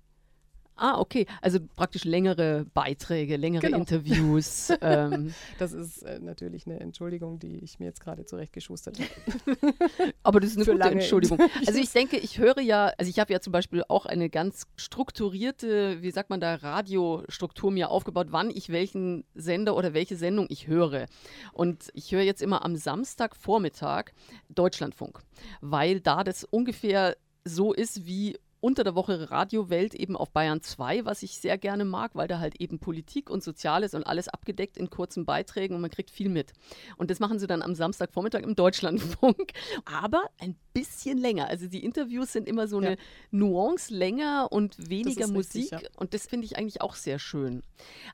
Ah, 0.78 1.00
okay. 1.00 1.26
Also 1.42 1.58
praktisch 1.74 2.04
längere 2.04 2.64
Beiträge, 2.72 3.36
längere 3.36 3.62
Genau. 3.62 3.78
Interviews. 3.78 4.72
ähm, 4.80 5.34
Das 5.58 5.72
ist 5.72 6.02
äh, 6.02 6.20
natürlich 6.20 6.66
eine 6.66 6.78
Entschuldigung, 6.78 7.40
die 7.40 7.58
ich 7.58 7.80
mir 7.80 7.86
jetzt 7.86 8.00
gerade 8.00 8.24
zurechtgeschustert 8.24 8.98
habe. 8.98 9.56
aber 10.22 10.38
das 10.38 10.50
ist 10.50 10.56
eine 10.56 10.64
Für 10.64 10.72
gute 10.72 10.90
Entschuldigung. 10.90 11.40
Also 11.66 11.80
ich 11.80 11.90
denke, 11.90 12.16
ich 12.16 12.38
höre 12.38 12.60
ja, 12.60 12.92
also 12.96 13.10
ich 13.10 13.18
habe 13.18 13.32
ja 13.32 13.40
zum 13.40 13.52
Beispiel 13.52 13.82
auch 13.88 14.06
eine 14.06 14.30
ganz 14.30 14.66
strukturierte, 14.76 16.00
wie 16.00 16.12
sagt 16.12 16.30
man 16.30 16.40
da, 16.40 16.54
Radiostruktur 16.54 17.72
mir 17.72 17.90
aufgebaut, 17.90 18.28
wann 18.30 18.50
ich 18.50 18.70
welchen 18.70 19.24
Sender 19.34 19.76
oder 19.76 19.94
welche 19.94 20.16
Sendung 20.16 20.46
ich 20.48 20.68
höre. 20.68 21.06
Und 21.52 21.88
ich 21.92 22.12
höre 22.12 22.22
jetzt 22.22 22.40
immer 22.40 22.64
am 22.64 22.76
Samstagvormittag 22.76 24.12
Deutschlandfunk, 24.48 25.20
weil 25.60 26.00
da 26.00 26.22
das 26.22 26.44
ungefähr 26.44 27.16
so 27.44 27.72
ist 27.72 28.06
wie 28.06 28.38
unter 28.60 28.84
der 28.84 28.94
Woche 28.94 29.30
Radiowelt 29.30 29.94
eben 29.94 30.16
auf 30.16 30.30
Bayern 30.30 30.62
2, 30.62 31.04
was 31.04 31.22
ich 31.22 31.38
sehr 31.38 31.58
gerne 31.58 31.84
mag, 31.84 32.12
weil 32.14 32.26
da 32.28 32.38
halt 32.40 32.61
eben 32.61 32.78
Politik 32.78 33.30
und 33.30 33.42
Soziales 33.42 33.94
und 33.94 34.04
alles 34.04 34.28
abgedeckt 34.28 34.76
in 34.76 34.90
kurzen 34.90 35.24
Beiträgen 35.24 35.74
und 35.74 35.80
man 35.80 35.90
kriegt 35.90 36.11
viel 36.11 36.28
mit. 36.28 36.52
Und 36.96 37.11
das 37.11 37.20
machen 37.20 37.38
sie 37.38 37.46
dann 37.46 37.62
am 37.62 37.74
Samstagvormittag 37.74 38.42
im 38.42 38.54
Deutschlandfunk, 38.56 39.52
aber 39.84 40.22
ein 40.38 40.56
bisschen 40.72 41.18
länger. 41.18 41.48
Also 41.48 41.68
die 41.68 41.84
Interviews 41.84 42.32
sind 42.32 42.48
immer 42.48 42.66
so 42.66 42.80
Ja. 42.80 42.88
eine 42.88 42.96
Nuance 43.30 43.94
länger 43.94 44.48
und 44.50 44.88
weniger 44.88 45.28
Musik 45.28 45.72
richtig, 45.72 45.82
ja. 45.82 45.88
und 45.96 46.14
das 46.14 46.26
finde 46.26 46.46
ich 46.46 46.56
eigentlich 46.59 46.80
auch 46.80 46.94
sehr 46.94 47.18
schön. 47.18 47.62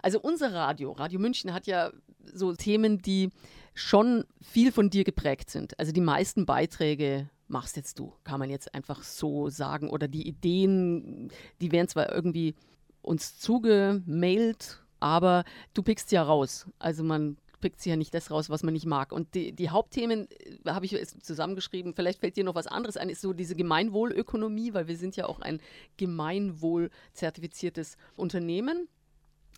Also 0.03 0.21
unser 0.21 0.53
Radio, 0.53 0.93
Radio 0.93 1.21
München 1.21 1.53
hat 1.53 1.67
ja 1.67 1.91
so 2.33 2.55
Themen, 2.55 2.99
die 3.01 3.31
schon 3.75 4.25
viel 4.41 4.73
von 4.73 4.89
dir 4.91 5.05
geprägt 5.05 5.51
sind. 5.51 5.79
Also 5.79 5.93
die 5.93 6.01
meisten 6.01 6.47
Beiträge 6.47 7.29
machst 7.55 7.77
jetzt 7.77 7.99
du, 7.99 8.13
kann 8.25 8.41
man 8.41 8.51
jetzt 8.51 8.75
einfach 8.75 9.03
so 9.03 9.49
sagen. 9.49 9.89
Oder 9.89 10.09
die 10.09 10.29
Ideen, 10.29 11.31
die 11.61 11.73
werden 11.73 11.89
zwar 11.89 12.13
irgendwie 12.13 12.55
uns 13.01 13.39
zugemailt, 13.39 14.83
aber 15.01 15.45
du 15.73 15.83
pickst 15.83 16.09
sie 16.09 16.17
ja 16.17 16.23
raus. 16.23 16.67
Also 16.79 17.05
man 17.05 17.39
pickt 17.61 17.81
sie 17.81 17.91
ja 17.91 17.97
nicht 17.97 18.13
das 18.13 18.31
raus, 18.31 18.51
was 18.51 18.63
man 18.63 18.75
nicht 18.75 18.85
mag. 18.85 19.13
Und 19.13 19.35
die, 19.35 19.53
die 19.53 19.71
Hauptthemen 19.71 20.29
äh, 20.31 20.71
habe 20.71 20.85
ich 20.85 20.93
jetzt 20.93 21.25
zusammengeschrieben. 21.25 21.95
Vielleicht 21.95 22.21
fällt 22.21 22.37
dir 22.37 22.45
noch 22.45 22.57
was 22.57 22.67
anderes 22.67 22.99
ein, 22.99 23.09
ist 23.09 23.23
so 23.23 23.33
diese 23.33 23.55
Gemeinwohlökonomie, 23.55 24.75
weil 24.75 24.89
wir 24.89 24.99
sind 24.99 25.17
ja 25.17 25.27
auch 25.27 25.41
ein 25.41 25.61
gemeinwohlzertifiziertes 25.97 27.97
Unternehmen. 28.17 28.89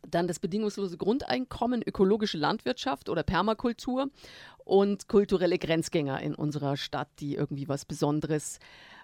Dann 0.08 0.28
das 0.28 0.38
bedingungslose 0.38 0.98
Grundeinkommen, 0.98 1.82
ökologische 1.82 2.38
Landwirtschaft 2.38 3.08
oder 3.08 3.24
Permakultur 3.24 4.08
und 4.66 5.06
kulturelle 5.06 5.58
Grenzgänger 5.58 6.20
in 6.20 6.34
unserer 6.34 6.76
Stadt, 6.76 7.08
die 7.20 7.36
irgendwie 7.36 7.68
was 7.68 7.84
Besonderes 7.84 8.58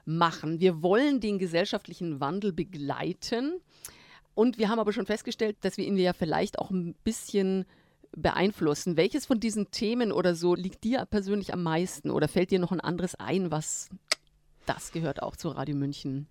machen. 0.05 0.59
Wir 0.59 0.83
wollen 0.83 1.21
den 1.21 1.39
gesellschaftlichen 1.39 2.21
Wandel 2.21 2.53
begleiten. 2.53 3.61
Und 4.35 4.59
wir 4.59 4.69
haben 4.69 4.81
aber 4.81 4.93
schon 4.93 5.07
festgestellt, 5.07 5.57
dass 5.61 5.77
wir 5.77 5.87
ihn 5.87 5.97
ja 5.97 6.15
vielleicht 6.15 6.59
auch 6.59 6.71
ein 6.71 6.95
bisschen 7.05 7.65
beeinflussen. 8.11 8.97
Welches 8.97 9.25
von 9.25 9.39
diesen 9.39 9.71
Themen 9.71 10.11
oder 10.11 10.35
so 10.35 10.57
liegt 10.57 10.83
dir 10.83 11.07
persönlich 11.07 11.53
am 11.53 11.63
meisten? 11.63 12.11
Oder 12.11 12.27
fällt 12.27 12.51
dir 12.51 12.59
noch 12.59 12.73
ein 12.73 12.81
anderes 12.81 13.15
ein, 13.15 13.53
was 13.53 13.89
das 14.67 14.91
gehört 14.91 15.23
auch 15.23 15.37
zu 15.37 15.49
Radio 15.49 15.77
München? 15.77 16.27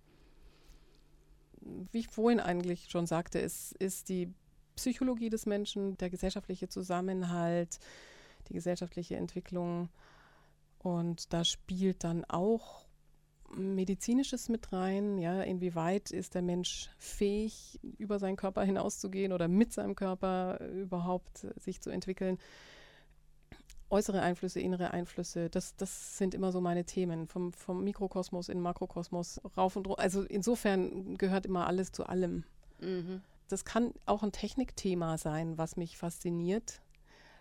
Wie 1.90 2.00
ich 2.00 2.08
vorhin 2.08 2.38
eigentlich 2.38 2.90
schon 2.90 3.06
sagte, 3.06 3.40
es 3.40 3.72
ist 3.78 4.10
die 4.10 4.28
Psychologie 4.76 5.30
des 5.30 5.46
Menschen, 5.46 5.96
der 5.96 6.10
gesellschaftliche 6.10 6.68
Zusammenhalt, 6.68 7.78
die 8.52 8.56
gesellschaftliche 8.56 9.16
Entwicklung. 9.16 9.88
Und 10.78 11.32
da 11.32 11.44
spielt 11.44 12.04
dann 12.04 12.24
auch 12.24 12.84
Medizinisches 13.54 14.48
mit 14.48 14.72
rein. 14.72 15.18
Ja, 15.18 15.42
inwieweit 15.42 16.10
ist 16.10 16.34
der 16.34 16.42
Mensch 16.42 16.90
fähig, 16.98 17.80
über 17.98 18.18
seinen 18.18 18.36
Körper 18.36 18.62
hinauszugehen 18.62 19.32
oder 19.32 19.48
mit 19.48 19.72
seinem 19.72 19.94
Körper 19.94 20.60
überhaupt 20.60 21.46
sich 21.56 21.80
zu 21.80 21.90
entwickeln? 21.90 22.38
Äußere 23.90 24.22
Einflüsse, 24.22 24.58
innere 24.58 24.92
Einflüsse, 24.92 25.50
das, 25.50 25.76
das 25.76 26.16
sind 26.16 26.34
immer 26.34 26.50
so 26.50 26.62
meine 26.62 26.84
Themen. 26.84 27.26
Vom, 27.26 27.52
vom 27.52 27.84
Mikrokosmos 27.84 28.48
in 28.48 28.60
Makrokosmos 28.60 29.40
rauf 29.56 29.76
und 29.76 29.86
runter. 29.86 30.02
Also 30.02 30.22
insofern 30.22 31.16
gehört 31.18 31.44
immer 31.44 31.66
alles 31.66 31.92
zu 31.92 32.06
allem. 32.06 32.44
Mhm. 32.80 33.20
Das 33.48 33.66
kann 33.66 33.92
auch 34.06 34.22
ein 34.22 34.32
Technikthema 34.32 35.18
sein, 35.18 35.58
was 35.58 35.76
mich 35.76 35.98
fasziniert. 35.98 36.80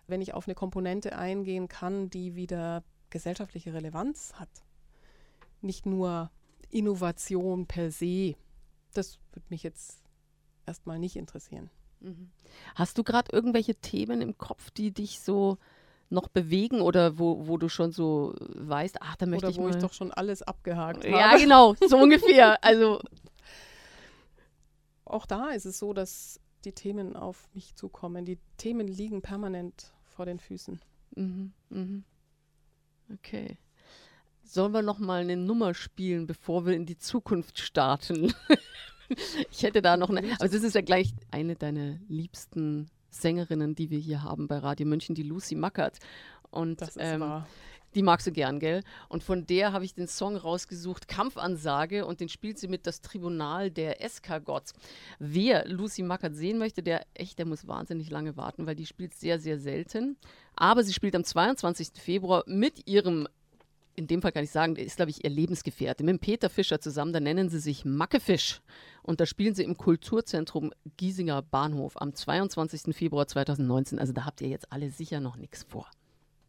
Wenn 0.07 0.21
ich 0.21 0.33
auf 0.33 0.47
eine 0.47 0.55
Komponente 0.55 1.17
eingehen 1.17 1.67
kann, 1.67 2.09
die 2.09 2.35
wieder 2.35 2.83
gesellschaftliche 3.09 3.73
Relevanz 3.73 4.33
hat 4.35 4.49
nicht 5.61 5.85
nur 5.85 6.31
Innovation 6.69 7.65
per 7.67 7.91
se. 7.91 8.35
Das 8.93 9.19
würde 9.31 9.45
mich 9.49 9.63
jetzt 9.63 10.03
erstmal 10.65 10.99
nicht 10.99 11.15
interessieren. 11.15 11.69
Mhm. 11.99 12.31
Hast 12.75 12.97
du 12.97 13.03
gerade 13.03 13.31
irgendwelche 13.31 13.75
Themen 13.75 14.21
im 14.21 14.37
Kopf, 14.37 14.71
die 14.71 14.91
dich 14.91 15.19
so 15.19 15.57
noch 16.09 16.27
bewegen 16.27 16.81
oder 16.81 17.19
wo, 17.19 17.47
wo 17.47 17.57
du 17.57 17.69
schon 17.69 17.93
so 17.93 18.33
weißt, 18.37 18.97
ach, 19.01 19.15
da 19.15 19.25
möchte 19.25 19.45
oder 19.45 19.51
ich 19.51 19.57
wo 19.57 19.63
mal... 19.63 19.69
ich 19.69 19.77
doch 19.77 19.93
schon 19.93 20.11
alles 20.11 20.41
abgehakt 20.41 21.05
habe. 21.05 21.09
Ja, 21.09 21.37
genau, 21.37 21.75
so 21.87 21.97
ungefähr. 21.97 22.61
Also 22.63 22.99
auch 25.05 25.25
da 25.25 25.49
ist 25.49 25.65
es 25.65 25.79
so, 25.79 25.93
dass 25.93 26.40
die 26.65 26.73
Themen 26.73 27.15
auf 27.15 27.49
mich 27.53 27.75
zukommen. 27.75 28.25
Die 28.25 28.37
Themen 28.57 28.87
liegen 28.87 29.21
permanent 29.21 29.93
vor 30.05 30.25
den 30.25 30.39
Füßen. 30.39 30.79
Mhm, 31.15 31.51
mhm. 31.69 32.03
Okay. 33.13 33.57
Sollen 34.43 34.73
wir 34.73 34.81
noch 34.81 34.99
mal 34.99 35.21
eine 35.21 35.37
Nummer 35.37 35.73
spielen, 35.73 36.27
bevor 36.27 36.65
wir 36.65 36.73
in 36.73 36.85
die 36.85 36.97
Zukunft 36.97 37.59
starten? 37.59 38.33
ich 39.51 39.63
hätte 39.63 39.81
da 39.81 39.97
noch 39.97 40.09
eine. 40.09 40.33
Aber 40.33 40.49
das 40.49 40.63
ist 40.63 40.75
ja 40.75 40.81
gleich 40.81 41.13
eine 41.31 41.55
deiner 41.55 41.97
liebsten 42.07 42.89
Sängerinnen, 43.09 43.75
die 43.75 43.89
wir 43.89 43.99
hier 43.99 44.23
haben 44.23 44.47
bei 44.47 44.57
Radio 44.57 44.87
München, 44.87 45.15
die 45.15 45.23
Lucy 45.23 45.55
Mackert. 45.55 45.99
Und 46.49 46.81
das 46.81 46.89
ist 46.89 46.97
ähm, 46.99 47.21
wahr. 47.21 47.47
Die 47.95 48.03
magst 48.03 48.27
du 48.27 48.31
gern, 48.31 48.59
gell? 48.59 48.83
Und 49.09 49.23
von 49.23 49.45
der 49.45 49.73
habe 49.73 49.85
ich 49.85 49.93
den 49.93 50.07
Song 50.07 50.35
rausgesucht, 50.35 51.07
Kampfansage, 51.07 52.05
und 52.05 52.19
den 52.19 52.29
spielt 52.29 52.57
sie 52.59 52.67
mit 52.67 52.87
Das 52.87 53.01
Tribunal 53.01 53.71
der 53.71 54.03
Eskargots. 54.03 54.73
Wer 55.19 55.67
Lucy 55.67 56.03
Mackert 56.03 56.35
sehen 56.35 56.57
möchte, 56.57 56.83
der 56.83 57.05
echt, 57.13 57.39
der 57.39 57.45
muss 57.45 57.67
wahnsinnig 57.67 58.09
lange 58.09 58.37
warten, 58.37 58.65
weil 58.65 58.75
die 58.75 58.85
spielt 58.85 59.13
sehr, 59.13 59.39
sehr 59.39 59.59
selten. 59.59 60.17
Aber 60.55 60.83
sie 60.83 60.93
spielt 60.93 61.15
am 61.15 61.23
22. 61.23 61.89
Februar 61.95 62.43
mit 62.47 62.87
ihrem 62.87 63.27
in 63.95 64.07
dem 64.07 64.21
Fall 64.21 64.31
kann 64.31 64.43
ich 64.43 64.51
sagen, 64.51 64.75
der 64.75 64.85
ist, 64.85 64.95
glaube 64.95 65.11
ich, 65.11 65.23
ihr 65.23 65.29
Lebensgefährte. 65.29 66.03
Mit 66.03 66.21
Peter 66.21 66.49
Fischer 66.49 66.79
zusammen, 66.79 67.11
da 67.11 67.19
nennen 67.19 67.49
sie 67.49 67.59
sich 67.59 67.83
Mackefisch. 67.83 68.61
Und 69.03 69.19
da 69.19 69.25
spielen 69.25 69.53
sie 69.53 69.63
im 69.63 69.77
Kulturzentrum 69.77 70.71
Giesinger 70.97 71.41
Bahnhof 71.41 71.99
am 71.99 72.15
22. 72.15 72.95
Februar 72.95 73.27
2019. 73.27 73.99
Also 73.99 74.13
da 74.13 74.25
habt 74.25 74.41
ihr 74.41 74.47
jetzt 74.47 74.71
alle 74.71 74.89
sicher 74.89 75.19
noch 75.19 75.35
nichts 75.35 75.63
vor. 75.63 75.89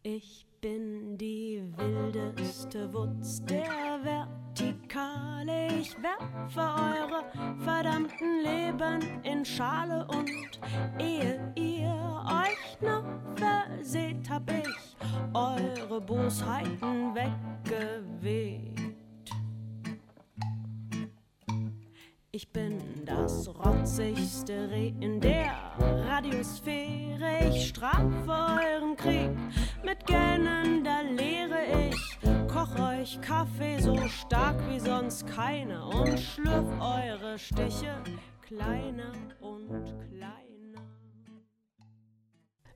Ich 0.03 0.45
bin 0.63 1.17
die 1.17 1.61
wildeste 1.75 2.93
Wutz 2.93 3.43
der 3.43 3.99
Vertikale. 4.01 5.67
Ich 5.77 5.93
werfe 6.01 6.61
eure 6.61 7.25
verdammten 7.65 8.39
Leben 8.41 9.01
in 9.23 9.43
Schale 9.43 10.07
und 10.07 10.61
ehe 10.97 11.51
ihr 11.55 12.23
euch 12.25 12.79
noch 12.79 13.03
verseht, 13.35 14.29
hab 14.29 14.49
ich 14.49 14.95
eure 15.33 15.99
Bosheiten 15.99 17.13
weggeweht. 17.13 18.73
Ich 22.31 22.49
bin 22.53 22.79
das 23.05 23.49
rotzigste 23.49 24.71
Reh 24.71 24.93
in 25.01 25.19
der 25.19 25.51
Radiosphäre. 25.77 27.49
Ich 27.49 27.67
strafe 27.67 28.31
euren 28.31 28.95
Krieg 28.95 29.29
mit 29.83 30.05
gähnender 30.05 31.03
Lehre. 31.03 31.89
Ich 31.89 32.19
koch 32.47 32.79
euch 32.79 33.19
Kaffee 33.21 33.79
so 33.79 33.95
stark 34.07 34.55
wie 34.69 34.79
sonst 34.79 35.27
keiner 35.27 35.87
und 35.87 36.19
schlürf 36.19 36.67
eure 36.79 37.37
Stiche 37.37 38.01
kleiner 38.41 39.11
und 39.41 39.95
kleiner. 40.09 40.42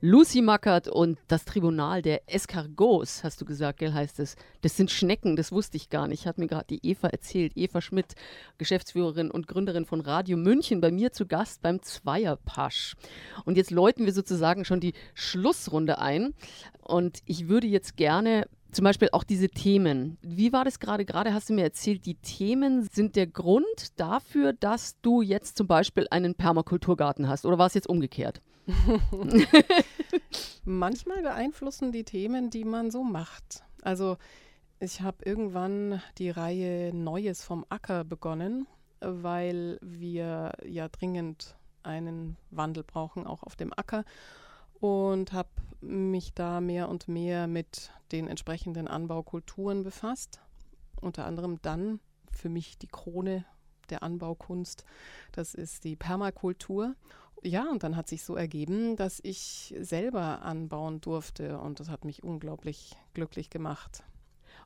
Lucy 0.00 0.42
Mackert 0.42 0.86
und 0.86 1.18
das 1.26 1.44
Tribunal 1.44 2.02
der 2.02 2.22
Escargots, 2.32 3.24
hast 3.24 3.40
du 3.40 3.44
gesagt, 3.44 3.80
gell, 3.80 3.92
heißt 3.92 4.20
es. 4.20 4.36
Das 4.60 4.76
sind 4.76 4.92
Schnecken, 4.92 5.34
das 5.34 5.50
wusste 5.50 5.76
ich 5.76 5.90
gar 5.90 6.06
nicht. 6.06 6.24
Hat 6.24 6.38
mir 6.38 6.46
gerade 6.46 6.66
die 6.70 6.86
Eva 6.86 7.08
erzählt. 7.08 7.56
Eva 7.56 7.80
Schmidt, 7.80 8.14
Geschäftsführerin 8.58 9.28
und 9.28 9.48
Gründerin 9.48 9.86
von 9.86 10.00
Radio 10.00 10.36
München, 10.36 10.80
bei 10.80 10.92
mir 10.92 11.10
zu 11.10 11.26
Gast 11.26 11.62
beim 11.62 11.82
Zweierpasch. 11.82 12.94
Und 13.44 13.56
jetzt 13.56 13.72
läuten 13.72 14.06
wir 14.06 14.12
sozusagen 14.12 14.64
schon 14.64 14.78
die 14.78 14.92
Schlussrunde 15.14 15.98
ein. 15.98 16.32
Und 16.80 17.18
ich 17.26 17.48
würde 17.48 17.66
jetzt 17.66 17.96
gerne 17.96 18.46
zum 18.70 18.84
Beispiel 18.84 19.08
auch 19.10 19.24
diese 19.24 19.48
Themen. 19.48 20.16
Wie 20.22 20.52
war 20.52 20.64
das 20.64 20.78
gerade? 20.78 21.06
Gerade 21.06 21.34
hast 21.34 21.50
du 21.50 21.54
mir 21.54 21.64
erzählt, 21.64 22.06
die 22.06 22.14
Themen 22.14 22.88
sind 22.92 23.16
der 23.16 23.26
Grund 23.26 23.66
dafür, 23.96 24.52
dass 24.52 25.00
du 25.00 25.22
jetzt 25.22 25.56
zum 25.56 25.66
Beispiel 25.66 26.06
einen 26.12 26.36
Permakulturgarten 26.36 27.28
hast. 27.28 27.44
Oder 27.44 27.58
war 27.58 27.66
es 27.66 27.74
jetzt 27.74 27.88
umgekehrt? 27.88 28.42
Manchmal 30.64 31.22
beeinflussen 31.22 31.92
die 31.92 32.04
Themen, 32.04 32.50
die 32.50 32.64
man 32.64 32.90
so 32.90 33.02
macht. 33.02 33.64
Also 33.82 34.18
ich 34.80 35.00
habe 35.00 35.24
irgendwann 35.24 36.02
die 36.18 36.30
Reihe 36.30 36.94
Neues 36.94 37.42
vom 37.42 37.64
Acker 37.68 38.04
begonnen, 38.04 38.66
weil 39.00 39.78
wir 39.80 40.52
ja 40.64 40.88
dringend 40.88 41.56
einen 41.82 42.36
Wandel 42.50 42.84
brauchen, 42.84 43.26
auch 43.26 43.42
auf 43.42 43.56
dem 43.56 43.72
Acker. 43.72 44.04
Und 44.80 45.32
habe 45.32 45.48
mich 45.80 46.34
da 46.34 46.60
mehr 46.60 46.88
und 46.88 47.08
mehr 47.08 47.46
mit 47.46 47.90
den 48.12 48.28
entsprechenden 48.28 48.86
Anbaukulturen 48.86 49.82
befasst. 49.82 50.40
Unter 51.00 51.24
anderem 51.24 51.60
dann 51.62 52.00
für 52.30 52.48
mich 52.48 52.78
die 52.78 52.86
Krone 52.86 53.44
der 53.90 54.02
Anbaukunst, 54.02 54.84
das 55.32 55.54
ist 55.54 55.84
die 55.84 55.96
Permakultur. 55.96 56.94
Ja, 57.42 57.70
und 57.70 57.82
dann 57.82 57.96
hat 57.96 58.08
sich 58.08 58.24
so 58.24 58.34
ergeben, 58.34 58.96
dass 58.96 59.20
ich 59.22 59.74
selber 59.80 60.42
anbauen 60.42 61.00
durfte 61.00 61.58
und 61.58 61.78
das 61.80 61.88
hat 61.88 62.04
mich 62.04 62.22
unglaublich 62.24 62.96
glücklich 63.14 63.48
gemacht. 63.50 64.02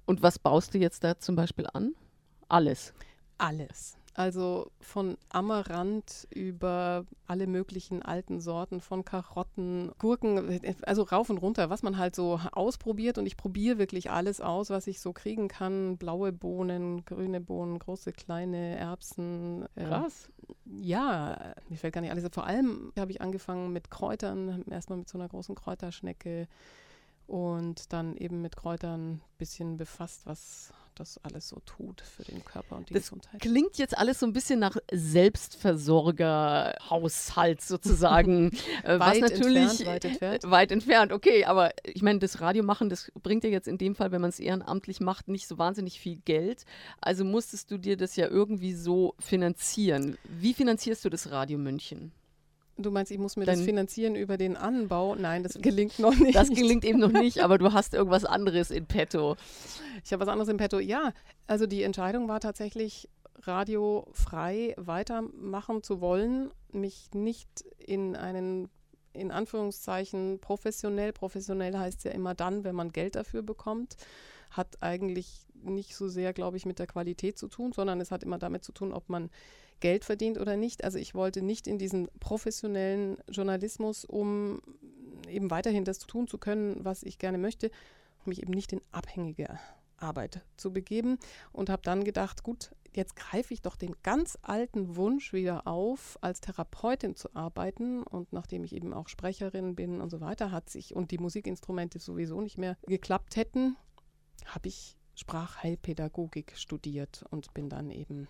Und 0.07 0.23
was 0.23 0.39
baust 0.39 0.75
du 0.75 0.79
jetzt 0.79 1.05
da 1.05 1.19
zum 1.19 1.37
Beispiel 1.37 1.67
an? 1.73 1.95
Alles. 2.49 2.93
Alles. 3.39 3.97
Also 4.15 4.71
von 4.81 5.17
Amaranth 5.31 6.29
über 6.31 7.07
alle 7.27 7.47
möglichen 7.47 8.03
alten 8.03 8.41
Sorten 8.41 8.83
von 8.83 9.07
Karotten, 9.07 9.91
Gurken, 9.99 10.61
also 10.83 11.03
rauf 11.03 11.31
und 11.31 11.39
runter, 11.39 11.71
was 11.71 11.83
man 11.83 11.97
halt 11.97 12.15
so 12.15 12.39
ausprobiert. 12.53 13.17
Und 13.17 13.25
ich 13.25 13.39
probiere 13.39 13.79
wirklich 13.79 14.11
alles 14.11 14.43
aus, 14.43 14.69
was 14.69 14.87
ich 14.87 15.01
so 15.01 15.15
kriegen 15.15 15.49
kann. 15.49 15.97
Blaue 15.97 16.31
Bohnen, 16.31 17.07
grüne 17.07 17.41
Bohnen, 17.41 17.79
große, 17.79 18.13
kleine 18.13 18.77
Erbsen. 18.77 19.65
Äh, 19.77 19.85
Krass. 19.85 20.29
Ja, 20.67 21.55
mir 21.71 21.79
fällt 21.79 21.95
gar 21.95 22.03
nicht 22.03 22.11
alles. 22.11 22.29
Vor 22.33 22.47
allem 22.47 22.93
habe 22.99 23.13
ich 23.13 23.23
angefangen 23.23 23.73
mit 23.73 23.91
Kräutern, 23.91 24.63
erstmal 24.71 24.99
mit 24.99 25.09
so 25.09 25.17
einer 25.17 25.29
großen 25.29 25.55
Kräuterschnecke 25.55 26.49
und 27.27 27.95
dann 27.95 28.17
eben 28.19 28.43
mit 28.43 28.57
Kräutern 28.57 29.13
ein 29.13 29.21
bisschen 29.39 29.79
befasst, 29.79 30.27
was 30.27 30.75
das 30.95 31.19
alles 31.23 31.49
so 31.49 31.61
tut 31.65 32.01
für 32.01 32.25
den 32.25 32.45
Körper 32.45 32.77
und 32.77 32.91
die 32.91 32.95
das 32.95 33.05
Gesundheit. 33.05 33.41
Klingt 33.41 33.79
jetzt 33.79 33.97
alles 33.97 34.19
so 34.21 34.27
ein 34.27 34.33
bisschen 34.33 34.59
nach 34.59 34.77
Selbstversorgerhaushalt 34.91 37.61
sozusagen. 37.61 38.51
äh, 38.85 38.99
weit 38.99 39.23
was 39.23 39.31
natürlich 39.31 39.81
entfernt, 39.81 39.87
weit 39.87 40.05
entfernt. 40.05 40.51
Weit 40.51 40.73
entfernt, 40.73 41.13
okay, 41.13 41.45
aber 41.45 41.71
ich 41.85 42.03
meine, 42.03 42.19
das 42.19 42.41
Radiomachen, 42.41 42.89
das 42.89 43.13
bringt 43.23 43.45
ja 43.45 43.51
jetzt 43.51 43.69
in 43.69 43.79
dem 43.79 43.95
Fall, 43.95 44.11
wenn 44.13 44.21
man 44.21 44.31
es 44.31 44.41
ehrenamtlich 44.41 45.01
macht, 45.01 45.29
nicht 45.29 45.47
so 45.47 45.59
wahnsinnig 45.59 46.01
viel 46.01 46.17
Geld. 46.25 46.65
Also 47.01 47.25
musstest 47.25 47.71
du 47.71 47.79
dir 47.79 47.97
das 47.97 48.17
ja 48.17 48.27
irgendwie 48.29 48.75
so 48.75 49.15
finanzieren. 49.19 50.19
Wie 50.25 50.55
finanzierst 50.55 51.05
du 51.05 51.11
das 51.11 51.31
Radio 51.31 51.59
München? 51.59 52.13
Du 52.83 52.91
meinst, 52.91 53.11
ich 53.13 53.19
muss 53.19 53.37
mir 53.37 53.45
das 53.45 53.59
Dein- 53.59 53.65
finanzieren 53.65 54.15
über 54.17 54.37
den 54.37 54.57
Anbau? 54.57 55.15
Nein, 55.15 55.43
das 55.43 55.55
gelingt 55.61 55.99
noch 55.99 56.15
nicht. 56.17 56.35
Das 56.35 56.49
gelingt 56.49 56.85
eben 56.85 56.99
noch 56.99 57.13
nicht, 57.13 57.41
aber 57.41 57.59
du 57.59 57.73
hast 57.73 57.95
irgendwas 57.95 58.25
anderes 58.25 58.71
in 58.71 58.87
petto. 58.87 59.37
Ich 60.05 60.13
habe 60.13 60.21
was 60.21 60.29
anderes 60.29 60.49
im 60.49 60.57
Petto. 60.57 60.79
Ja, 60.81 61.13
also 61.47 61.67
die 61.67 61.83
Entscheidung 61.83 62.29
war 62.29 62.41
tatsächlich, 62.41 63.09
Radio 63.45 64.07
frei 64.13 64.75
weitermachen 64.77 65.83
zu 65.83 66.01
wollen, 66.01 66.51
mich 66.71 67.11
nicht 67.15 67.49
in 67.79 68.15
einen, 68.15 68.69
in 69.15 69.31
Anführungszeichen, 69.31 70.39
professionell, 70.41 71.13
professionell 71.13 71.77
heißt 71.77 72.05
ja 72.05 72.13
immer 72.13 72.35
dann, 72.35 72.63
wenn 72.65 72.75
man 72.75 72.93
Geld 72.93 73.17
dafür 73.17 73.43
bekommt, 73.43 73.97
hat 74.51 74.83
eigentlich 74.83 75.47
nicht 75.63 75.97
so 75.97 76.09
sehr, 76.09 76.33
glaube 76.33 76.57
ich, 76.57 76.67
mit 76.67 76.79
der 76.79 76.87
Qualität 76.87 77.39
zu 77.39 77.49
tun, 77.49 77.73
sondern 77.73 78.01
es 78.01 78.11
hat 78.11 78.23
immer 78.23 78.39
damit 78.39 78.65
zu 78.65 78.73
tun, 78.73 78.93
ob 78.93 79.09
man 79.09 79.31
Geld 79.83 80.05
verdient 80.05 80.39
oder 80.39 80.57
nicht. 80.57 80.85
Also 80.85 80.99
ich 80.99 81.15
wollte 81.15 81.43
nicht 81.43 81.67
in 81.67 81.77
diesen 81.77 82.09
professionellen 82.21 83.19
Journalismus, 83.29 84.05
um 84.05 84.63
eben 85.29 85.51
weiterhin 85.51 85.85
das 85.85 85.99
tun 85.99 86.29
zu 86.29 86.39
können, 86.39 86.85
was 86.85 87.03
ich 87.03 87.19
gerne 87.19 87.37
möchte, 87.37 87.71
mich 88.25 88.41
eben 88.41 88.53
nicht 88.53 88.73
in 88.73 88.81
abhängige 88.93 89.59
Arbeit 89.97 90.43
zu 90.57 90.73
begeben 90.73 91.19
und 91.53 91.69
habe 91.69 91.83
dann 91.83 92.05
gedacht, 92.05 92.45
gut, 92.45 92.71
jetzt 92.95 93.17
greife 93.17 93.53
ich 93.53 93.61
doch 93.61 93.75
den 93.75 93.97
ganz 94.05 94.39
alten 94.43 94.95
Wunsch 94.95 95.33
wieder 95.33 95.67
auf, 95.67 96.17
als 96.21 96.41
Therapeutin 96.41 97.17
zu 97.17 97.35
arbeiten. 97.35 98.05
Und 98.05 98.33
nachdem 98.33 98.63
ich 98.63 98.75
eben 98.75 98.95
auch 98.95 99.09
Sprecherin 99.09 99.75
bin 99.75 100.01
und 100.01 100.11
so 100.11 100.21
weiter, 100.21 100.53
hat 100.53 100.71
sich 100.71 100.95
und 100.95 101.11
die 101.11 101.19
Musikinstrumente 101.19 101.99
sowieso 101.99 102.41
nicht 102.41 102.57
mehr 102.57 102.77
geklappt 102.87 103.35
hätten, 103.35 103.77
habe 104.47 104.69
ich 104.69 104.97
Sprachheilpädagogik 105.17 106.57
studiert 106.57 107.25
und 107.31 107.53
bin 107.53 107.69
dann 107.69 107.91
eben 107.91 108.29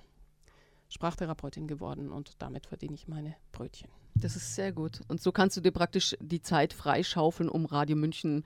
Sprachtherapeutin 0.93 1.67
geworden 1.67 2.11
und 2.11 2.35
damit 2.39 2.67
verdiene 2.67 2.95
ich 2.95 3.09
meine 3.09 3.35
Brötchen. 3.53 3.89
Das 4.15 4.37
ist 4.37 4.55
sehr 4.55 4.73
gut. 4.73 5.01
Und 5.09 5.23
so 5.23 5.33
kannst 5.33 5.57
du 5.57 5.61
dir 5.61 5.73
praktisch 5.73 6.17
die 6.21 6.43
Zeit 6.43 6.73
freischaufeln, 6.73 7.49
um 7.49 7.65
Radio 7.65 7.97
München 7.97 8.45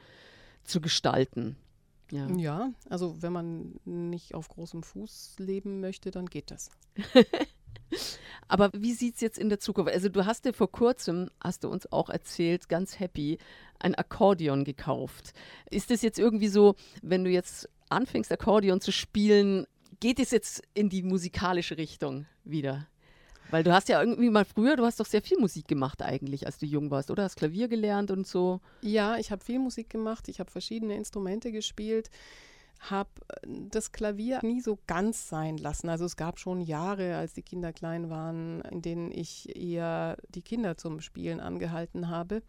zu 0.65 0.81
gestalten. 0.81 1.57
Ja. 2.11 2.29
Ja, 2.37 2.73
also 2.89 3.21
wenn 3.21 3.33
man 3.33 3.81
nicht 3.85 4.35
auf 4.35 4.49
großem 4.49 4.85
Fuß 4.85 5.37
leben 5.39 5.81
möchte, 5.81 6.13
dann 6.13 6.27
geht 6.27 6.51
das. 6.51 6.71
Aber 8.49 8.71
wie 8.75 8.93
sieht 8.93 9.17
es 9.17 9.21
jetzt 9.21 9.39
in 9.39 9.49
der 9.49 9.59
Zukunft? 9.59 9.93
Also 9.93 10.09
du 10.09 10.25
hast 10.25 10.45
dir 10.45 10.53
vor 10.53 10.71
kurzem, 10.71 11.31
hast 11.43 11.65
du 11.65 11.69
uns 11.69 11.91
auch 11.91 12.11
erzählt, 12.11 12.69
ganz 12.69 13.01
happy, 13.01 13.39
ein 13.79 13.95
Akkordeon 13.95 14.65
gekauft. 14.65 15.33
Ist 15.71 15.91
das 15.91 16.03
jetzt 16.03 16.19
irgendwie 16.19 16.49
so, 16.49 16.77
wenn 17.03 17.25
du 17.25 17.31
jetzt 17.31 17.69
anfängst, 17.89 18.31
Akkordeon 18.31 18.81
zu 18.81 18.93
spielen, 18.93 19.67
geht 20.01 20.19
es 20.21 20.31
jetzt 20.31 20.63
in 20.75 20.89
die 20.89 21.03
musikalische 21.03 21.77
Richtung 21.77 22.27
wieder? 22.45 22.87
Weil 23.51 23.63
du 23.63 23.73
hast 23.73 23.89
ja 23.89 24.01
irgendwie 24.03 24.29
mal 24.31 24.45
früher, 24.45 24.75
du 24.77 24.85
hast 24.85 24.99
doch 24.99 25.07
sehr 25.07 25.23
viel 25.23 25.39
Musik 25.39 25.69
gemacht 25.69 26.03
eigentlich, 26.03 26.47
als 26.47 26.59
du 26.59 26.67
jung 26.67 26.91
warst, 26.91 27.11
oder? 27.13 27.23
Hast 27.23 27.37
Klavier 27.37 27.69
gelernt 27.69 28.11
und 28.11 28.27
so. 28.27 28.61
Ja, 28.83 29.19
ich 29.19 29.31
habe 29.31 29.45
viel 29.45 29.61
Musik 29.61 29.89
gemacht, 29.89 30.29
ich 30.29 30.41
habe 30.41 30.51
verschiedene 30.51 30.97
Instrumente 30.97 31.53
gespielt, 31.53 32.11
habe 32.81 33.09
das 33.47 33.93
Klavier 33.93 34.41
nie 34.43 34.61
so 34.61 34.79
ganz 34.89 35.29
sein 35.29 35.59
lassen. 35.59 35.89
Also 35.89 36.05
es 36.05 36.17
gab 36.17 36.41
schon 36.41 36.61
Jahre, 36.61 37.17
als 37.17 37.35
die 37.35 37.43
Kinder 37.43 37.73
klein 37.73 38.11
waren, 38.11 38.63
in 38.63 38.83
denen 38.83 39.13
ich 39.13 39.55
eher 39.57 40.17
die 40.31 40.43
Kinder 40.43 40.77
zum 40.77 41.01
Spielen 41.01 41.39
angehalten 41.39 42.09
habe. 42.09 42.43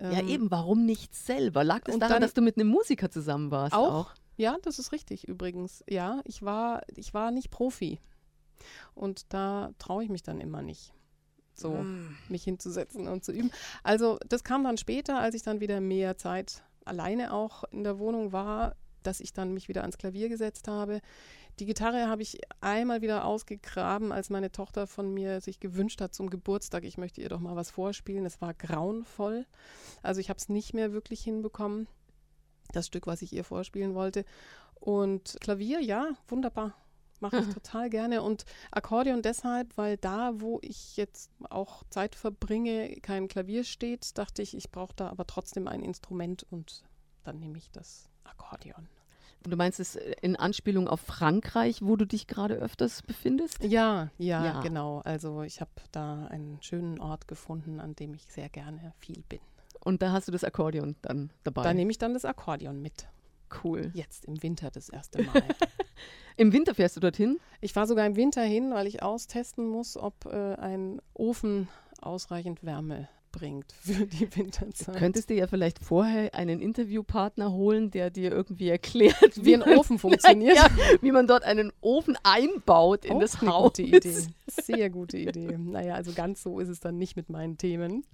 Ja, 0.00 0.20
Ähm, 0.20 0.28
eben, 0.28 0.50
warum 0.50 0.86
nicht 0.86 1.14
selber? 1.14 1.62
Lag 1.64 1.80
das 1.84 1.98
daran, 1.98 2.08
dann- 2.14 2.22
dass 2.22 2.34
du 2.34 2.40
mit 2.40 2.56
einem 2.56 2.68
Musiker 2.68 3.10
zusammen 3.10 3.50
warst? 3.50 3.74
Auch? 3.74 4.12
Ja, 4.36 4.56
das 4.62 4.78
ist 4.78 4.92
richtig 4.92 5.28
übrigens. 5.28 5.84
Ja, 5.88 6.20
ich 6.24 6.42
war, 6.42 6.82
ich 6.96 7.14
war 7.14 7.30
nicht 7.30 7.50
Profi. 7.50 8.00
Und 8.94 9.32
da 9.32 9.72
traue 9.78 10.04
ich 10.04 10.10
mich 10.10 10.22
dann 10.22 10.40
immer 10.40 10.62
nicht, 10.62 10.92
so 11.54 11.82
Mm. 11.82 12.16
mich 12.28 12.44
hinzusetzen 12.44 13.08
und 13.08 13.24
zu 13.24 13.32
üben. 13.32 13.50
Also 13.82 14.18
das 14.28 14.44
kam 14.44 14.64
dann 14.64 14.78
später, 14.78 15.18
als 15.18 15.34
ich 15.34 15.42
dann 15.42 15.60
wieder 15.60 15.80
mehr 15.80 16.16
Zeit 16.16 16.62
alleine 16.84 17.32
auch 17.32 17.64
in 17.64 17.84
der 17.84 17.98
Wohnung 17.98 18.32
war, 18.32 18.76
dass 19.02 19.20
ich 19.20 19.32
dann 19.32 19.52
mich 19.52 19.68
wieder 19.68 19.82
ans 19.82 19.98
Klavier 19.98 20.28
gesetzt 20.28 20.68
habe. 20.68 21.00
Die 21.58 21.66
Gitarre 21.66 22.08
habe 22.08 22.22
ich 22.22 22.40
einmal 22.60 23.00
wieder 23.02 23.24
ausgegraben, 23.24 24.10
als 24.12 24.30
meine 24.30 24.50
Tochter 24.50 24.86
von 24.86 25.12
mir 25.12 25.40
sich 25.40 25.60
gewünscht 25.60 26.00
hat 26.00 26.14
zum 26.14 26.30
Geburtstag, 26.30 26.84
ich 26.84 26.98
möchte 26.98 27.20
ihr 27.20 27.28
doch 27.28 27.38
mal 27.38 27.54
was 27.54 27.70
vorspielen. 27.70 28.24
Es 28.26 28.40
war 28.40 28.54
grauenvoll. 28.54 29.46
Also 30.02 30.20
ich 30.20 30.30
habe 30.30 30.38
es 30.38 30.48
nicht 30.48 30.74
mehr 30.74 30.92
wirklich 30.92 31.22
hinbekommen, 31.22 31.86
das 32.74 32.86
Stück, 32.86 33.06
was 33.06 33.22
ich 33.22 33.32
ihr 33.32 33.44
vorspielen 33.44 33.94
wollte. 33.94 34.24
Und 34.74 35.36
Klavier, 35.40 35.80
ja, 35.80 36.10
wunderbar. 36.28 36.74
Mache 37.20 37.38
ich 37.38 37.48
total 37.54 37.88
gerne. 37.88 38.22
Und 38.22 38.44
Akkordeon 38.70 39.22
deshalb, 39.22 39.76
weil 39.78 39.96
da, 39.96 40.32
wo 40.40 40.58
ich 40.62 40.96
jetzt 40.96 41.30
auch 41.48 41.84
Zeit 41.88 42.14
verbringe, 42.16 42.96
kein 43.00 43.28
Klavier 43.28 43.64
steht, 43.64 44.18
dachte 44.18 44.42
ich, 44.42 44.54
ich 44.56 44.70
brauche 44.70 44.94
da 44.94 45.08
aber 45.08 45.26
trotzdem 45.26 45.68
ein 45.68 45.82
Instrument 45.82 46.44
und 46.50 46.82
dann 47.22 47.38
nehme 47.38 47.56
ich 47.56 47.70
das 47.70 48.10
Akkordeon. 48.24 48.88
Du 49.46 49.56
meinst 49.56 49.78
es 49.78 49.94
in 49.96 50.36
Anspielung 50.36 50.88
auf 50.88 51.00
Frankreich, 51.00 51.80
wo 51.82 51.96
du 51.96 52.06
dich 52.06 52.26
gerade 52.26 52.54
öfters 52.54 53.02
befindest? 53.02 53.62
Ja, 53.62 54.10
ja, 54.18 54.44
Ja. 54.44 54.60
genau. 54.62 55.00
Also 55.04 55.42
ich 55.42 55.60
habe 55.60 55.70
da 55.92 56.26
einen 56.26 56.62
schönen 56.62 56.98
Ort 56.98 57.28
gefunden, 57.28 57.78
an 57.78 57.94
dem 57.94 58.14
ich 58.14 58.24
sehr 58.28 58.48
gerne 58.48 58.94
viel 58.98 59.22
bin. 59.28 59.40
Und 59.84 60.02
da 60.02 60.12
hast 60.12 60.26
du 60.28 60.32
das 60.32 60.42
Akkordeon 60.44 60.96
dann 61.02 61.30
dabei. 61.44 61.62
Da 61.62 61.74
nehme 61.74 61.90
ich 61.90 61.98
dann 61.98 62.14
das 62.14 62.24
Akkordeon 62.24 62.80
mit. 62.80 63.06
cool. 63.62 63.90
Jetzt 63.94 64.24
im 64.24 64.42
Winter 64.42 64.70
das 64.70 64.88
erste 64.88 65.22
Mal. 65.24 65.42
Im 66.36 66.52
Winter 66.52 66.74
fährst 66.74 66.96
du 66.96 67.00
dorthin? 67.00 67.38
ich 67.60 67.72
fahre 67.72 67.86
sogar 67.86 68.04
im 68.06 68.16
Winter 68.16 68.42
hin, 68.42 68.72
weil 68.72 68.86
ich 68.88 69.02
austesten 69.02 69.66
muss, 69.68 69.96
ob 69.96 70.24
äh, 70.26 70.54
ein 70.56 71.00
Ofen 71.14 71.68
ausreichend 72.00 72.64
Wärme 72.64 73.08
bringt 73.30 73.72
für 73.80 74.06
die 74.06 74.34
Winterzeit. 74.36 74.96
Könntest 74.96 75.28
du 75.30 75.34
ja 75.34 75.46
vielleicht 75.46 75.78
vorher 75.80 76.34
einen 76.34 76.60
Interviewpartner 76.60 77.52
holen, 77.52 77.90
der 77.90 78.10
dir 78.10 78.32
irgendwie 78.32 78.68
erklärt, 78.68 79.44
wie 79.44 79.54
ein 79.54 79.60
man- 79.60 79.76
Ofen 79.78 79.98
funktioniert. 79.98 80.56
Ja, 80.56 80.68
wie 81.02 81.12
man 81.12 81.26
dort 81.26 81.44
einen 81.44 81.72
Ofen 81.80 82.16
einbaut 82.24 83.04
in 83.04 83.12
Auch 83.14 83.20
das 83.20 83.40
eine 83.42 83.52
Haus. 83.52 83.64
gute 83.64 83.82
Idee. 83.82 84.16
Sehr 84.46 84.88
gute 84.90 85.18
Idee. 85.18 85.56
Naja, 85.58 85.94
also 85.94 86.12
ganz 86.12 86.42
so 86.42 86.58
ist 86.58 86.68
es 86.68 86.80
dann 86.80 86.96
nicht 86.98 87.16
mit 87.16 87.28
meinen 87.28 87.58
Themen. 87.58 88.04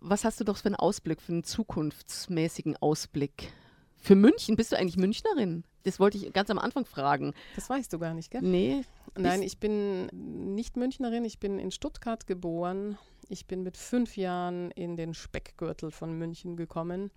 Was 0.00 0.24
hast 0.24 0.38
du 0.40 0.44
doch 0.44 0.56
für 0.56 0.66
einen 0.66 0.76
Ausblick, 0.76 1.20
für 1.20 1.32
einen 1.32 1.44
zukunftsmäßigen 1.44 2.76
Ausblick? 2.76 3.52
Für 3.96 4.14
München? 4.14 4.54
Bist 4.54 4.70
du 4.70 4.78
eigentlich 4.78 4.96
Münchnerin? 4.96 5.64
Das 5.82 5.98
wollte 5.98 6.18
ich 6.18 6.32
ganz 6.32 6.50
am 6.50 6.58
Anfang 6.58 6.84
fragen. 6.84 7.34
Das 7.56 7.68
weißt 7.68 7.92
du 7.92 7.98
gar 7.98 8.14
nicht, 8.14 8.30
gell? 8.30 8.42
Nee. 8.42 8.84
Nein, 9.16 9.42
ich 9.42 9.58
bin 9.58 10.06
nicht 10.54 10.76
Münchnerin, 10.76 11.24
ich 11.24 11.40
bin 11.40 11.58
in 11.58 11.72
Stuttgart 11.72 12.26
geboren. 12.26 12.96
Ich 13.28 13.46
bin 13.46 13.62
mit 13.62 13.76
fünf 13.76 14.16
Jahren 14.16 14.70
in 14.70 14.96
den 14.96 15.14
Speckgürtel 15.14 15.90
von 15.90 16.12
München 16.12 16.56
gekommen 16.56 17.10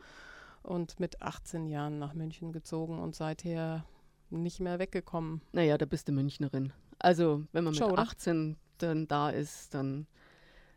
und 0.63 0.99
mit 0.99 1.21
18 1.21 1.67
Jahren 1.67 1.99
nach 1.99 2.13
München 2.13 2.51
gezogen 2.51 2.99
und 2.99 3.15
seither 3.15 3.85
nicht 4.29 4.59
mehr 4.59 4.79
weggekommen. 4.79 5.41
Naja, 5.51 5.77
da 5.77 5.85
bist 5.85 6.07
du 6.07 6.13
Münchnerin. 6.13 6.73
Also, 6.97 7.43
wenn 7.51 7.63
man 7.63 7.73
mit 7.73 7.79
Schon, 7.79 7.91
oder? 7.91 8.01
18 8.01 8.57
dann 8.77 9.07
da 9.07 9.29
ist, 9.29 9.73
dann 9.73 10.07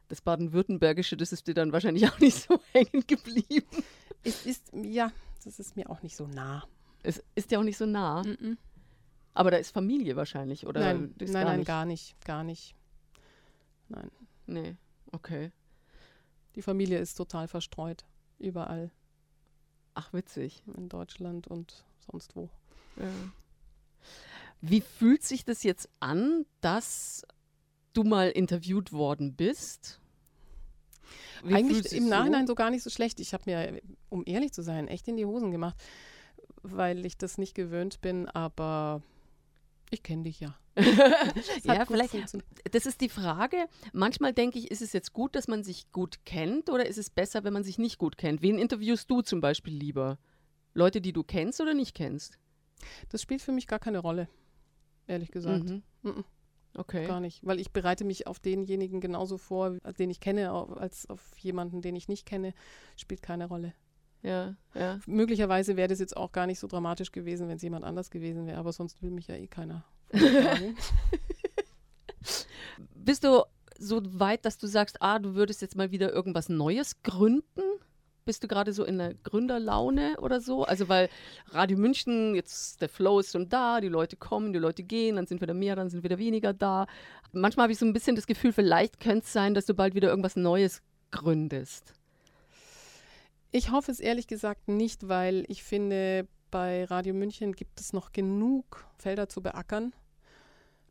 das 0.09 0.21
Baden-Württembergische, 0.21 1.17
das 1.17 1.33
ist 1.33 1.47
dir 1.47 1.55
dann 1.55 1.73
wahrscheinlich 1.73 2.09
auch 2.11 2.19
nicht 2.19 2.37
so 2.37 2.61
hängen 2.73 3.05
geblieben. 3.07 3.85
Es 4.23 4.47
ist, 4.47 4.73
ja, 4.73 5.13
das 5.45 5.59
ist 5.59 5.77
mir 5.77 5.91
auch 5.91 6.03
nicht 6.03 6.17
so 6.17 6.27
nah. 6.27 6.67
Es 7.03 7.23
ist 7.35 7.51
ja 7.51 7.59
auch 7.59 7.65
nicht 7.65 7.77
so 7.77 7.87
nah. 7.87 8.23
Mhm. 8.23 8.59
Aber 9.35 9.51
da 9.51 9.57
ist 9.57 9.73
Familie 9.73 10.17
wahrscheinlich, 10.17 10.67
oder? 10.67 10.81
nein, 10.81 11.15
nein, 11.19 11.33
nein, 11.33 11.59
nicht? 11.59 11.67
gar 11.67 11.85
nicht, 11.85 12.25
gar 12.25 12.45
nicht. 12.45 12.75
Nein, 13.89 14.11
Nee, 14.47 14.77
okay. 15.13 15.53
die 16.55 16.63
Familie 16.63 16.99
ist 16.99 17.15
total 17.15 17.49
verstreut, 17.49 18.05
überall 18.39 18.91
Ach, 19.95 20.13
witzig. 20.13 20.63
in 20.77 20.89
Deutschland 20.89 21.47
und 21.47 21.85
sonst 22.11 22.35
wo. 22.37 22.51
Ja. 22.97 23.11
Wie 24.61 24.81
fühlt 24.81 25.23
sich 25.23 25.45
das 25.45 25.63
jetzt 25.63 25.89
an, 26.01 26.47
dass 26.61 27.25
du 27.97 28.05
mal 28.05 28.31
interviewt 28.31 28.93
worden 28.93 29.35
bist? 29.35 30.01
Wie 31.45 31.55
Eigentlich 31.55 31.93
im 31.93 32.05
so? 32.05 32.11
Nachhinein 32.11 32.47
so 32.47 32.55
gar 32.55 32.71
nicht 32.71 32.83
so 32.83 32.91
schlecht. 32.91 33.21
Ich 33.21 33.35
habe 33.35 33.45
mir, 33.47 33.81
um 34.09 34.23
ehrlich 34.27 34.53
zu 34.53 34.63
sein, 34.63 34.89
echt 34.89 35.09
in 35.09 35.17
die 35.17 35.27
Hosen 35.27 35.51
gemacht, 35.51 35.77
weil 36.63 37.05
ich 37.05 37.19
das 37.19 37.39
nicht 37.39 37.55
gewöhnt 37.55 38.01
bin, 38.01 38.29
aber 38.29 39.03
ich 39.91 40.03
kenne 40.03 40.25
dich 40.25 40.41
ja. 40.41 40.55
Ja, 41.65 41.85
vielleicht. 41.87 42.15
Das 42.73 42.87
ist 42.87 43.01
die 43.01 43.09
Frage. 43.09 43.69
Manchmal 43.93 44.33
denke 44.33 44.59
ich, 44.59 44.71
ist 44.71 44.83
es 44.83 44.93
jetzt 44.93 45.13
gut, 45.13 45.37
dass 45.37 45.47
man 45.47 45.63
sich 45.63 45.93
gut 45.93 46.25
kennt 46.25 46.69
oder 46.69 46.87
ist 46.87 46.99
es 46.99 47.11
besser, 47.11 47.45
wenn 47.45 47.53
man 47.53 47.63
sich 47.65 47.79
nicht 47.79 47.99
gut 47.99 48.19
kennt? 48.19 48.43
Wen 48.43 48.59
interviewst 48.59 49.11
du 49.11 49.23
zum 49.23 49.41
Beispiel 49.41 49.75
lieber? 49.75 50.19
Leute, 50.73 51.01
die 51.01 51.13
du 51.13 51.23
kennst 51.23 51.61
oder 51.61 51.75
nicht 51.75 51.95
kennst? 51.95 52.39
Das 53.11 53.23
spielt 53.23 53.41
für 53.41 53.53
mich 53.53 53.67
gar 53.69 53.79
keine 53.79 53.99
Rolle, 53.99 54.29
ehrlich 55.07 55.31
gesagt. 55.31 55.65
Mhm. 55.65 55.83
Mhm. 56.03 56.25
Okay. 56.77 57.07
Gar 57.07 57.21
nicht, 57.21 57.47
weil 57.47 57.61
ich 57.61 57.71
bereite 57.71 58.05
mich 58.05 58.27
auf 58.27 58.41
denjenigen 58.41 59.01
genauso 59.01 59.39
vor, 59.39 59.79
den 59.99 60.11
ich 60.11 60.21
kenne, 60.21 60.51
als 60.51 61.09
auf 61.09 61.21
jemanden, 61.39 61.83
den 61.83 61.95
ich 61.95 62.09
nicht 62.09 62.27
kenne. 62.27 62.53
Spielt 62.97 63.23
keine 63.23 63.47
Rolle. 63.47 63.75
Ja, 64.23 64.57
ja. 64.75 64.99
Möglicherweise 65.07 65.77
wäre 65.77 65.89
das 65.89 66.01
jetzt 66.01 66.17
auch 66.17 66.33
gar 66.33 66.47
nicht 66.47 66.59
so 66.59 66.67
dramatisch 66.67 67.13
gewesen, 67.13 67.49
wenn 67.49 67.57
es 67.57 67.63
jemand 67.63 67.85
anders 67.85 68.11
gewesen 68.11 68.47
wäre, 68.47 68.59
aber 68.59 68.73
sonst 68.73 69.03
will 69.03 69.11
mich 69.11 69.29
ja 69.29 69.37
eh 69.37 69.47
keiner. 69.47 69.85
Bist 72.95 73.25
du 73.25 73.45
so 73.79 74.01
weit, 74.19 74.45
dass 74.45 74.59
du 74.59 74.67
sagst, 74.67 75.03
ah, 75.03 75.19
du 75.19 75.35
würdest 75.35 75.63
jetzt 75.63 75.77
mal 75.77 75.91
wieder 75.91 76.13
irgendwas 76.13 76.49
Neues 76.49 77.03
gründen? 77.03 77.63
Bist 78.25 78.43
du 78.43 78.49
gerade 78.49 78.73
so 78.73 78.85
in 78.85 78.99
der 78.99 79.15
Gründerlaune 79.15 80.17
oder 80.21 80.41
so? 80.41 80.65
Also 80.65 80.89
weil 80.89 81.11
Radio 81.51 81.77
München, 81.77 82.35
jetzt 82.35 82.81
der 82.81 82.89
Flow 82.89 83.21
ist 83.21 83.33
schon 83.33 83.49
da, 83.49 83.81
die 83.81 83.89
Leute 83.89 84.17
kommen, 84.17 84.53
die 84.53 84.59
Leute 84.59 84.83
gehen, 84.83 85.17
dann 85.17 85.27
sind 85.27 85.43
wieder 85.43 85.55
mehr, 85.55 85.77
dann 85.77 85.91
sind 85.91 86.05
wieder 86.05 86.19
weniger 86.19 86.55
da. 86.55 86.87
Manchmal 87.33 87.65
habe 87.65 87.73
ich 87.73 87.79
so 87.79 87.85
ein 87.85 87.93
bisschen 87.93 88.17
das 88.17 88.27
Gefühl, 88.27 88.53
vielleicht 88.53 88.99
könnte 88.99 89.25
es 89.27 89.33
sein, 89.33 89.53
dass 89.55 89.67
du 89.67 89.75
bald 89.75 89.95
wieder 89.95 90.09
irgendwas 90.09 90.37
Neues 90.37 90.83
gründest. 91.11 91.93
Ich 93.51 93.71
hoffe 93.71 93.93
es 93.93 94.01
ehrlich 94.01 94.27
gesagt 94.27 94.69
nicht, 94.69 95.09
weil 95.09 95.45
ich 95.49 95.63
finde, 95.63 96.27
bei 96.51 96.85
Radio 96.85 97.15
München 97.15 97.53
gibt 97.53 97.79
es 97.81 97.93
noch 97.93 98.13
genug 98.13 98.87
Felder 98.97 99.29
zu 99.29 99.43
beackern. 99.43 99.93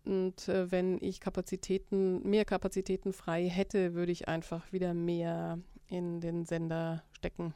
Und 0.06 0.48
äh, 0.50 0.72
wenn 0.72 0.98
ich 1.02 1.20
Kapazitäten, 1.20 2.22
mehr 2.30 2.46
Kapazitäten 2.46 3.14
frei 3.14 3.48
hätte, 3.50 3.94
würde 3.94 4.12
ich 4.12 4.28
einfach 4.28 4.72
wieder 4.72 4.94
mehr 4.94 5.60
in 5.88 6.20
den 6.20 6.46
Sender 6.46 7.04
stecken, 7.24 7.54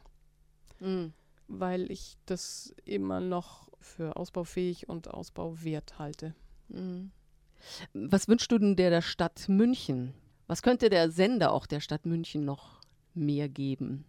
Mhm. 0.79 1.11
weil 1.49 1.91
ich 1.91 2.17
das 2.25 2.73
immer 2.85 3.19
noch 3.19 3.67
für 3.81 4.15
ausbaufähig 4.15 4.87
und 4.87 5.09
ausbauwert 5.09 5.99
halte. 5.99 6.33
Mhm. 6.69 7.11
Was 7.93 8.27
wünschst 8.29 8.51
du 8.51 8.59
denn 8.59 8.75
der, 8.77 8.89
der 8.91 9.01
Stadt 9.01 9.49
München? 9.49 10.13
Was 10.47 10.61
könnte 10.61 10.89
der 10.89 11.11
Sender 11.11 11.51
auch 11.51 11.65
der 11.65 11.81
Stadt 11.81 12.05
München 12.05 12.45
noch 12.45 12.81
mehr 13.13 13.49
geben? 13.49 14.05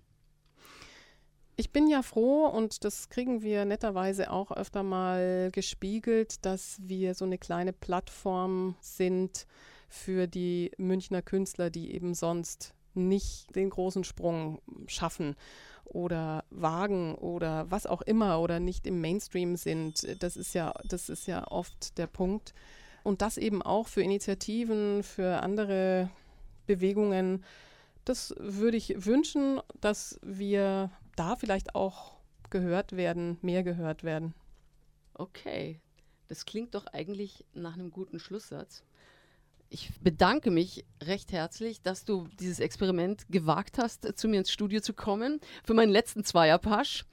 Ich 1.56 1.72
bin 1.72 1.88
ja 1.88 2.02
froh 2.02 2.46
und 2.46 2.84
das 2.84 3.08
kriegen 3.08 3.42
wir 3.42 3.64
netterweise 3.64 4.30
auch 4.30 4.52
öfter 4.52 4.84
mal 4.84 5.50
gespiegelt, 5.50 6.44
dass 6.46 6.78
wir 6.82 7.14
so 7.14 7.24
eine 7.24 7.38
kleine 7.38 7.72
Plattform 7.72 8.76
sind 8.80 9.46
für 9.88 10.28
die 10.28 10.70
Münchner 10.78 11.22
Künstler, 11.22 11.70
die 11.70 11.92
eben 11.92 12.14
sonst 12.14 12.74
nicht 12.98 13.54
den 13.54 13.70
großen 13.70 14.04
Sprung 14.04 14.60
schaffen 14.86 15.36
oder 15.84 16.44
wagen 16.50 17.14
oder 17.14 17.70
was 17.70 17.86
auch 17.86 18.02
immer 18.02 18.40
oder 18.40 18.60
nicht 18.60 18.86
im 18.86 19.00
Mainstream 19.00 19.56
sind. 19.56 20.22
Das 20.22 20.36
ist 20.36 20.54
ja, 20.54 20.74
das 20.84 21.08
ist 21.08 21.26
ja 21.26 21.46
oft 21.48 21.96
der 21.98 22.06
Punkt. 22.06 22.54
Und 23.04 23.22
das 23.22 23.38
eben 23.38 23.62
auch 23.62 23.88
für 23.88 24.02
Initiativen, 24.02 25.02
für 25.02 25.40
andere 25.42 26.10
Bewegungen. 26.66 27.44
Das 28.04 28.34
würde 28.38 28.76
ich 28.76 29.06
wünschen, 29.06 29.60
dass 29.80 30.18
wir 30.22 30.90
da 31.16 31.36
vielleicht 31.36 31.74
auch 31.74 32.16
gehört 32.50 32.96
werden, 32.96 33.38
mehr 33.42 33.62
gehört 33.62 34.04
werden. 34.04 34.34
Okay, 35.14 35.80
das 36.28 36.46
klingt 36.46 36.74
doch 36.74 36.86
eigentlich 36.86 37.44
nach 37.54 37.74
einem 37.74 37.90
guten 37.90 38.18
Schlusssatz. 38.18 38.84
Ich 39.70 39.90
bedanke 40.00 40.50
mich 40.50 40.86
recht 41.02 41.30
herzlich, 41.30 41.82
dass 41.82 42.04
du 42.04 42.26
dieses 42.40 42.58
Experiment 42.58 43.26
gewagt 43.28 43.76
hast, 43.78 44.18
zu 44.18 44.26
mir 44.26 44.38
ins 44.38 44.50
Studio 44.50 44.80
zu 44.80 44.94
kommen. 44.94 45.40
Für 45.62 45.74
meinen 45.74 45.92
letzten 45.92 46.24
Zweierpasch, 46.24 47.04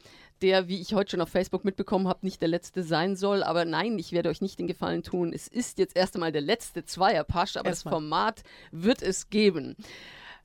der, 0.42 0.70
wie 0.70 0.80
ich 0.80 0.94
heute 0.94 1.12
schon 1.12 1.22
auf 1.22 1.30
Facebook 1.30 1.66
mitbekommen 1.66 2.08
habe, 2.08 2.26
nicht 2.26 2.42
der 2.42 2.48
letzte 2.48 2.84
sein 2.84 3.18
soll. 3.18 3.44
Aber 3.44 3.66
nein, 3.66 4.00
ich 4.00 4.14
werde 4.14 4.30
euch 4.30 4.40
nicht 4.40 4.58
den 4.58 4.68
Gefallen 4.68 5.04
tun. 5.04 5.34
Es 5.34 5.50
ist 5.50 5.80
jetzt 5.80 5.98
erst 5.98 6.16
einmal 6.16 6.32
der 6.32 6.42
letzte 6.42 6.86
Zweierpasch, 6.86 7.58
aber 7.58 7.68
Erstmal. 7.68 7.92
das 7.92 8.00
Format 8.00 8.44
wird 8.72 9.02
es 9.02 9.30
geben. 9.30 9.76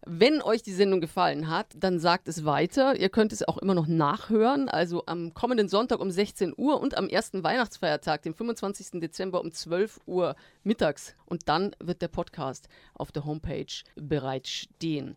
Wenn 0.07 0.41
euch 0.41 0.63
die 0.63 0.73
Sendung 0.73 1.03
gefallen 1.03 1.51
hat, 1.51 1.75
dann 1.79 1.99
sagt 1.99 2.27
es 2.27 2.47
weiter. 2.47 2.99
Ihr 2.99 3.11
könnt 3.11 3.33
es 3.33 3.47
auch 3.47 3.59
immer 3.59 3.75
noch 3.75 3.87
nachhören. 3.87 4.71
Also 4.71 5.05
am 5.05 5.35
kommenden 5.35 5.69
Sonntag 5.69 6.01
um 6.01 6.11
16 6.11 6.55
Uhr 6.57 6.81
und 6.81 6.97
am 6.97 7.07
ersten 7.07 7.45
Weihnachtsfeiertag, 7.45 8.23
dem 8.23 8.35
25. 8.35 9.01
Dezember 9.01 9.43
um 9.43 9.53
12 9.53 10.01
Uhr 10.07 10.37
mittags. 10.63 11.15
Und 11.27 11.51
dann 11.51 11.77
wird 11.81 12.01
der 12.01 12.09
Podcast 12.09 12.69
auf 12.95 13.13
der 13.13 13.27
Homepage 13.27 13.67
bereitstehen. 13.95 15.17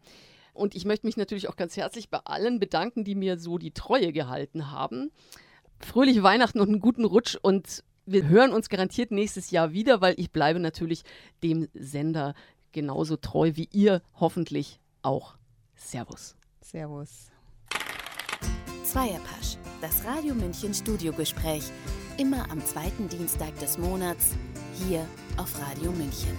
Und 0.53 0.75
ich 0.75 0.83
möchte 0.83 1.07
mich 1.07 1.15
natürlich 1.17 1.47
auch 1.47 1.55
ganz 1.55 1.77
herzlich 1.77 2.09
bei 2.09 2.19
allen 2.25 2.59
bedanken, 2.59 3.05
die 3.05 3.15
mir 3.15 3.39
so 3.39 3.57
die 3.57 3.71
Treue 3.71 4.11
gehalten 4.11 4.69
haben. 4.69 5.11
Fröhliche 5.79 6.23
Weihnachten 6.23 6.59
und 6.59 6.67
einen 6.67 6.79
guten 6.79 7.05
Rutsch 7.05 7.37
und 7.41 7.83
wir 8.05 8.27
hören 8.27 8.51
uns 8.51 8.69
garantiert 8.69 9.11
nächstes 9.11 9.51
Jahr 9.51 9.71
wieder, 9.71 10.01
weil 10.01 10.15
ich 10.17 10.31
bleibe 10.31 10.59
natürlich 10.59 11.03
dem 11.41 11.69
Sender 11.73 12.33
genauso 12.73 13.15
treu 13.15 13.51
wie 13.55 13.69
ihr 13.71 14.01
hoffentlich 14.19 14.81
auch. 15.01 15.35
Servus. 15.75 16.35
Servus. 16.61 17.29
Zweierpasch, 18.83 19.57
das 19.81 20.03
Radio 20.05 20.35
München 20.35 20.73
Studiogespräch. 20.73 21.63
Immer 22.17 22.51
am 22.51 22.63
zweiten 22.63 23.07
Dienstag 23.09 23.57
des 23.59 23.77
Monats 23.77 24.31
hier 24.87 25.07
auf 25.37 25.57
Radio 25.59 25.91
München. 25.91 26.37